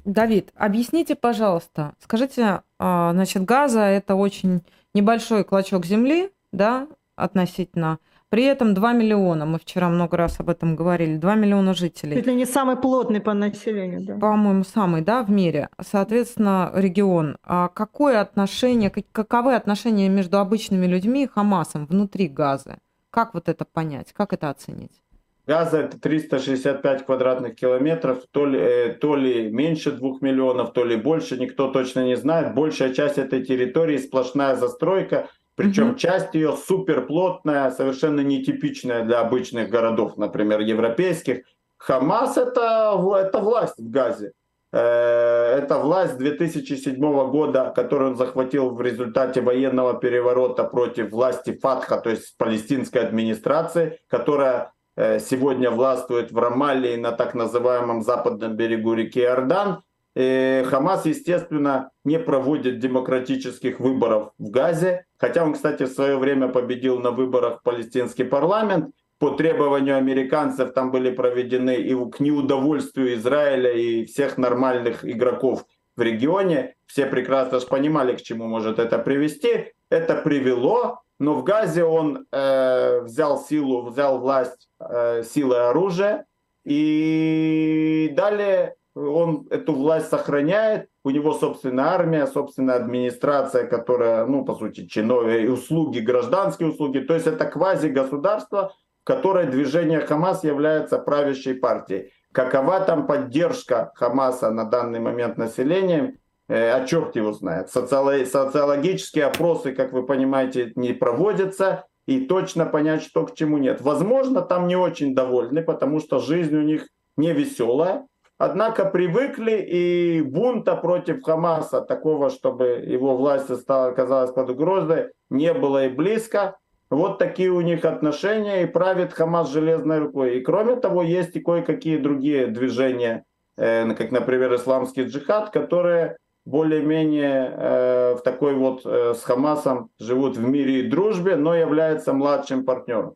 Давид, 0.04 0.50
объясните, 0.54 1.14
пожалуйста, 1.14 1.94
скажите, 2.00 2.62
а, 2.78 3.12
значит, 3.12 3.44
Газа 3.44 3.80
это 3.82 4.14
очень 4.14 4.62
небольшой 4.94 5.44
клочок 5.44 5.86
земли, 5.86 6.30
да, 6.50 6.88
относительно 7.16 7.98
при 8.32 8.44
этом 8.44 8.72
2 8.72 8.92
миллиона, 8.94 9.44
мы 9.44 9.58
вчера 9.58 9.90
много 9.90 10.16
раз 10.16 10.40
об 10.40 10.48
этом 10.48 10.74
говорили, 10.74 11.18
2 11.18 11.34
миллиона 11.34 11.74
жителей. 11.74 12.16
Это 12.16 12.32
не 12.32 12.46
самый 12.46 12.76
плотный 12.76 13.20
по 13.20 13.34
населению, 13.34 14.00
да? 14.00 14.14
По-моему, 14.16 14.64
самый, 14.64 15.02
да, 15.02 15.22
в 15.22 15.30
мире. 15.30 15.68
Соответственно, 15.78 16.72
регион. 16.74 17.36
А 17.44 17.68
какое 17.68 18.22
отношение, 18.22 18.90
каковы 18.90 19.54
отношения 19.54 20.08
между 20.08 20.38
обычными 20.38 20.86
людьми 20.86 21.24
и 21.24 21.26
Хамасом 21.26 21.84
внутри 21.84 22.26
Газы? 22.26 22.78
Как 23.10 23.34
вот 23.34 23.50
это 23.50 23.66
понять, 23.66 24.14
как 24.14 24.32
это 24.32 24.48
оценить? 24.48 25.02
Газа 25.46 25.80
это 25.80 26.00
365 26.00 27.04
квадратных 27.04 27.54
километров, 27.54 28.22
то 28.30 28.46
ли, 28.46 28.58
э, 28.58 28.94
то 28.94 29.14
ли 29.14 29.50
меньше 29.50 29.92
2 29.92 30.18
миллионов, 30.22 30.72
то 30.72 30.86
ли 30.86 30.96
больше, 30.96 31.36
никто 31.36 31.70
точно 31.70 32.06
не 32.06 32.16
знает. 32.16 32.54
Большая 32.54 32.94
часть 32.94 33.18
этой 33.18 33.44
территории 33.44 33.98
сплошная 33.98 34.56
застройка, 34.56 35.28
причем 35.54 35.90
угу. 35.90 35.98
часть 35.98 36.34
ее 36.34 36.56
суперплотная, 36.56 37.70
совершенно 37.70 38.20
нетипичная 38.20 39.04
для 39.04 39.20
обычных 39.20 39.68
городов, 39.68 40.16
например, 40.16 40.60
европейских. 40.60 41.44
Хамас 41.76 42.36
это, 42.36 42.98
это 43.18 43.40
власть 43.40 43.78
в 43.78 43.90
Газе. 43.90 44.32
Э, 44.72 45.58
это 45.58 45.78
власть 45.78 46.16
2007 46.16 46.98
года, 47.30 47.72
которую 47.76 48.12
он 48.12 48.16
захватил 48.16 48.70
в 48.70 48.80
результате 48.80 49.42
военного 49.42 49.94
переворота 49.94 50.64
против 50.64 51.10
власти 51.10 51.58
Фатха, 51.60 51.98
то 51.98 52.08
есть 52.08 52.36
палестинской 52.38 53.02
администрации, 53.02 54.00
которая 54.08 54.72
э, 54.96 55.18
сегодня 55.20 55.70
властвует 55.70 56.32
в 56.32 56.38
Рамалле 56.38 56.96
на 56.96 57.12
так 57.12 57.34
называемом 57.34 58.02
западном 58.02 58.56
берегу 58.56 58.94
реки 58.94 59.20
Иордан. 59.20 59.82
И 60.14 60.62
Хамас, 60.66 61.06
естественно, 61.06 61.90
не 62.04 62.18
проводит 62.18 62.78
демократических 62.78 63.80
выборов 63.80 64.32
в 64.38 64.50
Газе, 64.50 65.06
хотя 65.16 65.44
он, 65.44 65.54
кстати, 65.54 65.84
в 65.84 65.88
свое 65.92 66.18
время 66.18 66.48
победил 66.48 66.98
на 66.98 67.10
выборах 67.10 67.60
в 67.60 67.62
палестинский 67.62 68.24
парламент, 68.24 68.94
по 69.22 69.30
требованию 69.30 69.98
американцев 69.98 70.72
там 70.72 70.90
были 70.90 71.12
проведены 71.12 71.76
и 71.76 71.94
к 72.10 72.18
неудовольствию 72.18 73.14
Израиля 73.14 73.72
и 73.72 74.04
всех 74.04 74.36
нормальных 74.36 75.04
игроков 75.04 75.64
в 75.94 76.02
регионе. 76.02 76.74
Все 76.86 77.06
прекрасно 77.06 77.60
же 77.60 77.66
понимали, 77.68 78.16
к 78.16 78.22
чему 78.22 78.48
может 78.48 78.80
это 78.80 78.98
привести. 78.98 79.74
Это 79.90 80.16
привело, 80.16 81.02
но 81.20 81.34
в 81.34 81.44
Газе 81.44 81.84
он 81.84 82.26
э, 82.32 83.02
взял 83.02 83.38
силу, 83.38 83.88
взял 83.88 84.18
власть 84.18 84.68
э, 84.80 85.22
силой 85.22 85.68
оружия. 85.68 86.26
И 86.64 88.12
далее 88.16 88.74
он 88.94 89.46
эту 89.50 89.72
власть 89.72 90.08
сохраняет. 90.08 90.88
У 91.04 91.10
него 91.10 91.32
собственная 91.32 91.86
армия, 91.86 92.26
собственная 92.26 92.76
администрация, 92.76 93.66
которая, 93.66 94.26
ну, 94.26 94.44
по 94.44 94.54
сути, 94.54 94.86
чиновые 94.86 95.50
услуги, 95.50 96.00
гражданские 96.00 96.70
услуги. 96.70 96.98
То 96.98 97.14
есть 97.14 97.26
это 97.26 97.44
квази-государство, 97.46 98.72
в 99.02 99.06
которой 99.06 99.46
движение 99.46 100.00
Хамас 100.00 100.44
является 100.44 100.98
правящей 100.98 101.54
партией. 101.54 102.12
Какова 102.32 102.80
там 102.80 103.06
поддержка 103.06 103.92
Хамаса 103.94 104.50
на 104.50 104.64
данный 104.64 105.00
момент 105.00 105.36
населением, 105.36 106.18
э, 106.48 106.70
а 106.70 106.86
черт 106.86 107.16
его 107.16 107.32
знает. 107.32 107.70
Социолог, 107.70 108.26
социологические 108.26 109.26
опросы, 109.26 109.72
как 109.72 109.92
вы 109.92 110.04
понимаете, 110.04 110.72
не 110.76 110.92
проводятся, 110.92 111.84
и 112.06 112.26
точно 112.26 112.66
понять, 112.66 113.02
что 113.02 113.26
к 113.26 113.34
чему 113.34 113.58
нет. 113.58 113.80
Возможно, 113.80 114.42
там 114.42 114.66
не 114.66 114.76
очень 114.76 115.14
довольны, 115.14 115.62
потому 115.62 116.00
что 116.00 116.18
жизнь 116.18 116.56
у 116.56 116.62
них 116.62 116.88
не 117.16 117.32
веселая. 117.32 118.06
Однако 118.44 118.86
привыкли 118.86 119.52
и 119.52 120.20
бунта 120.20 120.74
против 120.74 121.22
Хамаса, 121.22 121.80
такого, 121.80 122.28
чтобы 122.28 122.82
его 122.84 123.16
власть 123.16 123.54
стала, 123.54 123.90
оказалась 123.90 124.32
под 124.32 124.50
угрозой, 124.50 125.12
не 125.30 125.54
было 125.54 125.86
и 125.86 125.88
близко. 125.88 126.56
Вот 126.90 127.18
такие 127.18 127.50
у 127.50 127.60
них 127.60 127.84
отношения, 127.84 128.64
и 128.64 128.66
правит 128.66 129.12
Хамас 129.12 129.52
железной 129.52 130.00
рукой. 130.00 130.38
И 130.38 130.40
кроме 130.40 130.74
того, 130.74 131.04
есть 131.04 131.36
и 131.36 131.40
кое-какие 131.40 131.98
другие 131.98 132.48
движения, 132.48 133.22
э, 133.56 133.88
как, 133.94 134.10
например, 134.10 134.52
исламский 134.56 135.04
джихад, 135.04 135.50
которые 135.50 136.16
более-менее 136.44 137.54
э, 137.56 138.14
в 138.16 138.22
такой 138.22 138.54
вот 138.54 138.84
э, 138.84 139.14
с 139.14 139.22
Хамасом 139.22 139.90
живут 140.00 140.36
в 140.36 140.44
мире 140.44 140.80
и 140.80 140.90
дружбе, 140.90 141.36
но 141.36 141.54
являются 141.54 142.12
младшим 142.12 142.64
партнером. 142.64 143.14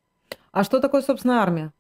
А 0.53 0.63
что 0.63 0.79
такое, 0.79 1.03
собственно, 1.03 1.43
армия? 1.43 1.73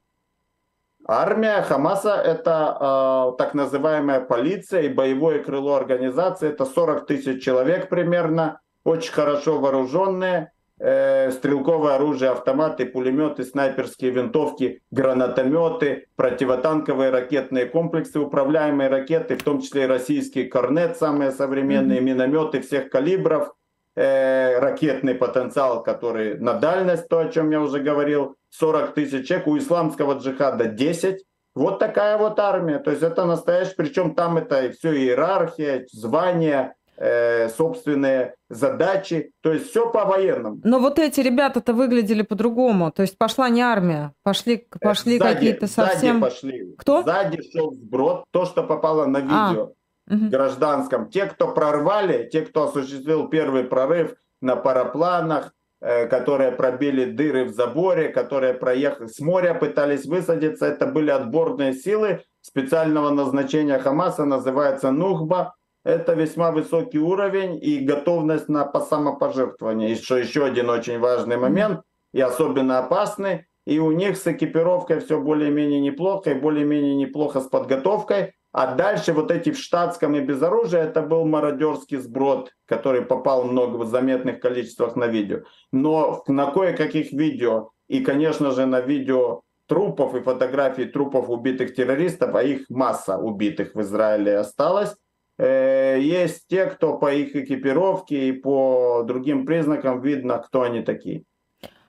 Армия 1.08 1.62
Хамаса– 1.62 2.20
это 2.24 2.76
э, 2.80 3.36
так 3.38 3.54
называемая 3.54 4.20
полиция 4.20 4.82
и 4.82 4.88
боевое 4.88 5.42
крыло 5.42 5.76
организации. 5.76 6.48
Это 6.48 6.64
40 6.64 7.06
тысяч 7.06 7.44
человек 7.44 7.88
примерно, 7.88 8.60
очень 8.82 9.12
хорошо 9.12 9.60
вооруженные, 9.60 10.50
э, 10.80 11.30
стрелковое 11.30 11.94
оружие, 11.94 12.32
автоматы, 12.32 12.86
пулеметы, 12.86 13.44
снайперские 13.44 14.10
винтовки, 14.10 14.82
гранатометы, 14.90 16.06
противотанковые 16.16 17.10
ракетные 17.10 17.66
комплексы, 17.66 18.18
управляемые 18.18 18.88
ракеты, 18.88 19.36
в 19.36 19.44
том 19.44 19.60
числе 19.60 19.84
и 19.84 19.86
российские 19.86 20.46
«Корнет», 20.46 20.96
самые 20.96 21.30
современные, 21.30 22.00
mm-hmm. 22.00 22.02
минометы 22.02 22.60
всех 22.62 22.90
калибров, 22.90 23.52
э, 23.94 24.58
ракетный 24.58 25.14
потенциал, 25.14 25.84
который 25.84 26.36
на 26.38 26.54
дальность, 26.54 27.08
то, 27.08 27.20
о 27.20 27.28
чем 27.28 27.50
я 27.50 27.60
уже 27.60 27.78
говорил, 27.78 28.36
40 28.58 28.94
тысяч 28.94 29.28
человек, 29.28 29.46
у 29.46 29.58
исламского 29.58 30.18
джихада 30.18 30.66
10. 30.66 31.24
Вот 31.54 31.78
такая 31.78 32.18
вот 32.18 32.38
армия. 32.38 32.78
То 32.78 32.90
есть 32.90 33.02
это 33.02 33.24
настоящий, 33.24 33.74
причем 33.76 34.14
там 34.14 34.36
это 34.36 34.70
все 34.72 34.92
иерархия, 34.94 35.86
звания, 35.90 36.74
э, 36.96 37.48
собственные 37.48 38.34
задачи, 38.48 39.32
то 39.42 39.52
есть 39.52 39.70
все 39.70 39.90
по-военному. 39.90 40.60
Но 40.64 40.78
вот 40.78 40.98
эти 40.98 41.20
ребята-то 41.20 41.72
выглядели 41.72 42.22
по-другому, 42.22 42.90
то 42.90 43.02
есть 43.02 43.18
пошла 43.18 43.48
не 43.48 43.62
армия, 43.62 44.12
пошли, 44.22 44.56
э, 44.56 44.78
пошли 44.80 45.18
какие-то 45.18 45.66
совсем... 45.66 46.20
Сзади 46.20 46.20
пошли. 46.20 46.74
Кто? 46.78 47.02
Сзади 47.02 47.40
шел 47.52 47.72
сброд, 47.72 48.24
то, 48.30 48.44
что 48.44 48.62
попало 48.62 49.06
на 49.06 49.18
а, 49.18 49.50
видео 49.50 49.72
а. 50.08 50.14
гражданском. 50.14 51.08
Те, 51.10 51.26
кто 51.26 51.52
прорвали, 51.52 52.28
те, 52.30 52.42
кто 52.42 52.64
осуществил 52.64 53.28
первый 53.28 53.64
прорыв 53.64 54.14
на 54.40 54.56
парапланах, 54.56 55.52
которые 55.80 56.52
пробили 56.52 57.04
дыры 57.04 57.44
в 57.44 57.50
заборе, 57.50 58.08
которые 58.08 58.54
проехали 58.54 59.08
с 59.08 59.20
моря, 59.20 59.54
пытались 59.54 60.06
высадиться, 60.06 60.66
это 60.66 60.86
были 60.86 61.10
отборные 61.10 61.72
силы 61.74 62.22
специального 62.40 63.10
назначения 63.10 63.78
Хамаса, 63.78 64.24
называется 64.24 64.90
Нухба, 64.90 65.54
это 65.86 66.14
весьма 66.14 66.50
высокий 66.50 66.98
уровень 66.98 67.58
и 67.62 67.78
готовность 67.78 68.48
на 68.48 68.68
самопожертвование. 68.80 69.94
Что 69.94 70.16
еще 70.16 70.44
один 70.44 70.68
очень 70.68 70.98
важный 70.98 71.36
момент 71.36 71.82
и 72.12 72.20
особенно 72.20 72.80
опасный. 72.80 73.46
И 73.66 73.78
у 73.78 73.92
них 73.92 74.16
с 74.16 74.26
экипировкой 74.26 75.00
все 75.00 75.20
более-менее 75.20 75.80
неплохо 75.80 76.30
и 76.30 76.34
более-менее 76.34 76.94
неплохо 76.94 77.40
с 77.40 77.48
подготовкой. 77.48 78.32
А 78.56 78.74
дальше 78.74 79.12
вот 79.12 79.30
эти 79.30 79.50
в 79.50 79.58
штатском 79.58 80.14
и 80.16 80.20
без 80.20 80.42
оружия, 80.42 80.84
это 80.84 81.02
был 81.02 81.26
мародерский 81.26 81.98
сброд, 81.98 82.52
который 82.64 83.02
попал 83.02 83.44
много 83.44 83.76
в 83.76 83.86
заметных 83.86 84.40
количествах 84.40 84.96
на 84.96 85.06
видео. 85.06 85.40
Но 85.72 86.22
на 86.26 86.50
кое-каких 86.50 87.12
видео, 87.12 87.70
и, 87.88 88.00
конечно 88.00 88.52
же, 88.52 88.64
на 88.66 88.80
видео 88.80 89.42
трупов 89.68 90.14
и 90.14 90.20
фотографий 90.20 90.86
трупов 90.86 91.28
убитых 91.28 91.74
террористов, 91.74 92.34
а 92.34 92.42
их 92.42 92.70
масса 92.70 93.18
убитых 93.18 93.74
в 93.74 93.82
Израиле 93.82 94.38
осталось, 94.38 94.96
Э, 95.38 95.98
есть 96.00 96.46
те, 96.48 96.66
кто 96.66 96.96
по 96.96 97.12
их 97.12 97.36
экипировке 97.36 98.28
и 98.28 98.32
по 98.32 99.02
другим 99.06 99.44
признакам 99.44 100.00
видно, 100.00 100.38
кто 100.38 100.62
они 100.62 100.80
такие. 100.82 101.24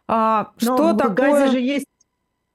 А 0.07 0.51
что 0.57 0.77
Но 0.77 0.97
такое? 0.97 1.11
В 1.11 1.15
Газе 1.15 1.51
же 1.51 1.59
есть 1.59 1.86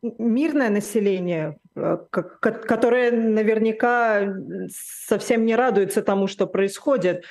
мирное 0.02 0.70
население, 0.70 1.58
э, 1.76 1.98
которое 2.10 3.12
наверняка 3.12 4.34
совсем 4.68 5.46
не 5.46 5.54
радуется 5.54 6.02
тому, 6.02 6.26
что 6.26 6.46
происходит. 6.46 7.24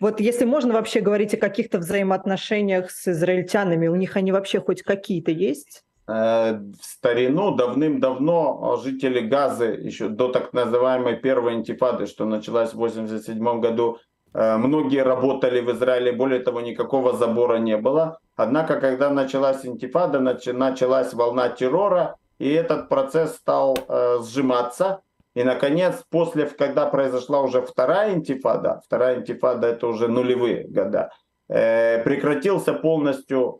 Вот 0.00 0.20
если 0.20 0.44
можно 0.44 0.74
вообще 0.74 1.00
говорить 1.00 1.34
о 1.34 1.38
каких-то 1.38 1.78
взаимоотношениях 1.78 2.90
с 2.90 3.08
израильтянами, 3.08 3.86
у 3.86 3.94
них 3.94 4.16
они 4.16 4.32
вообще 4.32 4.60
хоть 4.60 4.82
какие-то 4.82 5.30
есть? 5.30 5.84
Э, 6.08 6.58
в 6.58 6.84
старину 6.84 7.54
давным-давно 7.54 8.80
жители 8.82 9.20
Газы, 9.20 9.66
еще 9.66 10.08
до 10.08 10.28
так 10.28 10.52
называемой 10.52 11.16
первой 11.16 11.54
интифады, 11.54 12.06
что 12.06 12.24
началась 12.26 12.74
в 12.74 12.82
1987 12.82 13.60
году, 13.60 13.98
многие 14.36 15.02
работали 15.02 15.60
в 15.60 15.70
Израиле, 15.72 16.12
более 16.12 16.40
того, 16.40 16.60
никакого 16.60 17.12
забора 17.14 17.56
не 17.56 17.76
было. 17.76 18.18
Однако, 18.36 18.80
когда 18.80 19.10
началась 19.10 19.64
интифада, 19.64 20.20
началась 20.20 21.14
волна 21.14 21.48
террора, 21.48 22.16
и 22.38 22.52
этот 22.52 22.88
процесс 22.88 23.36
стал 23.36 23.78
э, 23.88 24.18
сжиматься. 24.22 25.00
И, 25.34 25.42
наконец, 25.42 26.02
после, 26.10 26.46
когда 26.46 26.86
произошла 26.86 27.40
уже 27.40 27.62
вторая 27.62 28.14
интифада, 28.14 28.80
вторая 28.84 29.20
интифада 29.20 29.68
это 29.68 29.86
уже 29.86 30.08
нулевые 30.08 30.66
года, 30.68 31.10
прекратился 31.48 32.72
полностью 32.72 33.58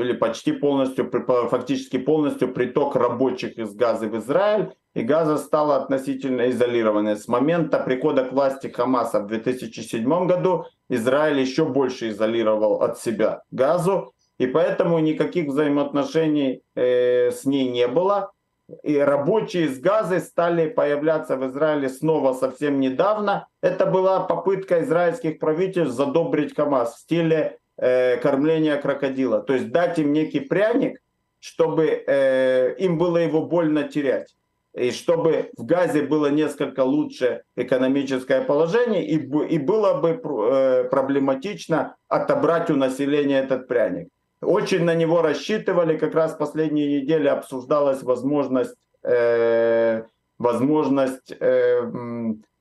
или 0.00 0.12
почти 0.14 0.52
полностью, 0.52 1.10
фактически 1.50 1.98
полностью 1.98 2.52
приток 2.52 2.96
рабочих 2.96 3.58
из 3.58 3.74
Газы 3.74 4.08
в 4.08 4.16
Израиль, 4.16 4.72
и 4.94 5.02
Газа 5.02 5.36
стала 5.36 5.76
относительно 5.76 6.50
изолированной. 6.50 7.16
С 7.16 7.28
момента 7.28 7.78
прихода 7.78 8.24
к 8.24 8.32
власти 8.32 8.66
Хамаса 8.68 9.20
в 9.20 9.26
2007 9.26 10.26
году 10.26 10.64
Израиль 10.88 11.38
еще 11.40 11.64
больше 11.64 12.08
изолировал 12.08 12.82
от 12.82 12.98
себя 12.98 13.42
Газу, 13.50 14.12
и 14.38 14.46
поэтому 14.46 14.98
никаких 14.98 15.48
взаимоотношений 15.48 16.62
э, 16.74 17.30
с 17.30 17.44
ней 17.44 17.68
не 17.68 17.86
было. 17.86 18.32
И 18.82 18.96
рабочие 18.98 19.64
из 19.64 19.80
Газы 19.80 20.20
стали 20.20 20.68
появляться 20.68 21.36
в 21.36 21.46
Израиле 21.46 21.88
снова 21.88 22.32
совсем 22.34 22.80
недавно. 22.80 23.46
Это 23.62 23.86
была 23.86 24.20
попытка 24.20 24.82
израильских 24.82 25.38
правительств 25.38 25.96
задобрить 25.96 26.54
Хамас 26.54 26.94
в 26.94 26.98
стиле 27.00 27.58
э, 27.76 28.16
кормления 28.18 28.76
крокодила. 28.76 29.40
То 29.40 29.54
есть 29.54 29.70
дать 29.70 29.98
им 29.98 30.12
некий 30.12 30.40
пряник, 30.40 31.00
чтобы 31.40 32.04
э, 32.06 32.74
им 32.78 32.98
было 32.98 33.18
его 33.18 33.42
больно 33.42 33.84
терять. 33.84 34.34
И 34.72 34.92
чтобы 34.92 35.50
в 35.56 35.66
Газе 35.66 36.02
было 36.02 36.30
несколько 36.30 36.80
лучше 36.84 37.42
экономическое 37.56 38.42
положение, 38.42 39.04
и, 39.04 39.16
и 39.16 39.58
было 39.58 39.94
бы 39.94 40.10
э, 40.10 40.84
проблематично 40.84 41.96
отобрать 42.08 42.70
у 42.70 42.76
населения 42.76 43.40
этот 43.40 43.66
пряник. 43.66 44.08
Очень 44.40 44.84
на 44.84 44.94
него 44.94 45.20
рассчитывали, 45.22 45.98
как 45.98 46.14
раз 46.14 46.32
последние 46.32 47.00
недели 47.00 47.28
обсуждалась 47.28 48.02
возможность, 48.02 48.74
э, 49.02 50.02
возможность 50.38 51.32
э, 51.38 51.82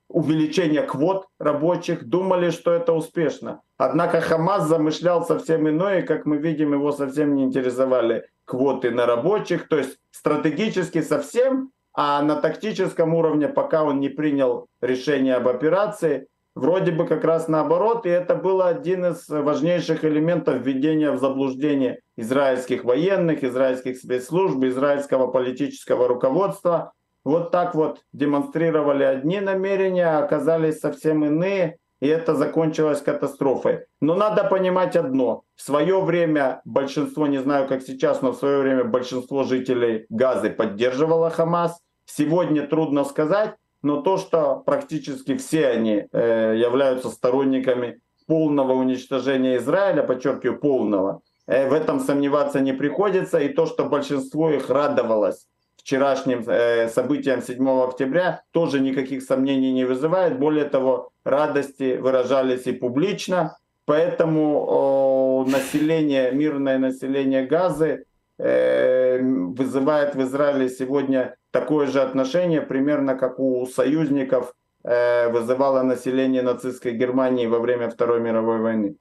увеличения 0.09 0.81
квот 0.81 1.27
рабочих, 1.39 2.03
думали, 2.03 2.49
что 2.49 2.73
это 2.73 2.93
успешно. 2.93 3.61
Однако 3.77 4.19
Хамас 4.19 4.67
замышлял 4.67 5.25
совсем 5.25 5.69
иное, 5.69 6.01
и, 6.01 6.05
как 6.05 6.25
мы 6.25 6.37
видим, 6.37 6.73
его 6.73 6.91
совсем 6.91 7.35
не 7.35 7.43
интересовали 7.43 8.25
квоты 8.43 8.91
на 8.91 9.05
рабочих, 9.05 9.69
то 9.69 9.77
есть 9.77 9.97
стратегически 10.11 11.01
совсем, 11.01 11.71
а 11.93 12.21
на 12.21 12.35
тактическом 12.35 13.13
уровне, 13.13 13.47
пока 13.47 13.83
он 13.83 13.99
не 13.99 14.09
принял 14.09 14.67
решение 14.81 15.35
об 15.35 15.47
операции, 15.47 16.27
вроде 16.59 16.91
бы 16.91 17.07
как 17.07 17.23
раз 17.23 17.47
наоборот, 17.47 18.05
и 18.05 18.09
это 18.09 18.35
был 18.35 18.61
один 18.61 19.05
из 19.05 19.27
важнейших 19.27 20.05
элементов 20.05 20.61
введения 20.61 21.11
в 21.11 21.19
заблуждение 21.19 21.99
израильских 22.17 22.83
военных, 22.83 23.43
израильских 23.43 23.97
спецслужб, 23.97 24.63
израильского 24.63 25.27
политического 25.27 26.07
руководства. 26.07 26.93
Вот 27.23 27.51
так 27.51 27.75
вот 27.75 28.01
демонстрировали 28.13 29.03
одни 29.03 29.39
намерения, 29.39 30.07
а 30.07 30.23
оказались 30.23 30.79
совсем 30.79 31.25
иные, 31.25 31.77
и 32.01 32.07
это 32.07 32.35
закончилось 32.35 33.01
катастрофой. 33.01 33.85
Но 34.01 34.15
надо 34.15 34.43
понимать 34.43 34.95
одно. 34.95 35.43
В 35.55 35.61
свое 35.61 35.99
время 36.01 36.61
большинство, 36.65 37.27
не 37.27 37.39
знаю 37.39 37.67
как 37.67 37.81
сейчас, 37.81 38.21
но 38.21 38.31
в 38.31 38.37
свое 38.37 38.59
время 38.59 38.83
большинство 38.85 39.43
жителей 39.43 40.05
Газы 40.09 40.49
поддерживало 40.49 41.29
Хамас. 41.29 41.79
Сегодня 42.05 42.65
трудно 42.67 43.03
сказать, 43.03 43.55
но 43.81 44.01
то, 44.01 44.17
что 44.17 44.61
практически 44.65 45.35
все 45.37 45.67
они 45.67 46.05
э, 46.11 46.55
являются 46.57 47.09
сторонниками 47.09 48.01
полного 48.27 48.73
уничтожения 48.73 49.57
Израиля, 49.57 50.03
подчеркиваю, 50.03 50.59
полного, 50.59 51.21
э, 51.47 51.67
в 51.69 51.73
этом 51.73 51.99
сомневаться 51.99 52.59
не 52.59 52.73
приходится. 52.73 53.39
И 53.39 53.49
то, 53.49 53.65
что 53.65 53.85
большинство 53.85 54.51
их 54.51 54.69
радовалось 54.69 55.47
вчерашним 55.77 56.43
э, 56.47 56.89
событиям 56.89 57.41
7 57.41 57.67
октября, 57.83 58.43
тоже 58.51 58.79
никаких 58.79 59.23
сомнений 59.23 59.71
не 59.71 59.85
вызывает. 59.85 60.37
Более 60.37 60.65
того, 60.65 61.09
радости 61.23 61.97
выражались 61.97 62.67
и 62.67 62.73
публично. 62.73 63.57
Поэтому 63.85 65.45
э, 65.47 65.51
население, 65.51 66.31
мирное 66.31 66.77
население 66.77 67.47
Газы 67.47 68.05
вызывает 68.39 70.15
в 70.15 70.21
Израиле 70.21 70.69
сегодня 70.69 71.35
такое 71.51 71.87
же 71.87 72.01
отношение, 72.01 72.61
примерно 72.61 73.15
как 73.15 73.39
у 73.39 73.65
союзников 73.65 74.53
э, 74.83 75.29
вызывало 75.29 75.83
население 75.83 76.41
нацистской 76.41 76.93
Германии 76.93 77.47
во 77.47 77.59
время 77.59 77.89
Второй 77.89 78.21
мировой 78.21 78.59
войны. 78.59 78.95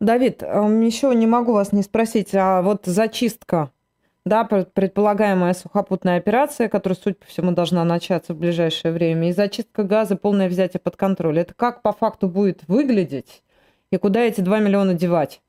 Давид, 0.00 0.42
еще 0.42 1.14
не 1.14 1.26
могу 1.26 1.52
вас 1.52 1.72
не 1.72 1.82
спросить, 1.82 2.34
а 2.34 2.62
вот 2.62 2.86
зачистка, 2.86 3.70
да, 4.24 4.44
предполагаемая 4.44 5.54
сухопутная 5.54 6.16
операция, 6.16 6.68
которая, 6.68 6.96
судя 6.96 7.16
по 7.16 7.26
всему, 7.26 7.52
должна 7.52 7.84
начаться 7.84 8.34
в 8.34 8.38
ближайшее 8.38 8.92
время, 8.92 9.28
и 9.28 9.32
зачистка 9.32 9.84
газа, 9.84 10.16
полное 10.16 10.48
взятие 10.48 10.80
под 10.80 10.96
контроль, 10.96 11.38
это 11.38 11.54
как 11.54 11.82
по 11.82 11.92
факту 11.92 12.28
будет 12.28 12.62
выглядеть 12.66 13.42
и 13.92 13.98
куда 13.98 14.20
эти 14.20 14.40
2 14.40 14.58
миллиона 14.58 14.94
девать? 14.94 15.40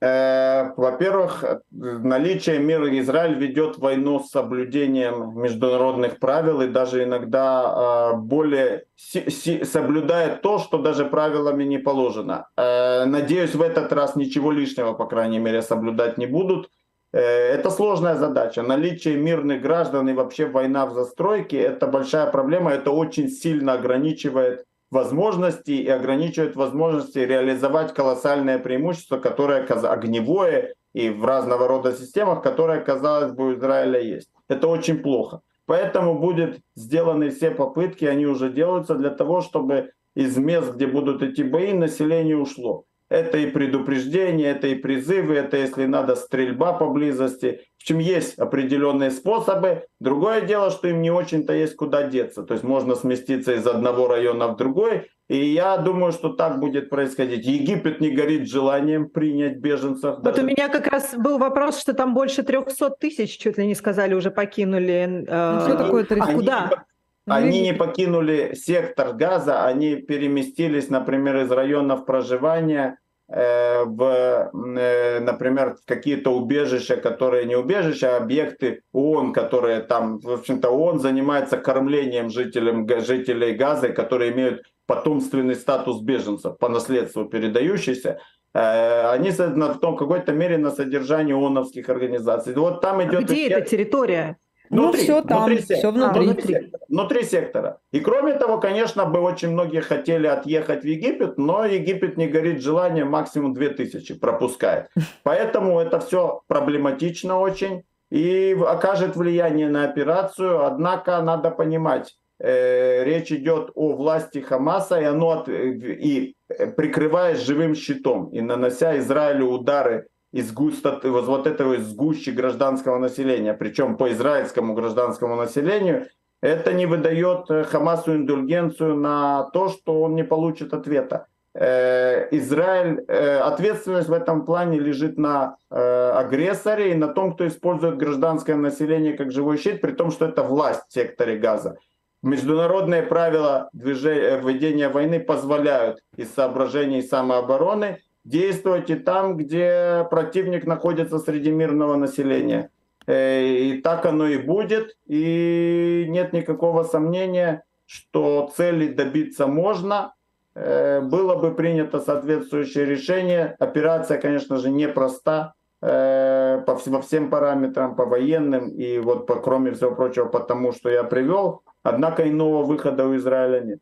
Э, 0.00 0.74
во-первых, 0.76 1.44
наличие 1.70 2.60
мира 2.60 2.96
Израиль 3.00 3.34
ведет 3.34 3.78
войну 3.78 4.20
с 4.20 4.30
соблюдением 4.30 5.40
международных 5.40 6.20
правил 6.20 6.60
и 6.60 6.68
даже 6.68 7.02
иногда 7.02 8.12
э, 8.12 8.16
более 8.16 8.84
соблюдает 8.96 10.40
то, 10.42 10.58
что 10.60 10.78
даже 10.78 11.04
правилами 11.04 11.64
не 11.64 11.78
положено. 11.78 12.46
Э, 12.56 13.06
надеюсь, 13.06 13.56
в 13.56 13.62
этот 13.62 13.92
раз 13.92 14.14
ничего 14.14 14.52
лишнего, 14.52 14.92
по 14.92 15.06
крайней 15.06 15.40
мере, 15.40 15.62
соблюдать 15.62 16.16
не 16.16 16.26
будут. 16.26 16.70
Это 17.10 17.70
сложная 17.70 18.16
задача. 18.16 18.62
Наличие 18.62 19.16
мирных 19.16 19.62
граждан 19.62 20.10
и 20.10 20.12
вообще 20.12 20.44
война 20.44 20.84
в 20.84 20.92
застройке– 20.92 21.58
это 21.58 21.86
большая 21.86 22.30
проблема. 22.30 22.70
Это 22.70 22.90
очень 22.90 23.30
сильно 23.30 23.72
ограничивает 23.72 24.67
возможности 24.90 25.72
и 25.72 25.88
ограничивает 25.88 26.56
возможности 26.56 27.18
реализовать 27.18 27.94
колоссальное 27.94 28.58
преимущество, 28.58 29.18
которое 29.18 29.64
огневое 29.64 30.74
и 30.94 31.10
в 31.10 31.24
разного 31.24 31.68
рода 31.68 31.92
системах, 31.92 32.42
которое, 32.42 32.80
казалось 32.80 33.32
бы, 33.32 33.48
у 33.48 33.54
Израиля 33.54 34.00
есть. 34.00 34.30
Это 34.48 34.68
очень 34.68 34.98
плохо. 34.98 35.42
Поэтому 35.66 36.18
будут 36.18 36.60
сделаны 36.76 37.28
все 37.28 37.50
попытки, 37.50 38.06
они 38.06 38.26
уже 38.26 38.50
делаются 38.50 38.94
для 38.94 39.10
того, 39.10 39.42
чтобы 39.42 39.92
из 40.14 40.36
мест, 40.38 40.74
где 40.74 40.86
будут 40.86 41.22
идти 41.22 41.44
бои, 41.44 41.74
население 41.74 42.36
ушло. 42.36 42.84
Это 43.10 43.38
и 43.38 43.46
предупреждение, 43.46 44.50
это 44.50 44.66
и 44.66 44.74
призывы, 44.74 45.34
это, 45.34 45.56
если 45.56 45.86
надо, 45.86 46.14
стрельба 46.14 46.74
поблизости. 46.74 47.62
В 47.78 47.82
общем, 47.82 47.98
есть 48.00 48.38
определенные 48.38 49.10
способы. 49.10 49.86
Другое 49.98 50.42
дело, 50.42 50.70
что 50.70 50.88
им 50.88 51.00
не 51.00 51.10
очень-то 51.10 51.54
есть 51.54 51.74
куда 51.76 52.02
деться. 52.02 52.42
То 52.42 52.54
есть 52.54 52.64
можно 52.64 52.94
сместиться 52.96 53.54
из 53.54 53.66
одного 53.66 54.08
района 54.08 54.48
в 54.48 54.56
другой. 54.56 55.06
И 55.28 55.36
я 55.36 55.76
думаю, 55.78 56.12
что 56.12 56.30
так 56.30 56.58
будет 56.58 56.90
происходить. 56.90 57.46
Египет 57.46 58.00
не 58.00 58.10
горит 58.10 58.48
желанием 58.48 59.08
принять 59.08 59.58
беженцев. 59.58 60.16
Вот 60.16 60.22
даже... 60.22 60.42
у 60.42 60.44
меня 60.44 60.68
как 60.68 60.86
раз 60.86 61.14
был 61.14 61.38
вопрос, 61.38 61.80
что 61.80 61.94
там 61.94 62.14
больше 62.14 62.42
300 62.42 62.90
тысяч, 62.98 63.38
чуть 63.38 63.58
ли 63.58 63.66
не 63.66 63.74
сказали, 63.74 64.14
уже 64.14 64.30
покинули. 64.30 65.24
Э, 65.26 65.54
ну, 65.54 65.60
что 65.60 65.76
такое 65.76 66.04
300? 66.04 66.32
Куда? 66.32 66.84
Они 67.28 67.60
не 67.60 67.74
покинули 67.74 68.54
сектор 68.54 69.12
газа, 69.12 69.64
они 69.64 69.96
переместились, 69.96 70.88
например, 70.88 71.36
из 71.38 71.50
районов 71.50 72.04
проживания 72.06 72.98
э, 73.28 73.84
в, 73.84 74.50
э, 74.52 75.20
например, 75.20 75.76
какие-то 75.84 76.30
убежища, 76.30 76.96
которые 76.96 77.44
не 77.46 77.56
убежища, 77.56 78.16
а 78.16 78.18
объекты 78.18 78.82
ООН, 78.92 79.32
которые 79.32 79.80
там, 79.80 80.18
в 80.18 80.30
общем-то, 80.30 80.70
ООН 80.70 81.00
занимается 81.00 81.58
кормлением 81.58 82.30
жителям, 82.30 82.88
жителей 83.00 83.54
Газа, 83.54 83.88
которые 83.90 84.32
имеют 84.32 84.62
потомственный 84.86 85.54
статус 85.54 86.00
беженцев, 86.00 86.58
по 86.58 86.68
наследству 86.68 87.26
передающийся. 87.26 88.20
Э, 88.54 89.10
они 89.10 89.30
в 89.30 89.96
какой-то 89.96 90.32
мере 90.32 90.58
на 90.58 90.70
содержании 90.70 91.34
ООНовских 91.34 91.88
организаций. 91.88 92.54
Вот 92.54 92.80
там 92.80 93.02
идет... 93.02 93.20
А 93.20 93.22
где 93.22 93.48
эта 93.48 93.60
территория? 93.60 94.38
Внутри, 94.70 95.00
ну, 95.00 95.04
все 95.04 95.22
там, 95.22 95.44
внутри 95.44 95.62
все 95.62 95.90
внутри. 95.90 96.20
А, 96.20 96.22
внутри, 96.22 96.54
сектора, 96.54 96.82
внутри 96.88 97.22
сектора. 97.22 97.78
И 97.92 98.00
кроме 98.00 98.34
того, 98.34 98.58
конечно, 98.58 99.06
бы 99.06 99.20
очень 99.20 99.50
многие 99.50 99.80
хотели 99.80 100.26
отъехать 100.26 100.82
в 100.82 100.86
Египет, 100.86 101.38
но 101.38 101.64
Египет 101.64 102.16
не 102.16 102.28
горит 102.28 102.62
желанием, 102.62 103.08
максимум 103.08 103.54
2000 103.54 104.14
пропускает. 104.18 104.88
Поэтому 105.22 105.80
это 105.80 106.00
все 106.00 106.42
проблематично 106.46 107.38
очень 107.38 107.84
и 108.10 108.56
окажет 108.66 109.16
влияние 109.16 109.68
на 109.68 109.84
операцию. 109.84 110.64
Однако 110.64 111.20
надо 111.22 111.50
понимать, 111.50 112.16
э, 112.38 113.04
речь 113.04 113.32
идет 113.32 113.70
о 113.74 113.94
власти 113.94 114.38
Хамаса, 114.38 115.00
и 115.00 115.04
оно 115.04 115.30
от, 115.30 115.48
и 115.48 116.34
прикрываясь 116.76 117.40
живым 117.40 117.74
щитом 117.74 118.28
и 118.28 118.40
нанося 118.40 118.98
Израилю 118.98 119.46
удары 119.46 120.08
из 120.32 120.52
густо, 120.52 121.00
вот 121.02 121.46
этого 121.46 121.74
из 121.74 121.92
гущи 121.94 122.30
гражданского 122.30 122.98
населения, 122.98 123.54
причем 123.54 123.96
по 123.96 124.10
израильскому 124.12 124.74
гражданскому 124.74 125.36
населению, 125.36 126.08
это 126.40 126.72
не 126.72 126.86
выдает 126.86 127.50
э, 127.50 127.64
Хамасу 127.64 128.14
индульгенцию 128.14 128.94
на 128.94 129.50
то, 129.52 129.68
что 129.68 130.02
он 130.02 130.14
не 130.14 130.22
получит 130.22 130.72
ответа. 130.72 131.26
Э, 131.54 132.28
Израиль, 132.30 133.04
э, 133.08 133.38
ответственность 133.38 134.08
в 134.08 134.12
этом 134.12 134.44
плане 134.44 134.78
лежит 134.78 135.18
на 135.18 135.56
агрессоре 135.70 136.92
и 136.92 136.94
на 136.94 137.08
том, 137.08 137.34
кто 137.34 137.46
использует 137.46 137.96
гражданское 137.96 138.54
население 138.54 139.14
как 139.14 139.32
живой 139.32 139.58
щит, 139.58 139.80
при 139.80 139.92
том, 139.92 140.10
что 140.10 140.26
это 140.26 140.42
власть 140.42 140.82
в 140.88 140.92
секторе 140.92 141.36
Газа. 141.36 141.76
Международные 142.22 143.02
правила 143.02 143.68
движения, 143.72 144.40
ведения 144.40 144.88
войны 144.88 145.20
позволяют 145.20 146.00
из 146.16 146.32
соображений 146.34 147.02
самообороны 147.02 147.98
действовать 148.28 148.90
и 148.90 148.94
там, 148.94 149.36
где 149.36 150.06
противник 150.10 150.66
находится 150.66 151.18
среди 151.18 151.50
мирного 151.50 151.96
населения. 151.96 152.70
Э, 153.06 153.42
и 153.42 153.80
так 153.80 154.06
оно 154.06 154.28
и 154.28 154.38
будет. 154.38 154.96
И 155.06 156.06
нет 156.08 156.32
никакого 156.32 156.84
сомнения, 156.84 157.64
что 157.86 158.50
цели 158.54 158.88
добиться 158.88 159.46
можно. 159.46 160.14
Э, 160.54 161.00
было 161.00 161.36
бы 161.36 161.54
принято 161.54 162.00
соответствующее 162.00 162.84
решение. 162.84 163.56
Операция, 163.58 164.20
конечно 164.20 164.58
же, 164.58 164.70
непроста 164.70 165.54
э, 165.80 166.62
по, 166.66 167.00
всем 167.00 167.30
параметрам, 167.30 167.96
по 167.96 168.04
военным 168.04 168.68
и 168.68 168.98
вот 168.98 169.26
по, 169.26 169.36
кроме 169.36 169.72
всего 169.72 169.94
прочего, 169.94 170.26
потому 170.26 170.72
что 170.72 170.90
я 170.90 171.02
привел. 171.04 171.62
Однако 171.82 172.28
иного 172.28 172.62
выхода 172.62 173.06
у 173.06 173.16
Израиля 173.16 173.60
нет. 173.60 173.80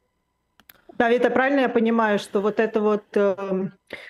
Давид, 0.98 1.26
а 1.26 1.30
правильно 1.30 1.60
я 1.60 1.68
понимаю, 1.68 2.18
что 2.18 2.40
вот 2.40 2.58
эта 2.58 2.80
вот 2.80 3.04
э, 3.14 3.68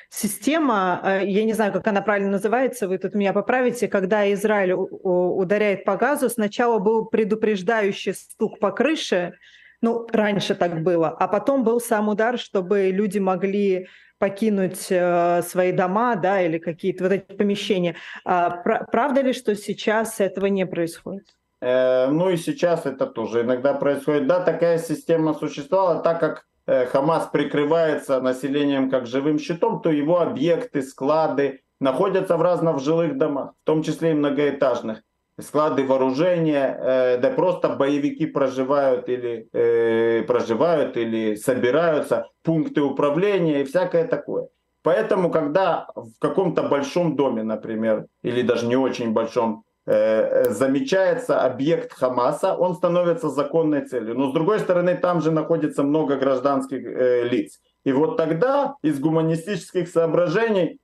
система, 0.09 1.01
э, 1.03 1.27
я 1.27 1.45
не 1.45 1.53
знаю, 1.53 1.73
как 1.73 1.87
она 1.89 2.01
правильно 2.01 2.31
называется, 2.31 2.87
вы 2.87 2.99
тут 2.99 3.15
меня 3.15 3.33
поправите, 3.33 3.89
когда 3.89 4.33
Израиль 4.33 4.75
ударяет 4.75 5.85
по 5.85 5.97
газу, 5.97 6.31
сначала 6.31 6.79
был 6.79 7.07
предупреждающий 7.07 8.15
стук 8.15 8.61
по 8.61 8.71
крыше, 8.71 9.35
ну, 9.83 10.07
раньше 10.13 10.55
так 10.55 10.83
было, 10.83 11.09
а 11.09 11.27
потом 11.27 11.65
был 11.65 11.81
сам 11.81 12.09
удар, 12.09 12.39
чтобы 12.39 12.91
люди 12.91 13.19
могли 13.19 13.89
покинуть 14.19 14.87
э, 14.91 15.43
свои 15.43 15.73
дома, 15.73 16.15
да, 16.17 16.41
или 16.41 16.59
какие-то 16.59 17.05
вот 17.05 17.13
эти 17.13 17.33
помещения. 17.35 17.97
А, 18.25 18.51
пр- 18.51 18.87
правда 18.91 19.21
ли, 19.23 19.33
что 19.33 19.55
сейчас 19.55 20.21
этого 20.21 20.47
не 20.47 20.67
происходит? 20.67 21.27
Э, 21.61 22.07
ну 22.09 22.31
и 22.31 22.37
сейчас 22.37 22.87
это 22.87 23.07
тоже 23.07 23.43
иногда 23.43 23.75
происходит. 23.75 24.27
Да, 24.27 24.41
такая 24.41 24.79
система 24.79 25.35
существовала, 25.35 26.03
так 26.03 26.21
как 26.21 26.47
Хамас 26.67 27.29
прикрывается 27.33 28.21
населением 28.21 28.91
как 28.91 29.07
живым 29.07 29.39
щитом, 29.39 29.81
то 29.81 29.91
его 29.91 30.21
объекты, 30.21 30.83
склады 30.83 31.61
находятся 31.81 32.37
в 32.37 32.43
разных 32.43 32.81
жилых 32.81 33.19
домах, 33.19 33.53
в 33.63 33.67
том 33.67 33.83
числе 33.83 34.11
и 34.11 34.15
многоэтажных. 34.15 35.03
Склады 35.39 35.85
вооружения, 35.85 36.79
э, 36.81 37.19
да 37.19 37.31
просто 37.31 37.69
боевики 37.69 38.25
проживают 38.25 39.09
или 39.09 39.49
проживают 40.27 40.97
или 40.97 41.35
собираются, 41.37 42.29
пункты 42.43 42.81
управления 42.81 43.61
и 43.61 43.65
всякое 43.65 44.07
такое. 44.07 44.49
Поэтому, 44.83 45.31
когда 45.31 45.89
в 45.95 46.19
каком-то 46.19 46.63
большом 46.63 47.17
доме, 47.17 47.43
например, 47.43 48.07
или 48.23 48.41
даже 48.43 48.67
не 48.67 48.77
очень 48.77 49.13
большом, 49.13 49.66
Э, 49.66 49.66
замечается 49.87 51.43
объект 51.43 51.93
Хамаса, 51.93 52.57
он 52.57 52.75
становится 52.75 53.29
законной 53.29 53.87
целью. 53.87 54.19
Но 54.19 54.31
с 54.31 54.33
другой 54.33 54.59
стороны, 54.59 54.97
там 54.97 55.21
же 55.21 55.31
находится 55.31 55.85
много 55.85 56.17
гражданских 56.17 56.85
э, 56.85 57.23
лиц. 57.29 57.61
И 57.85 57.93
вот 57.93 58.17
тогда 58.17 58.75
из 58.83 58.99
гуманистических 58.99 59.89
соображений 59.89 60.81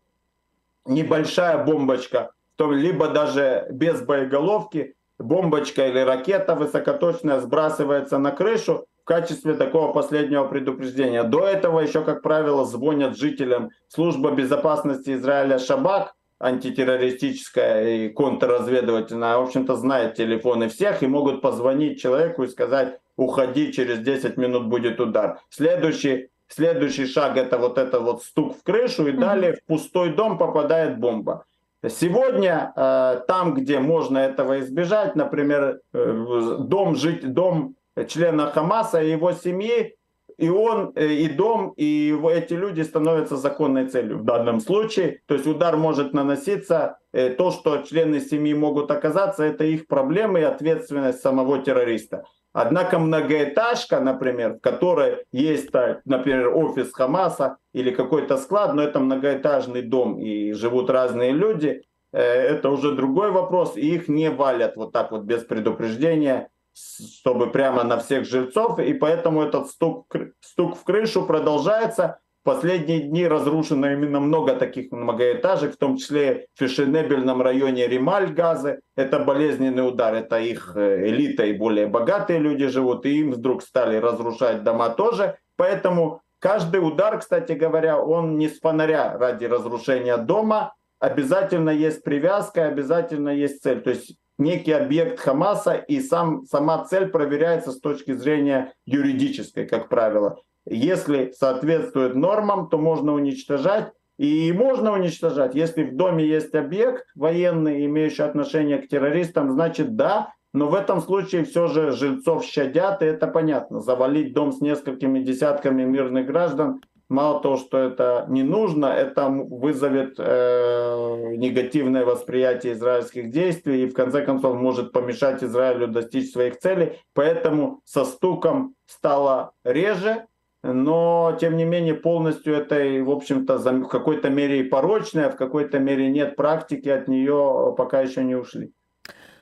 небольшая 0.86 1.64
бомбочка, 1.64 2.30
то 2.54 2.70
либо 2.70 3.08
даже 3.08 3.66
без 3.70 4.02
боеголовки, 4.02 4.94
бомбочка 5.18 5.88
или 5.88 5.98
ракета 5.98 6.54
высокоточная 6.54 7.40
сбрасывается 7.40 8.18
на 8.18 8.30
крышу 8.30 8.86
в 9.02 9.04
качестве 9.04 9.54
такого 9.54 9.92
последнего 9.92 10.46
предупреждения. 10.46 11.24
До 11.24 11.44
этого 11.44 11.80
еще, 11.80 12.04
как 12.04 12.22
правило, 12.22 12.64
звонят 12.64 13.16
жителям 13.16 13.70
служба 13.88 14.30
безопасности 14.30 15.14
Израиля 15.14 15.58
Шабак, 15.58 16.14
антитеррористическая 16.42 17.88
и 17.88 18.08
контрразведывательная, 18.08 19.38
в 19.38 19.42
общем-то, 19.42 19.76
знает 19.76 20.14
телефоны 20.14 20.68
всех 20.68 21.02
и 21.02 21.06
могут 21.06 21.40
позвонить 21.40 22.00
человеку 22.00 22.42
и 22.42 22.48
сказать, 22.48 22.98
уходи, 23.16 23.72
через 23.72 24.00
10 24.00 24.36
минут 24.36 24.66
будет 24.66 25.00
удар. 25.00 25.38
Следующий, 25.50 26.28
следующий 26.48 27.06
шаг 27.06 27.36
это 27.36 27.58
вот 27.58 27.78
это 27.78 28.00
вот 28.00 28.24
стук 28.24 28.58
в 28.58 28.62
крышу 28.64 29.06
и 29.06 29.12
далее 29.12 29.54
в 29.54 29.64
пустой 29.64 30.10
дом 30.14 30.36
попадает 30.36 30.98
бомба. 30.98 31.44
Сегодня 31.88 32.72
э, 32.76 33.20
там, 33.26 33.54
где 33.54 33.78
можно 33.78 34.18
этого 34.18 34.60
избежать, 34.60 35.16
например, 35.16 35.80
э, 35.92 36.56
дом, 36.60 36.96
жить, 36.96 37.32
дом 37.32 37.74
члена 38.08 38.50
Хамаса 38.52 39.02
и 39.02 39.10
его 39.10 39.32
семьи, 39.32 39.96
и 40.38 40.48
он, 40.48 40.92
э, 40.94 41.06
и 41.06 41.28
дом, 41.28 41.72
и 41.76 42.16
эти 42.30 42.54
люди 42.54 42.82
становятся 42.82 43.36
законной 43.36 43.88
целью 43.88 44.18
в 44.18 44.24
данном 44.24 44.60
случае. 44.60 45.20
То 45.26 45.34
есть 45.34 45.46
удар 45.46 45.76
может 45.76 46.12
наноситься, 46.12 46.98
э, 47.12 47.30
то, 47.30 47.50
что 47.50 47.78
члены 47.78 48.20
семьи 48.20 48.54
могут 48.54 48.90
оказаться, 48.90 49.44
это 49.44 49.64
их 49.64 49.86
проблемы 49.86 50.40
и 50.40 50.44
ответственность 50.44 51.20
самого 51.20 51.58
террориста. 51.58 52.24
Однако 52.52 52.98
многоэтажка, 52.98 54.00
например, 54.00 54.54
в 54.54 54.60
которой 54.60 55.24
есть, 55.32 55.70
например, 56.04 56.54
офис 56.54 56.92
Хамаса 56.92 57.56
или 57.72 57.90
какой-то 57.90 58.36
склад, 58.36 58.74
но 58.74 58.82
это 58.82 59.00
многоэтажный 59.00 59.82
дом 59.82 60.18
и 60.18 60.52
живут 60.52 60.90
разные 60.90 61.32
люди, 61.32 61.82
э, 62.12 62.20
это 62.20 62.68
уже 62.68 62.92
другой 62.92 63.30
вопрос, 63.30 63.76
и 63.76 63.94
их 63.94 64.08
не 64.08 64.30
валят 64.30 64.76
вот 64.76 64.92
так 64.92 65.12
вот 65.12 65.22
без 65.22 65.44
предупреждения 65.44 66.48
чтобы 66.74 67.50
прямо 67.50 67.84
на 67.84 67.98
всех 67.98 68.24
жильцов, 68.24 68.78
и 68.78 68.94
поэтому 68.94 69.42
этот 69.42 69.68
стук, 69.68 70.06
стук 70.40 70.76
в 70.76 70.84
крышу 70.84 71.26
продолжается. 71.26 72.18
В 72.42 72.44
последние 72.44 73.00
дни 73.00 73.24
разрушено 73.24 73.92
именно 73.92 74.18
много 74.18 74.56
таких 74.56 74.90
многоэтажек, 74.90 75.74
в 75.74 75.76
том 75.76 75.96
числе 75.96 76.46
в 76.54 76.58
фешенебельном 76.58 77.40
районе 77.40 77.86
Рималь 77.86 78.32
Газы. 78.32 78.80
Это 78.96 79.20
болезненный 79.20 79.86
удар, 79.86 80.12
это 80.14 80.40
их 80.40 80.72
э, 80.74 81.08
элита 81.08 81.44
и 81.44 81.52
более 81.52 81.86
богатые 81.86 82.40
люди 82.40 82.66
живут, 82.66 83.06
и 83.06 83.20
им 83.20 83.30
вдруг 83.30 83.62
стали 83.62 83.96
разрушать 83.96 84.64
дома 84.64 84.88
тоже. 84.88 85.38
Поэтому 85.56 86.20
каждый 86.40 86.78
удар, 86.78 87.20
кстати 87.20 87.52
говоря, 87.52 88.02
он 88.02 88.36
не 88.38 88.48
с 88.48 88.58
фонаря 88.58 89.16
ради 89.16 89.44
разрушения 89.44 90.16
дома, 90.16 90.74
обязательно 90.98 91.70
есть 91.70 92.02
привязка, 92.02 92.66
обязательно 92.66 93.28
есть 93.28 93.62
цель. 93.62 93.82
То 93.82 93.90
есть 93.90 94.16
некий 94.42 94.72
объект 94.72 95.20
Хамаса, 95.20 95.74
и 95.74 96.00
сам, 96.00 96.44
сама 96.46 96.84
цель 96.84 97.06
проверяется 97.06 97.72
с 97.72 97.80
точки 97.80 98.12
зрения 98.12 98.72
юридической, 98.86 99.66
как 99.66 99.88
правило. 99.88 100.38
Если 100.66 101.32
соответствует 101.36 102.14
нормам, 102.14 102.68
то 102.68 102.78
можно 102.78 103.14
уничтожать. 103.14 103.92
И 104.18 104.52
можно 104.52 104.92
уничтожать. 104.92 105.54
Если 105.54 105.84
в 105.84 105.96
доме 105.96 106.24
есть 106.24 106.54
объект 106.54 107.06
военный, 107.14 107.86
имеющий 107.86 108.22
отношение 108.22 108.78
к 108.78 108.88
террористам, 108.88 109.50
значит 109.50 109.96
да, 109.96 110.32
но 110.52 110.68
в 110.68 110.74
этом 110.74 111.00
случае 111.00 111.44
все 111.44 111.66
же 111.66 111.92
жильцов 111.92 112.44
щадят, 112.44 113.02
и 113.02 113.06
это 113.06 113.26
понятно. 113.26 113.80
Завалить 113.80 114.34
дом 114.34 114.52
с 114.52 114.60
несколькими 114.60 115.20
десятками 115.20 115.82
мирных 115.84 116.26
граждан 116.26 116.82
мало 117.12 117.40
того, 117.40 117.56
что 117.56 117.78
это 117.78 118.26
не 118.28 118.42
нужно, 118.42 118.86
это 118.86 119.28
вызовет 119.28 120.14
э, 120.18 121.34
негативное 121.36 122.04
восприятие 122.04 122.72
израильских 122.72 123.30
действий 123.30 123.84
и 123.84 123.88
в 123.88 123.94
конце 123.94 124.24
концов 124.24 124.56
может 124.56 124.92
помешать 124.92 125.44
Израилю 125.44 125.88
достичь 125.88 126.32
своих 126.32 126.58
целей. 126.58 126.98
Поэтому 127.14 127.80
со 127.84 128.04
стуком 128.04 128.74
стало 128.86 129.52
реже, 129.64 130.26
но 130.62 131.36
тем 131.40 131.56
не 131.56 131.64
менее 131.64 131.94
полностью 131.94 132.54
это, 132.54 132.76
в 133.04 133.10
общем-то, 133.10 133.58
в 133.58 133.88
какой-то 133.88 134.30
мере 134.30 134.60
и 134.60 134.68
порочное, 134.68 135.30
в 135.30 135.36
какой-то 135.36 135.78
мере 135.78 136.10
нет 136.10 136.36
практики, 136.36 136.88
от 136.88 137.08
нее 137.08 137.74
пока 137.76 138.00
еще 138.00 138.24
не 138.24 138.34
ушли. 138.34 138.72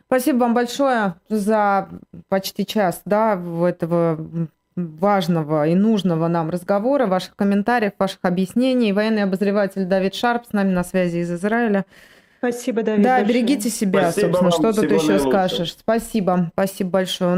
Спасибо 0.06 0.38
вам 0.38 0.54
большое 0.54 1.14
за 1.28 1.88
почти 2.28 2.66
час 2.66 3.02
да, 3.04 3.40
этого 3.64 4.18
важного 4.76 5.66
и 5.66 5.74
нужного 5.74 6.28
нам 6.28 6.50
разговора, 6.50 7.06
ваших 7.06 7.36
комментариев, 7.36 7.92
ваших 7.98 8.20
объяснений. 8.22 8.92
Военный 8.92 9.24
обозреватель 9.24 9.84
Давид 9.84 10.14
Шарп 10.14 10.46
с 10.48 10.52
нами 10.52 10.70
на 10.70 10.84
связи 10.84 11.18
из 11.18 11.32
Израиля. 11.32 11.84
Спасибо, 12.38 12.82
Давид. 12.82 13.02
Да, 13.02 13.18
большое. 13.18 13.28
берегите 13.34 13.68
себя, 13.68 14.10
Спасибо 14.10 14.32
собственно. 14.38 14.50
Вам. 14.50 14.72
Что 14.72 14.80
тут 14.80 14.90
еще 14.90 15.06
наилучшего. 15.08 15.30
скажешь? 15.30 15.72
Спасибо. 15.72 16.50
Спасибо 16.54 16.90
большое. 16.90 17.34